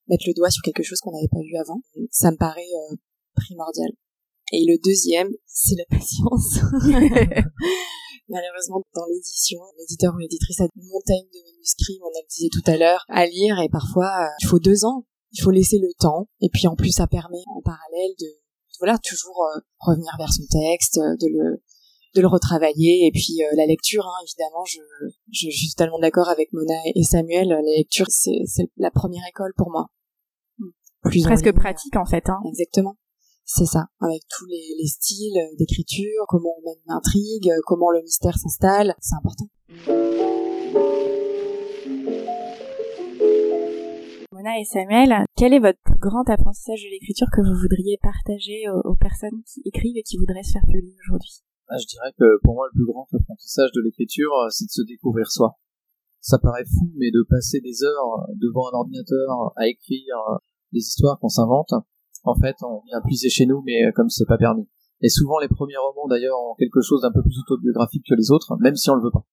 mettre 0.09 0.25
le 0.27 0.35
doigt 0.35 0.51
sur 0.51 0.63
quelque 0.63 0.83
chose 0.83 1.01
qu'on 1.01 1.13
n'avait 1.13 1.29
pas 1.29 1.41
vu 1.41 1.57
avant. 1.57 1.81
Ça 2.11 2.31
me 2.31 2.37
paraît 2.37 2.75
primordial. 3.37 3.91
Et 4.53 4.65
le 4.67 4.77
deuxième, 4.83 5.31
c'est 5.47 5.77
la 5.77 5.85
patience. 5.89 6.59
Malheureusement, 8.29 8.83
dans 8.95 9.07
l'édition, 9.07 9.61
l'éditeur 9.79 10.15
ou 10.15 10.19
l'éditrice 10.19 10.61
a 10.61 10.65
une 10.65 10.89
montagne 10.89 11.29
de 11.33 11.53
manuscrits, 11.53 12.01
on 12.03 12.09
le 12.09 12.29
disait 12.29 12.51
tout 12.51 12.71
à 12.71 12.77
l'heure, 12.77 13.05
à 13.09 13.27
lire, 13.27 13.59
et 13.61 13.69
parfois, 13.69 14.29
il 14.41 14.47
faut 14.47 14.59
deux 14.59 14.85
ans 14.85 15.07
il 15.33 15.43
faut 15.43 15.51
laisser 15.51 15.79
le 15.79 15.93
temps. 15.99 16.29
Et 16.41 16.49
puis 16.53 16.67
en 16.67 16.77
plus 16.77 16.93
ça 16.93 17.07
permet 17.07 17.43
en 17.57 17.63
parallèle 17.63 18.13
de 18.19 18.27
voilà 18.79 18.99
toujours 18.99 19.45
euh, 19.45 19.61
revenir 19.79 20.13
vers 20.19 20.33
son 20.33 20.45
texte 20.51 20.99
euh, 20.99 21.17
de 21.21 21.29
le 21.29 21.63
de 22.15 22.21
le 22.21 22.29
retravailler. 22.29 23.07
Et 23.07 23.11
puis 23.13 23.43
euh, 23.43 23.57
la 23.57 23.67
lecture 23.67 24.07
hein, 24.07 24.25
évidemment 24.25 24.65
je, 24.65 24.81
je, 25.31 25.51
suis 25.51 25.71
totalement 25.71 25.99
d'accord 25.99 26.29
avec 26.29 26.53
Mona 26.53 26.81
et 26.95 27.03
Samuel. 27.03 27.49
La 27.49 27.61
lecture 27.77 28.07
c'est 28.09 28.43
c'est 28.47 28.71
la 28.77 28.91
première 28.91 29.25
école 29.29 29.53
pour 29.57 29.71
moi. 29.71 29.87
Plus 31.03 31.23
presque 31.23 31.53
pratique 31.53 31.97
en 31.97 32.07
fait 32.07 32.29
hein. 32.29 32.41
exactement. 32.47 32.97
C'est 33.45 33.67
ça. 33.67 33.87
Avec 34.01 34.23
tous 34.29 34.47
les, 34.47 34.77
les 34.79 34.87
styles 34.87 35.41
d'écriture 35.59 36.25
comment 36.29 36.55
on 36.59 36.65
mène 36.65 36.79
une 36.87 36.93
intrigue 36.93 37.51
comment 37.67 37.91
le 37.91 38.03
mystère 38.03 38.39
s'installe. 38.39 38.95
C'est 39.01 39.17
important 39.17 40.42
Et 44.43 44.65
Samuel, 44.65 45.25
quel 45.37 45.55
est 45.55 45.61
votre 45.61 45.79
plus 45.85 45.99
grand 45.99 46.29
apprentissage 46.29 46.83
de 46.83 46.91
l'écriture 46.91 47.29
que 47.33 47.41
vous 47.47 47.55
voudriez 47.55 47.97
partager 48.03 48.67
aux, 48.85 48.97
personnes 48.97 49.41
qui 49.47 49.63
écrivent 49.65 49.97
et 49.97 50.03
qui 50.03 50.19
voudraient 50.19 50.43
se 50.43 50.59
faire 50.59 50.67
publier 50.67 50.97
aujourd'hui? 51.07 51.47
Ah, 51.69 51.79
Je 51.79 51.87
dirais 51.87 52.11
que 52.19 52.43
pour 52.43 52.55
moi, 52.55 52.67
le 52.67 52.75
plus 52.75 52.87
grand 52.91 53.07
apprentissage 53.15 53.71
de 53.71 53.81
l'écriture, 53.83 54.35
euh, 54.35 54.49
c'est 54.51 54.67
de 54.67 54.71
se 54.71 54.83
découvrir 54.83 55.31
soi. 55.31 55.59
Ça 56.21 56.39
paraît 56.39 56.65
fou, 56.65 56.91
mais 56.97 57.13
de 57.13 57.25
passer 57.31 57.61
des 57.61 57.85
heures 57.85 58.27
devant 58.35 58.67
un 58.67 58.79
ordinateur 58.79 59.53
à 59.55 59.69
écrire 59.69 60.19
euh, 60.31 60.39
des 60.73 60.81
histoires 60.81 61.21
qu'on 61.21 61.29
s'invente, 61.29 61.71
en 62.25 62.35
fait, 62.35 62.57
on 62.63 62.83
vient 62.87 63.01
puiser 63.01 63.31
chez 63.31 63.47
nous, 63.47 63.63
mais 63.63 63.87
euh, 63.87 63.93
comme 63.95 64.11
c'est 64.11 64.27
pas 64.27 64.39
permis. 64.39 64.69
Et 65.03 65.09
souvent, 65.09 65.39
les 65.39 65.49
premiers 65.49 65.79
romans, 65.79 66.09
d'ailleurs, 66.09 66.39
ont 66.39 66.55
quelque 66.59 66.83
chose 66.83 67.03
d'un 67.03 67.13
peu 67.13 67.23
plus 67.23 67.39
autobiographique 67.47 68.07
que 68.09 68.15
les 68.15 68.33
autres, 68.33 68.57
même 68.59 68.75
si 68.75 68.91
on 68.91 68.97
le 68.97 69.03
veut 69.03 69.13
pas. 69.13 69.25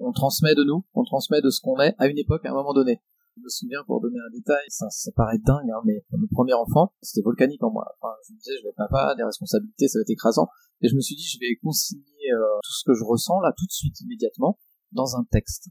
On 0.00 0.12
transmet 0.12 0.54
de 0.54 0.64
nous, 0.64 0.84
on 0.94 1.04
transmet 1.04 1.42
de 1.42 1.50
ce 1.50 1.60
qu'on 1.60 1.80
est 1.80 1.94
à 1.98 2.08
une 2.08 2.18
époque, 2.18 2.46
à 2.46 2.50
un 2.50 2.54
moment 2.54 2.72
donné. 2.72 3.00
Je 3.38 3.44
me 3.44 3.48
souviens, 3.48 3.84
pour 3.86 4.00
donner 4.00 4.18
un 4.18 4.30
détail, 4.34 4.66
ça, 4.68 4.90
ça 4.90 5.12
paraît 5.14 5.38
dingue, 5.38 5.70
hein, 5.70 5.80
mais 5.84 6.02
mon 6.10 6.26
premier 6.32 6.54
enfant, 6.54 6.92
c'était 7.00 7.22
volcanique 7.22 7.62
en 7.62 7.70
moi. 7.70 7.86
Enfin, 8.00 8.12
je 8.26 8.32
me 8.34 8.38
disais, 8.38 8.58
je 8.58 8.62
vais 8.64 8.70
être 8.70 8.76
papa, 8.76 9.14
des 9.16 9.22
responsabilités, 9.22 9.86
ça 9.86 9.98
va 9.98 10.02
être 10.02 10.10
écrasant. 10.10 10.48
Et 10.82 10.88
je 10.88 10.96
me 10.96 11.00
suis 11.00 11.14
dit, 11.14 11.22
je 11.22 11.38
vais 11.38 11.54
consigner 11.62 12.32
euh, 12.32 12.58
tout 12.62 12.72
ce 12.72 12.82
que 12.84 12.94
je 12.94 13.04
ressens 13.04 13.38
là, 13.40 13.52
tout 13.56 13.66
de 13.66 13.72
suite, 13.72 14.00
immédiatement, 14.00 14.58
dans 14.90 15.16
un 15.16 15.24
texte. 15.30 15.70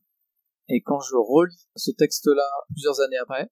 Et 0.70 0.82
quand 0.82 1.00
je 1.00 1.16
relis 1.16 1.68
ce 1.76 1.92
texte-là 1.92 2.48
plusieurs 2.74 3.00
années 3.02 3.18
après, 3.18 3.50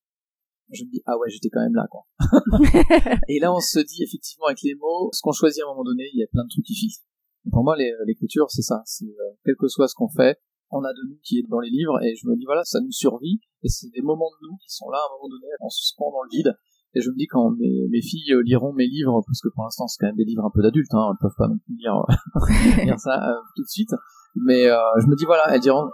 je 0.72 0.84
me 0.84 0.90
dis 0.90 1.02
ah 1.06 1.18
ouais 1.18 1.30
j'étais 1.30 1.50
quand 1.50 1.62
même 1.62 1.76
là 1.76 1.86
quoi. 1.90 2.02
et 3.30 3.40
là 3.40 3.54
on 3.54 3.60
se 3.60 3.80
dit 3.80 4.04
effectivement 4.04 4.48
avec 4.48 4.62
les 4.64 4.76
mots, 4.76 5.10
ce 5.14 5.22
qu'on 5.22 5.32
choisit 5.32 5.62
à 5.62 5.66
un 5.68 5.70
moment 5.70 5.84
donné, 5.84 6.10
il 6.12 6.20
y 6.20 6.24
a 6.24 6.28
plein 6.28 6.44
de 6.44 6.50
trucs 6.50 6.66
qui 6.66 6.76
filtrent. 6.76 7.06
Pour 7.52 7.64
moi 7.64 7.76
l'écriture 7.78 8.50
c'est 8.50 8.64
ça, 8.64 8.82
c'est 8.86 9.06
euh, 9.06 9.38
quel 9.46 9.56
que 9.56 9.68
soit 9.68 9.88
ce 9.88 9.94
qu'on 9.94 10.10
fait, 10.10 10.40
on 10.72 10.84
a 10.84 10.94
de 10.94 11.02
nous 11.08 11.18
qui 11.24 11.40
est 11.40 11.44
dans 11.50 11.60
les 11.60 11.70
livres 11.70 12.02
et 12.04 12.16
je 12.16 12.28
me 12.28 12.36
dis 12.36 12.46
voilà 12.46 12.64
ça 12.64 12.80
nous 12.82 12.92
survit 12.92 13.40
et 13.64 13.70
c'est 13.70 13.90
des 13.94 14.02
moments 14.02 14.30
de 14.42 14.48
nous 14.48 14.58
qui 14.58 14.70
sont 14.70 14.90
là 14.90 14.98
à 14.98 15.06
un 15.06 15.18
moment 15.18 15.30
donné 15.30 15.48
en 15.60 15.70
suspens 15.70 16.12
dans 16.12 16.24
le 16.24 16.30
vide. 16.30 16.54
Et 16.96 17.02
je 17.02 17.10
me 17.10 17.16
dis 17.16 17.28
quand 17.28 17.52
mes, 17.52 17.88
mes 17.90 18.02
filles 18.02 18.32
euh, 18.32 18.42
liront 18.42 18.72
mes 18.72 18.88
livres 18.88 19.22
parce 19.26 19.42
que 19.42 19.50
pour 19.54 19.64
l'instant 19.64 19.86
c'est 19.88 19.98
quand 20.00 20.08
même 20.08 20.16
des 20.16 20.24
livres 20.24 20.46
un 20.46 20.52
peu 20.54 20.62
d'adultes 20.62 20.94
hein, 20.94 21.12
elles 21.12 21.20
peuvent 21.20 21.36
pas 21.38 21.48
non 21.48 21.58
plus 21.58 21.76
lire, 21.76 21.98
lire 22.86 23.00
ça 23.00 23.20
euh, 23.20 23.36
tout 23.56 23.64
de 23.64 23.68
suite. 23.68 23.92
Mais 24.36 24.68
euh, 24.68 24.78
je 25.02 25.08
me 25.08 25.16
dis 25.16 25.26
voilà 25.26 25.54
elles 25.54 25.60
diront 25.60 25.90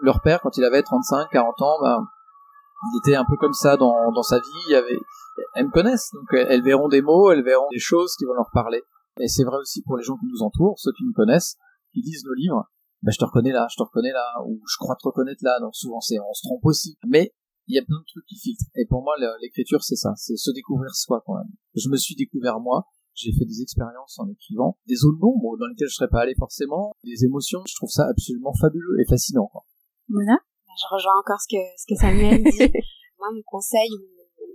leur 0.00 0.22
père 0.22 0.40
quand 0.40 0.56
il 0.56 0.64
avait 0.64 0.82
35 0.82 1.28
40 1.30 1.62
ans 1.62 1.76
bah, 1.82 2.00
il 2.94 2.98
était 2.98 3.16
un 3.16 3.24
peu 3.28 3.36
comme 3.36 3.52
ça 3.52 3.76
dans, 3.76 4.10
dans 4.12 4.22
sa 4.22 4.38
vie 4.38 4.62
il 4.68 4.72
y 4.72 4.76
avait 4.76 4.98
elles 5.54 5.66
me 5.66 5.70
connaissent 5.70 6.10
donc 6.14 6.32
elles 6.32 6.62
verront 6.62 6.88
des 6.88 7.02
mots 7.02 7.30
elles 7.30 7.44
verront 7.44 7.68
des 7.70 7.78
choses 7.78 8.14
qui 8.16 8.24
vont 8.24 8.34
leur 8.34 8.50
parler. 8.52 8.82
Et 9.20 9.28
c'est 9.28 9.44
vrai 9.44 9.58
aussi 9.58 9.82
pour 9.82 9.98
les 9.98 10.02
gens 10.02 10.16
qui 10.16 10.26
nous 10.26 10.42
entourent 10.42 10.78
ceux 10.78 10.92
qui 10.92 11.04
nous 11.04 11.12
connaissent 11.12 11.56
qui 11.92 12.00
lisent 12.00 12.24
nos 12.24 12.34
livres 12.34 12.64
bah, 13.02 13.10
je 13.12 13.18
te 13.18 13.24
reconnais 13.24 13.52
là, 13.52 13.66
je 13.70 13.76
te 13.76 13.82
reconnais 13.82 14.12
là, 14.12 14.24
ou 14.46 14.60
je 14.66 14.76
crois 14.78 14.96
te 14.96 15.06
reconnaître 15.06 15.42
là, 15.42 15.58
donc 15.60 15.74
souvent 15.74 16.00
c'est, 16.00 16.18
on 16.20 16.32
se 16.32 16.42
trompe 16.42 16.64
aussi. 16.64 16.96
Mais 17.06 17.34
il 17.66 17.76
y 17.76 17.78
a 17.78 17.84
plein 17.84 17.98
de 17.98 18.06
trucs 18.06 18.26
qui 18.26 18.38
filtrent. 18.38 18.70
Et 18.76 18.86
pour 18.86 19.02
moi, 19.02 19.14
l'écriture, 19.40 19.82
c'est 19.82 19.96
ça, 19.96 20.12
c'est 20.16 20.36
se 20.36 20.50
découvrir 20.50 20.94
soi 20.94 21.22
quand 21.26 21.34
même. 21.34 21.50
Je 21.74 21.88
me 21.88 21.96
suis 21.96 22.14
découvert 22.14 22.60
moi, 22.60 22.86
j'ai 23.14 23.32
fait 23.32 23.44
des 23.44 23.60
expériences 23.60 24.18
en 24.18 24.28
écrivant, 24.28 24.78
des 24.86 24.96
zones 24.96 25.18
d'ombre 25.18 25.56
dans 25.58 25.66
lesquelles 25.66 25.88
je 25.88 25.94
serais 25.94 26.08
pas 26.08 26.20
allé 26.20 26.34
forcément, 26.38 26.92
des 27.04 27.24
émotions, 27.24 27.62
je 27.66 27.74
trouve 27.74 27.90
ça 27.90 28.06
absolument 28.08 28.52
fabuleux 28.54 29.00
et 29.00 29.08
fascinant. 29.08 29.46
Quoi. 29.52 29.64
Mona 30.08 30.38
Je 30.66 30.94
rejoins 30.94 31.18
encore 31.18 31.40
ce 31.40 31.48
que, 31.48 31.62
ce 31.76 31.86
que 31.86 31.98
Samuel 32.00 32.42
dit. 32.42 32.58
moi, 33.18 33.28
mon 33.32 33.42
conseil, 33.46 33.90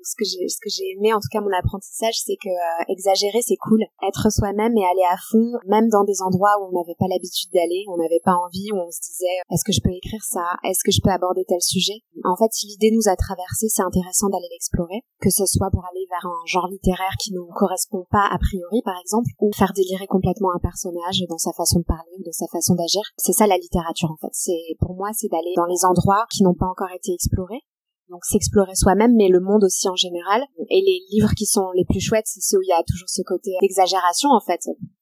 ce 0.03 0.15
que 0.15 0.25
j'ai 0.25 0.47
ce 0.47 0.57
que 0.61 0.69
j'ai 0.69 0.95
aimé 0.95 1.13
en 1.13 1.19
tout 1.19 1.31
cas 1.31 1.41
mon 1.41 1.53
apprentissage 1.53 2.19
c'est 2.23 2.37
que 2.37 2.49
euh, 2.49 2.91
exagérer 2.93 3.41
c'est 3.41 3.57
cool. 3.57 3.83
Être 4.01 4.31
soi-même 4.31 4.75
et 4.77 4.85
aller 4.85 5.07
à 5.09 5.17
fond 5.17 5.57
même 5.65 5.89
dans 5.89 6.03
des 6.03 6.21
endroits 6.21 6.55
où 6.59 6.69
on 6.69 6.75
n'avait 6.77 6.97
pas 6.97 7.07
l'habitude 7.07 7.51
d'aller 7.53 7.85
on 7.89 7.97
n'avait 7.97 8.23
pas 8.23 8.35
envie 8.35 8.71
où 8.71 8.77
on 8.77 8.91
se 8.91 9.01
disait 9.01 9.37
est-ce 9.51 9.63
que 9.63 9.73
je 9.73 9.81
peux 9.81 9.93
écrire 9.93 10.23
ça? 10.23 10.57
Est-ce 10.63 10.83
que 10.83 10.91
je 10.91 11.01
peux 11.01 11.11
aborder 11.11 11.45
tel 11.45 11.61
sujet? 11.61 12.01
En 12.23 12.35
fait 12.35 12.51
si 12.51 12.67
l'idée 12.67 12.91
nous 12.91 13.09
a 13.09 13.15
traversé 13.15 13.67
c'est 13.69 13.85
intéressant 13.85 14.29
d'aller 14.29 14.49
l'explorer. 14.51 15.01
Que 15.21 15.29
ce 15.29 15.45
soit 15.45 15.69
pour 15.71 15.85
aller 15.85 16.05
vers 16.09 16.25
un 16.25 16.41
genre 16.45 16.67
littéraire 16.67 17.15
qui 17.19 17.33
nous 17.33 17.47
correspond 17.55 18.05
pas 18.11 18.27
a 18.29 18.37
priori 18.37 18.81
par 18.83 18.97
exemple 18.99 19.29
ou 19.39 19.51
faire 19.55 19.73
délirer 19.73 20.07
complètement 20.07 20.53
un 20.53 20.59
personnage 20.59 21.23
dans 21.29 21.37
sa 21.37 21.53
façon 21.53 21.79
de 21.79 21.85
parler 21.85 22.13
ou 22.19 22.23
dans 22.23 22.35
sa 22.35 22.47
façon 22.47 22.75
d'agir. 22.75 23.01
C'est 23.17 23.33
ça 23.33 23.47
la 23.47 23.57
littérature 23.57 24.11
en 24.11 24.17
fait. 24.17 24.33
C'est 24.33 24.75
pour 24.79 24.95
moi 24.95 25.09
c'est 25.13 25.29
d'aller 25.29 25.53
dans 25.55 25.65
les 25.65 25.85
endroits 25.85 26.25
qui 26.29 26.43
n'ont 26.43 26.55
pas 26.55 26.67
encore 26.67 26.91
été 26.95 27.13
explorés 27.13 27.61
donc 28.09 28.23
s'explorer 28.25 28.75
soi-même, 28.75 29.15
mais 29.15 29.27
le 29.27 29.39
monde 29.39 29.63
aussi 29.63 29.89
en 29.89 29.95
général. 29.95 30.43
Et 30.69 30.81
les 30.81 31.01
livres 31.11 31.33
qui 31.35 31.45
sont 31.45 31.71
les 31.75 31.85
plus 31.85 31.99
chouettes, 31.99 32.27
c'est 32.27 32.41
ceux 32.41 32.57
où 32.57 32.61
il 32.61 32.69
y 32.69 32.73
a 32.73 32.83
toujours 32.87 33.09
ce 33.09 33.21
côté 33.21 33.51
d'exagération 33.61 34.29
en 34.29 34.41
fait 34.41 34.61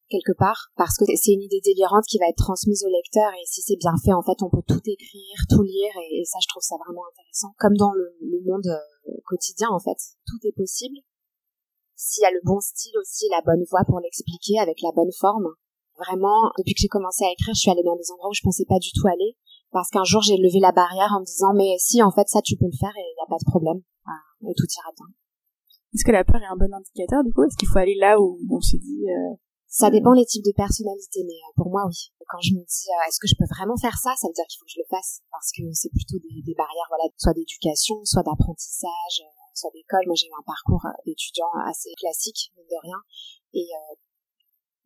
quelque 0.09 0.37
part 0.37 0.69
parce 0.75 0.97
que 0.97 1.05
c'est 1.05 1.33
une 1.33 1.41
idée 1.41 1.61
délirante 1.63 2.05
qui 2.05 2.19
va 2.19 2.29
être 2.29 2.37
transmise 2.37 2.83
au 2.85 2.89
lecteur 2.89 3.31
et 3.33 3.45
si 3.45 3.61
c'est 3.61 3.77
bien 3.77 3.95
fait 4.03 4.13
en 4.13 4.21
fait 4.21 4.37
on 4.43 4.49
peut 4.49 4.61
tout 4.67 4.81
écrire 4.85 5.37
tout 5.49 5.63
lire 5.63 5.93
et, 6.11 6.23
ça 6.25 6.37
je 6.41 6.47
trouve 6.47 6.61
ça 6.61 6.75
vraiment 6.85 7.03
intéressant. 7.11 7.53
Comme 7.57 7.75
dans 7.77 7.91
le, 7.91 8.13
monde 8.45 8.67
euh, 8.67 9.17
quotidien 9.25 9.69
en 9.71 9.79
fait. 9.79 9.97
Tout 10.27 10.37
est 10.47 10.55
possible. 10.55 10.97
S'il 11.95 12.21
y 12.21 12.25
a 12.25 12.31
le 12.31 12.41
bon 12.43 12.59
style 12.59 12.93
aussi 12.99 13.25
la 13.31 13.41
bonne 13.41 13.63
voix 13.69 13.83
pour 13.87 13.99
l'expliquer 13.99 14.59
avec 14.59 14.81
la 14.81 14.91
bonne 14.91 15.11
forme. 15.17 15.47
Vraiment 15.97 16.51
depuis 16.57 16.73
que 16.75 16.81
j'ai 16.81 16.91
commencé 16.91 17.23
à 17.23 17.31
écrire 17.31 17.55
je 17.55 17.61
suis 17.61 17.71
allée 17.71 17.83
dans 17.83 17.95
des 17.95 18.11
endroits 18.11 18.29
où 18.29 18.35
je 18.35 18.43
pensais 18.43 18.65
pas 18.67 18.79
du 18.79 18.91
tout 18.91 19.07
aller 19.07 19.37
parce 19.75 19.91
qu'un 19.91 20.07
jour 20.07 20.23
j'ai 20.23 20.39
levé 20.39 20.63
la 20.63 20.71
barrière 20.71 21.11
en 21.11 21.19
me 21.19 21.27
disant 21.27 21.51
mais 21.51 21.75
si 21.83 21.99
en 21.99 22.07
fait 22.07 22.31
ça 22.31 22.39
tu 22.39 22.55
peux 22.55 22.71
le 22.71 22.79
faire 22.79 22.95
et 22.95 23.03
il 23.03 23.15
n'y 23.19 23.27
a 23.27 23.27
pas 23.27 23.35
de 23.35 23.43
problème 23.43 23.83
et 24.47 24.55
tout 24.55 24.71
ira 24.71 24.91
bien. 24.95 25.11
Est-ce 25.91 26.07
que 26.07 26.15
la 26.15 26.23
peur 26.23 26.39
est 26.39 26.47
un 26.47 26.55
bon 26.55 26.71
indicateur 26.71 27.27
du 27.27 27.33
coup? 27.33 27.43
Est-ce 27.43 27.59
qu'il 27.59 27.67
faut 27.67 27.83
aller 27.83 27.99
là 27.99 28.15
où 28.15 28.39
on 28.47 28.61
se 28.61 28.77
dit 28.77 29.03
euh... 29.11 29.35
Ça 29.67 29.91
dépend 29.91 30.13
les 30.13 30.23
types 30.23 30.45
de 30.45 30.55
personnalités, 30.55 31.27
mais 31.27 31.35
euh, 31.35 31.51
pour 31.59 31.67
moi 31.67 31.83
oui. 31.91 32.07
Quand 32.31 32.39
je 32.39 32.55
me 32.55 32.63
dis 32.63 32.87
euh, 32.87 33.07
est-ce 33.09 33.19
que 33.19 33.27
je 33.27 33.35
peux 33.35 33.49
vraiment 33.51 33.75
faire 33.75 33.99
ça, 33.99 34.15
ça 34.15 34.31
veut 34.31 34.37
dire 34.37 34.47
qu'il 34.47 34.63
faut 34.63 34.63
que 34.63 34.71
je 34.71 34.79
le 34.79 34.87
fasse 34.87 35.19
parce 35.27 35.51
que 35.51 35.67
c'est 35.75 35.91
plutôt 35.91 36.23
des, 36.23 36.39
des, 36.39 36.55
barrières 36.55 36.87
voilà 36.87 37.11
soit 37.19 37.35
d'éducation, 37.35 37.99
soit 38.07 38.23
d'apprentissage, 38.23 39.27
euh, 39.27 39.43
soit 39.59 39.75
d'école. 39.75 40.07
Moi 40.07 40.15
j'ai 40.15 40.31
eu 40.31 40.35
un 40.39 40.47
parcours 40.47 40.87
d'étudiant 41.03 41.51
assez 41.67 41.91
classique 41.99 42.55
mine 42.55 42.71
de 42.71 42.79
rien 42.79 42.99
et 43.59 43.67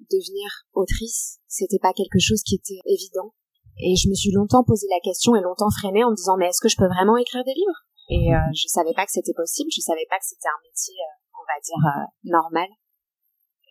devenir 0.09 0.49
autrice, 0.73 1.37
c'était 1.45 1.77
pas 1.77 1.93
quelque 1.93 2.17
chose 2.17 2.41
qui 2.41 2.55
était 2.55 2.79
évident 2.85 3.33
et 3.77 3.95
je 3.95 4.09
me 4.09 4.15
suis 4.15 4.31
longtemps 4.31 4.63
posé 4.63 4.87
la 4.89 4.99
question 5.03 5.35
et 5.35 5.41
longtemps 5.41 5.69
freiné 5.69 6.03
en 6.03 6.11
me 6.11 6.15
disant 6.15 6.37
mais 6.37 6.47
est-ce 6.47 6.61
que 6.61 6.69
je 6.69 6.77
peux 6.77 6.87
vraiment 6.87 7.17
écrire 7.17 7.43
des 7.43 7.53
livres? 7.53 7.79
Et 8.09 8.33
euh, 8.33 8.41
je 8.53 8.65
savais 8.67 8.93
pas 8.95 9.05
que 9.05 9.11
c'était 9.11 9.37
possible, 9.37 9.69
je 9.69 9.81
savais 9.81 10.07
pas 10.09 10.17
que 10.17 10.25
c'était 10.25 10.49
un 10.49 10.61
métier, 10.65 10.97
euh, 10.97 11.37
on 11.37 11.45
va 11.45 11.57
dire, 11.61 11.83
euh, 11.85 12.05
normal. 12.23 12.69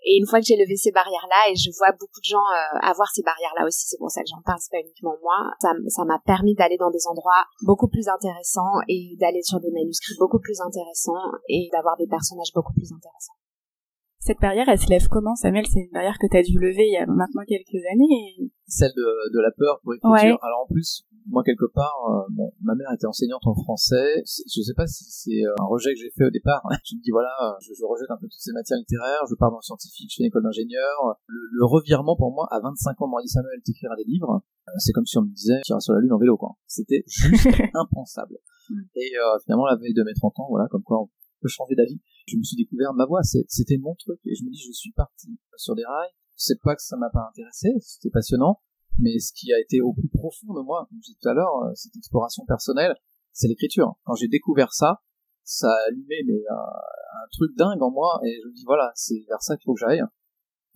Et 0.07 0.17
une 0.17 0.27
fois 0.27 0.39
que 0.39 0.47
j'ai 0.47 0.57
levé 0.57 0.77
ces 0.77 0.93
barrières-là, 0.93 1.51
et 1.51 1.57
je 1.57 1.75
vois 1.77 1.91
beaucoup 1.99 2.23
de 2.23 2.31
gens 2.31 2.47
euh, 2.55 2.79
avoir 2.87 3.11
ces 3.11 3.23
barrières-là 3.23 3.67
aussi, 3.67 3.87
c'est 3.91 3.99
pour 3.99 4.11
ça 4.11 4.23
que 4.23 4.31
j'en 4.31 4.43
parle, 4.47 4.59
c'est 4.63 4.71
pas 4.71 4.81
uniquement 4.81 5.15
moi, 5.23 5.51
ça 5.59 6.05
m'a 6.05 6.19
permis 6.25 6.55
d'aller 6.55 6.79
dans 6.79 6.91
des 6.91 7.07
endroits 7.07 7.45
beaucoup 7.67 7.89
plus 7.89 8.07
intéressants 8.09 8.79
et 8.87 9.17
d'aller 9.19 9.43
sur 9.43 9.59
des 9.59 9.71
manuscrits 9.71 10.15
beaucoup 10.19 10.39
plus 10.39 10.61
intéressants 10.61 11.35
et 11.49 11.69
d'avoir 11.73 11.97
des 11.97 12.07
personnages 12.07 12.55
beaucoup 12.55 12.73
plus 12.73 12.93
intéressants. 12.95 13.38
Cette 14.21 14.41
barrière, 14.41 14.69
elle 14.69 14.79
se 14.79 14.91
lève 14.91 15.07
comment, 15.09 15.37
Samuel? 15.37 15.65
C'est 15.67 15.81
une 15.81 15.93
barrière 15.93 16.19
que 16.21 16.27
tu 16.31 16.37
as 16.37 16.43
dû 16.43 16.59
lever 16.59 16.87
il 16.87 16.93
y 16.93 16.97
a 16.97 17.07
maintenant 17.07 17.43
quelques 17.47 17.81
années. 17.93 18.51
Celle 18.67 18.93
de, 18.97 19.07
de, 19.33 19.41
la 19.41 19.51
peur 19.57 19.81
pour 19.83 19.93
l'écriture. 19.93 20.39
Alors 20.43 20.67
en 20.67 20.67
plus, 20.67 21.07
moi 21.31 21.43
quelque 21.45 21.71
part, 21.73 21.95
euh, 22.11 22.27
bon, 22.35 22.53
ma 22.61 22.75
mère 22.75 22.91
était 22.93 23.07
enseignante 23.07 23.47
en 23.47 23.55
français. 23.55 24.23
Je 24.27 24.61
sais 24.61 24.75
pas 24.75 24.87
si 24.87 25.05
c'est 25.09 25.47
euh, 25.47 25.55
un 25.63 25.65
rejet 25.65 25.95
que 25.95 26.01
j'ai 26.01 26.11
fait 26.11 26.25
au 26.25 26.31
départ. 26.31 26.61
je 26.85 26.97
me 26.97 27.01
dis 27.01 27.11
voilà, 27.11 27.31
je, 27.61 27.73
je, 27.73 27.85
rejette 27.87 28.11
un 28.11 28.17
peu 28.17 28.27
toutes 28.27 28.43
ces 28.43 28.53
matières 28.53 28.79
littéraires. 28.79 29.23
Je 29.31 29.35
pars 29.37 29.51
dans 29.51 29.63
le 29.63 29.67
scientifique, 29.67 30.11
je 30.11 30.17
fais 30.17 30.23
une 30.25 30.29
école 30.29 30.43
d'ingénieur. 30.43 31.17
Le, 31.27 31.39
le, 31.53 31.65
revirement 31.65 32.17
pour 32.17 32.35
moi, 32.35 32.49
à 32.51 32.61
25 32.61 33.01
ans, 33.01 33.07
on 33.07 33.17
m'a 33.17 33.23
dit 33.23 33.29
Samuel, 33.29 33.63
t'écriras 33.65 33.97
des 33.97 34.05
livres. 34.05 34.43
Euh, 34.69 34.73
c'est 34.79 34.93
comme 34.93 35.07
si 35.07 35.17
on 35.17 35.23
me 35.23 35.33
disait, 35.33 35.61
tu 35.65 35.73
iras 35.73 35.81
sur 35.81 35.95
la 35.95 36.01
lune 36.01 36.13
en 36.13 36.19
vélo, 36.19 36.37
quoi. 36.37 36.57
C'était 36.67 37.05
juste 37.07 37.47
impensable. 37.75 38.37
Et 38.97 39.13
euh, 39.17 39.39
finalement, 39.45 39.67
la 39.67 39.77
veille 39.77 39.95
de 39.95 40.03
mes 40.03 40.15
30 40.15 40.39
ans, 40.41 40.47
voilà, 40.51 40.67
comme 40.69 40.83
quoi 40.83 41.03
on 41.03 41.09
peut 41.41 41.49
changer 41.49 41.75
d'avis. 41.75 42.01
Je 42.27 42.37
me 42.37 42.43
suis 42.43 42.57
découvert 42.57 42.93
ma 42.95 43.07
voix, 43.07 43.21
c'était 43.23 43.79
mon 43.79 43.95
truc, 43.95 44.21
et 44.25 44.35
je 44.35 44.45
me 44.45 44.51
dis, 44.51 44.59
je 44.59 44.73
suis 44.73 44.93
parti 44.93 45.39
sur 45.57 45.75
des 45.75 45.85
rails. 45.85 46.11
C'est 46.37 46.61
pas 46.63 46.77
que 46.77 46.83
ça 46.83 46.97
m'a 46.97 47.11
pas 47.11 47.27
intéressé, 47.29 47.69
c'était 47.81 48.11
passionnant, 48.11 48.61
mais 48.99 49.19
ce 49.19 49.33
qui 49.33 49.53
a 49.53 49.61
été 49.61 49.81
au 49.81 49.93
plus 49.93 50.09
profond 50.09 50.55
de 50.55 50.63
moi, 50.63 50.87
comme 50.89 50.99
je 50.99 51.07
disais 51.07 51.19
tout 51.21 51.29
à 51.29 51.35
l'heure, 51.35 51.65
euh, 51.65 51.73
cette 51.75 51.97
exploration 51.97 52.45
personnelle, 52.47 52.95
c'est 53.33 53.49
l'écriture. 53.49 53.95
Quand 54.05 54.15
j'ai 54.15 54.29
découvert 54.29 54.73
ça, 54.73 55.03
ça 55.43 55.69
a 55.69 55.89
allumé 55.89 56.17
euh, 56.29 56.53
un 56.53 57.27
truc 57.33 57.57
dingue 57.57 57.83
en 57.83 57.91
moi, 57.91 58.21
et 58.25 58.39
je 58.43 58.49
me 58.49 58.55
dis, 58.55 58.65
voilà, 58.67 58.93
c'est 58.95 59.25
vers 59.29 59.43
ça 59.43 59.57
qu'il 59.57 59.65
faut 59.65 59.75
que 59.75 59.81
j'aille. 59.81 60.03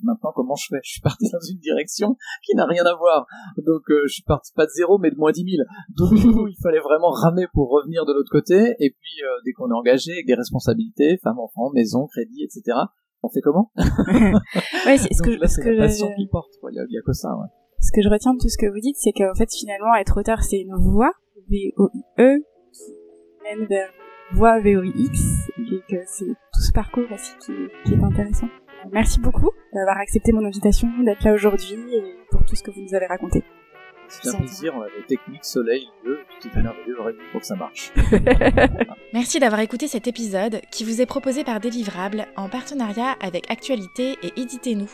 Maintenant, 0.02 0.32
comment 0.34 0.54
je 0.56 0.66
fais? 0.68 0.80
Je 0.82 0.92
suis 0.92 1.00
parti 1.00 1.26
dans 1.32 1.40
une 1.40 1.58
direction 1.58 2.16
qui 2.44 2.54
n'a 2.56 2.66
rien 2.66 2.84
à 2.84 2.94
voir. 2.94 3.26
Donc, 3.58 3.82
euh, 3.90 4.02
je 4.06 4.14
suis 4.14 4.22
parti 4.22 4.52
pas 4.54 4.66
de 4.66 4.70
zéro, 4.70 4.98
mais 4.98 5.10
de 5.10 5.16
moins 5.16 5.32
10 5.32 5.44
000. 5.44 5.62
Donc, 5.96 6.18
du 6.18 6.32
coup, 6.32 6.48
il 6.48 6.56
fallait 6.62 6.80
vraiment 6.80 7.10
ramer 7.10 7.46
pour 7.52 7.70
revenir 7.70 8.04
de 8.04 8.12
l'autre 8.12 8.30
côté. 8.30 8.74
Et 8.78 8.90
puis, 8.90 9.22
euh, 9.22 9.40
dès 9.44 9.52
qu'on 9.52 9.70
est 9.70 9.74
engagé 9.74 10.12
avec 10.12 10.26
des 10.26 10.34
responsabilités, 10.34 11.18
femme, 11.22 11.38
enfant, 11.38 11.70
maison, 11.72 12.06
crédit, 12.06 12.44
etc., 12.44 12.76
on 13.22 13.28
fait 13.28 13.40
comment? 13.40 13.70
Ouais, 14.86 14.98
c'est 14.98 15.12
ce 15.14 15.22
que, 15.22 15.30
là, 15.30 15.46
c'est 15.46 15.72
la 15.72 15.86
passion 15.86 16.08
qui 16.16 16.26
porte. 16.26 16.52
Il 16.70 16.74
y, 16.74 16.98
a, 16.98 17.02
que 17.02 17.12
ça, 17.12 17.28
ouais. 17.36 17.46
Ce 17.80 17.90
que 17.92 18.02
je 18.02 18.08
retiens 18.08 18.34
de 18.34 18.38
tout 18.38 18.48
ce 18.48 18.58
que 18.58 18.66
vous 18.66 18.80
dites, 18.80 18.96
c'est 18.96 19.12
qu'en 19.12 19.34
fait, 19.34 19.48
finalement, 19.52 19.94
être 19.94 20.20
auteur, 20.20 20.42
c'est 20.42 20.60
une 20.60 20.74
voix, 20.76 21.12
V-O-I-E, 21.48 22.38
qui 22.72 22.92
mène 23.44 23.66
vers 23.66 23.88
voix 24.34 24.60
V-O-I-X, 24.60 25.20
et 25.58 25.80
que 25.88 26.02
c'est 26.06 26.26
tout 26.26 26.60
ce 26.60 26.72
parcours 26.72 27.10
aussi 27.12 27.32
qui, 27.44 27.52
qui 27.84 27.94
est 27.94 28.02
intéressant. 28.02 28.48
Merci 28.90 29.20
beaucoup 29.20 29.50
d'avoir 29.72 29.98
accepté 29.98 30.32
mon 30.32 30.44
invitation, 30.44 30.88
d'être 31.04 31.22
là 31.24 31.32
aujourd'hui 31.32 31.74
et 31.94 32.16
pour 32.30 32.44
tout 32.44 32.56
ce 32.56 32.62
que 32.62 32.70
vous 32.70 32.82
nous 32.82 32.94
avez 32.94 33.06
raconté. 33.06 33.44
C'est 34.08 34.28
un 34.28 34.38
plaisir, 34.38 34.74
on 34.76 34.82
a 34.82 34.86
des 34.86 35.06
techniques 35.06 35.44
soleil, 35.44 35.88
bleu, 36.02 36.18
tout 36.40 36.48
est 36.48 36.62
merveilleux, 36.62 36.96
pour 37.30 37.40
que 37.40 37.46
ça 37.46 37.54
marche. 37.54 37.92
Merci 39.14 39.38
d'avoir 39.38 39.60
écouté 39.60 39.88
cet 39.88 40.06
épisode 40.06 40.60
qui 40.70 40.84
vous 40.84 41.00
est 41.00 41.06
proposé 41.06 41.44
par 41.44 41.60
Délivrable 41.60 42.26
en 42.36 42.48
partenariat 42.50 43.16
avec 43.20 43.50
Actualité 43.50 44.18
et 44.22 44.32
Éditez-nous. 44.38 44.90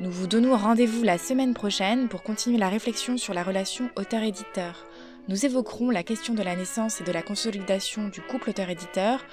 Nous 0.00 0.10
vous 0.10 0.26
donnons 0.26 0.56
rendez-vous 0.56 1.02
la 1.02 1.18
semaine 1.18 1.52
prochaine 1.52 2.08
pour 2.08 2.22
continuer 2.22 2.56
la 2.56 2.70
réflexion 2.70 3.18
sur 3.18 3.34
la 3.34 3.42
relation 3.42 3.90
auteur-éditeur. 3.96 4.86
Nous 5.28 5.44
évoquerons 5.44 5.90
la 5.90 6.02
question 6.02 6.34
de 6.34 6.42
la 6.42 6.56
naissance 6.56 7.00
et 7.00 7.04
de 7.04 7.12
la 7.12 7.22
consolidation 7.22 8.08
du 8.08 8.22
couple 8.22 8.50
auteur-éditeur, 8.50 9.24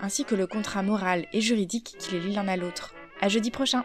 ainsi 0.00 0.24
que 0.24 0.34
le 0.34 0.46
contrat 0.46 0.82
moral 0.82 1.26
et 1.32 1.40
juridique 1.40 1.94
qui 1.98 2.12
les 2.12 2.20
lie 2.20 2.34
l'un 2.34 2.48
à 2.48 2.56
l'autre. 2.56 2.94
À 3.22 3.28
jeudi 3.28 3.50
prochain! 3.50 3.84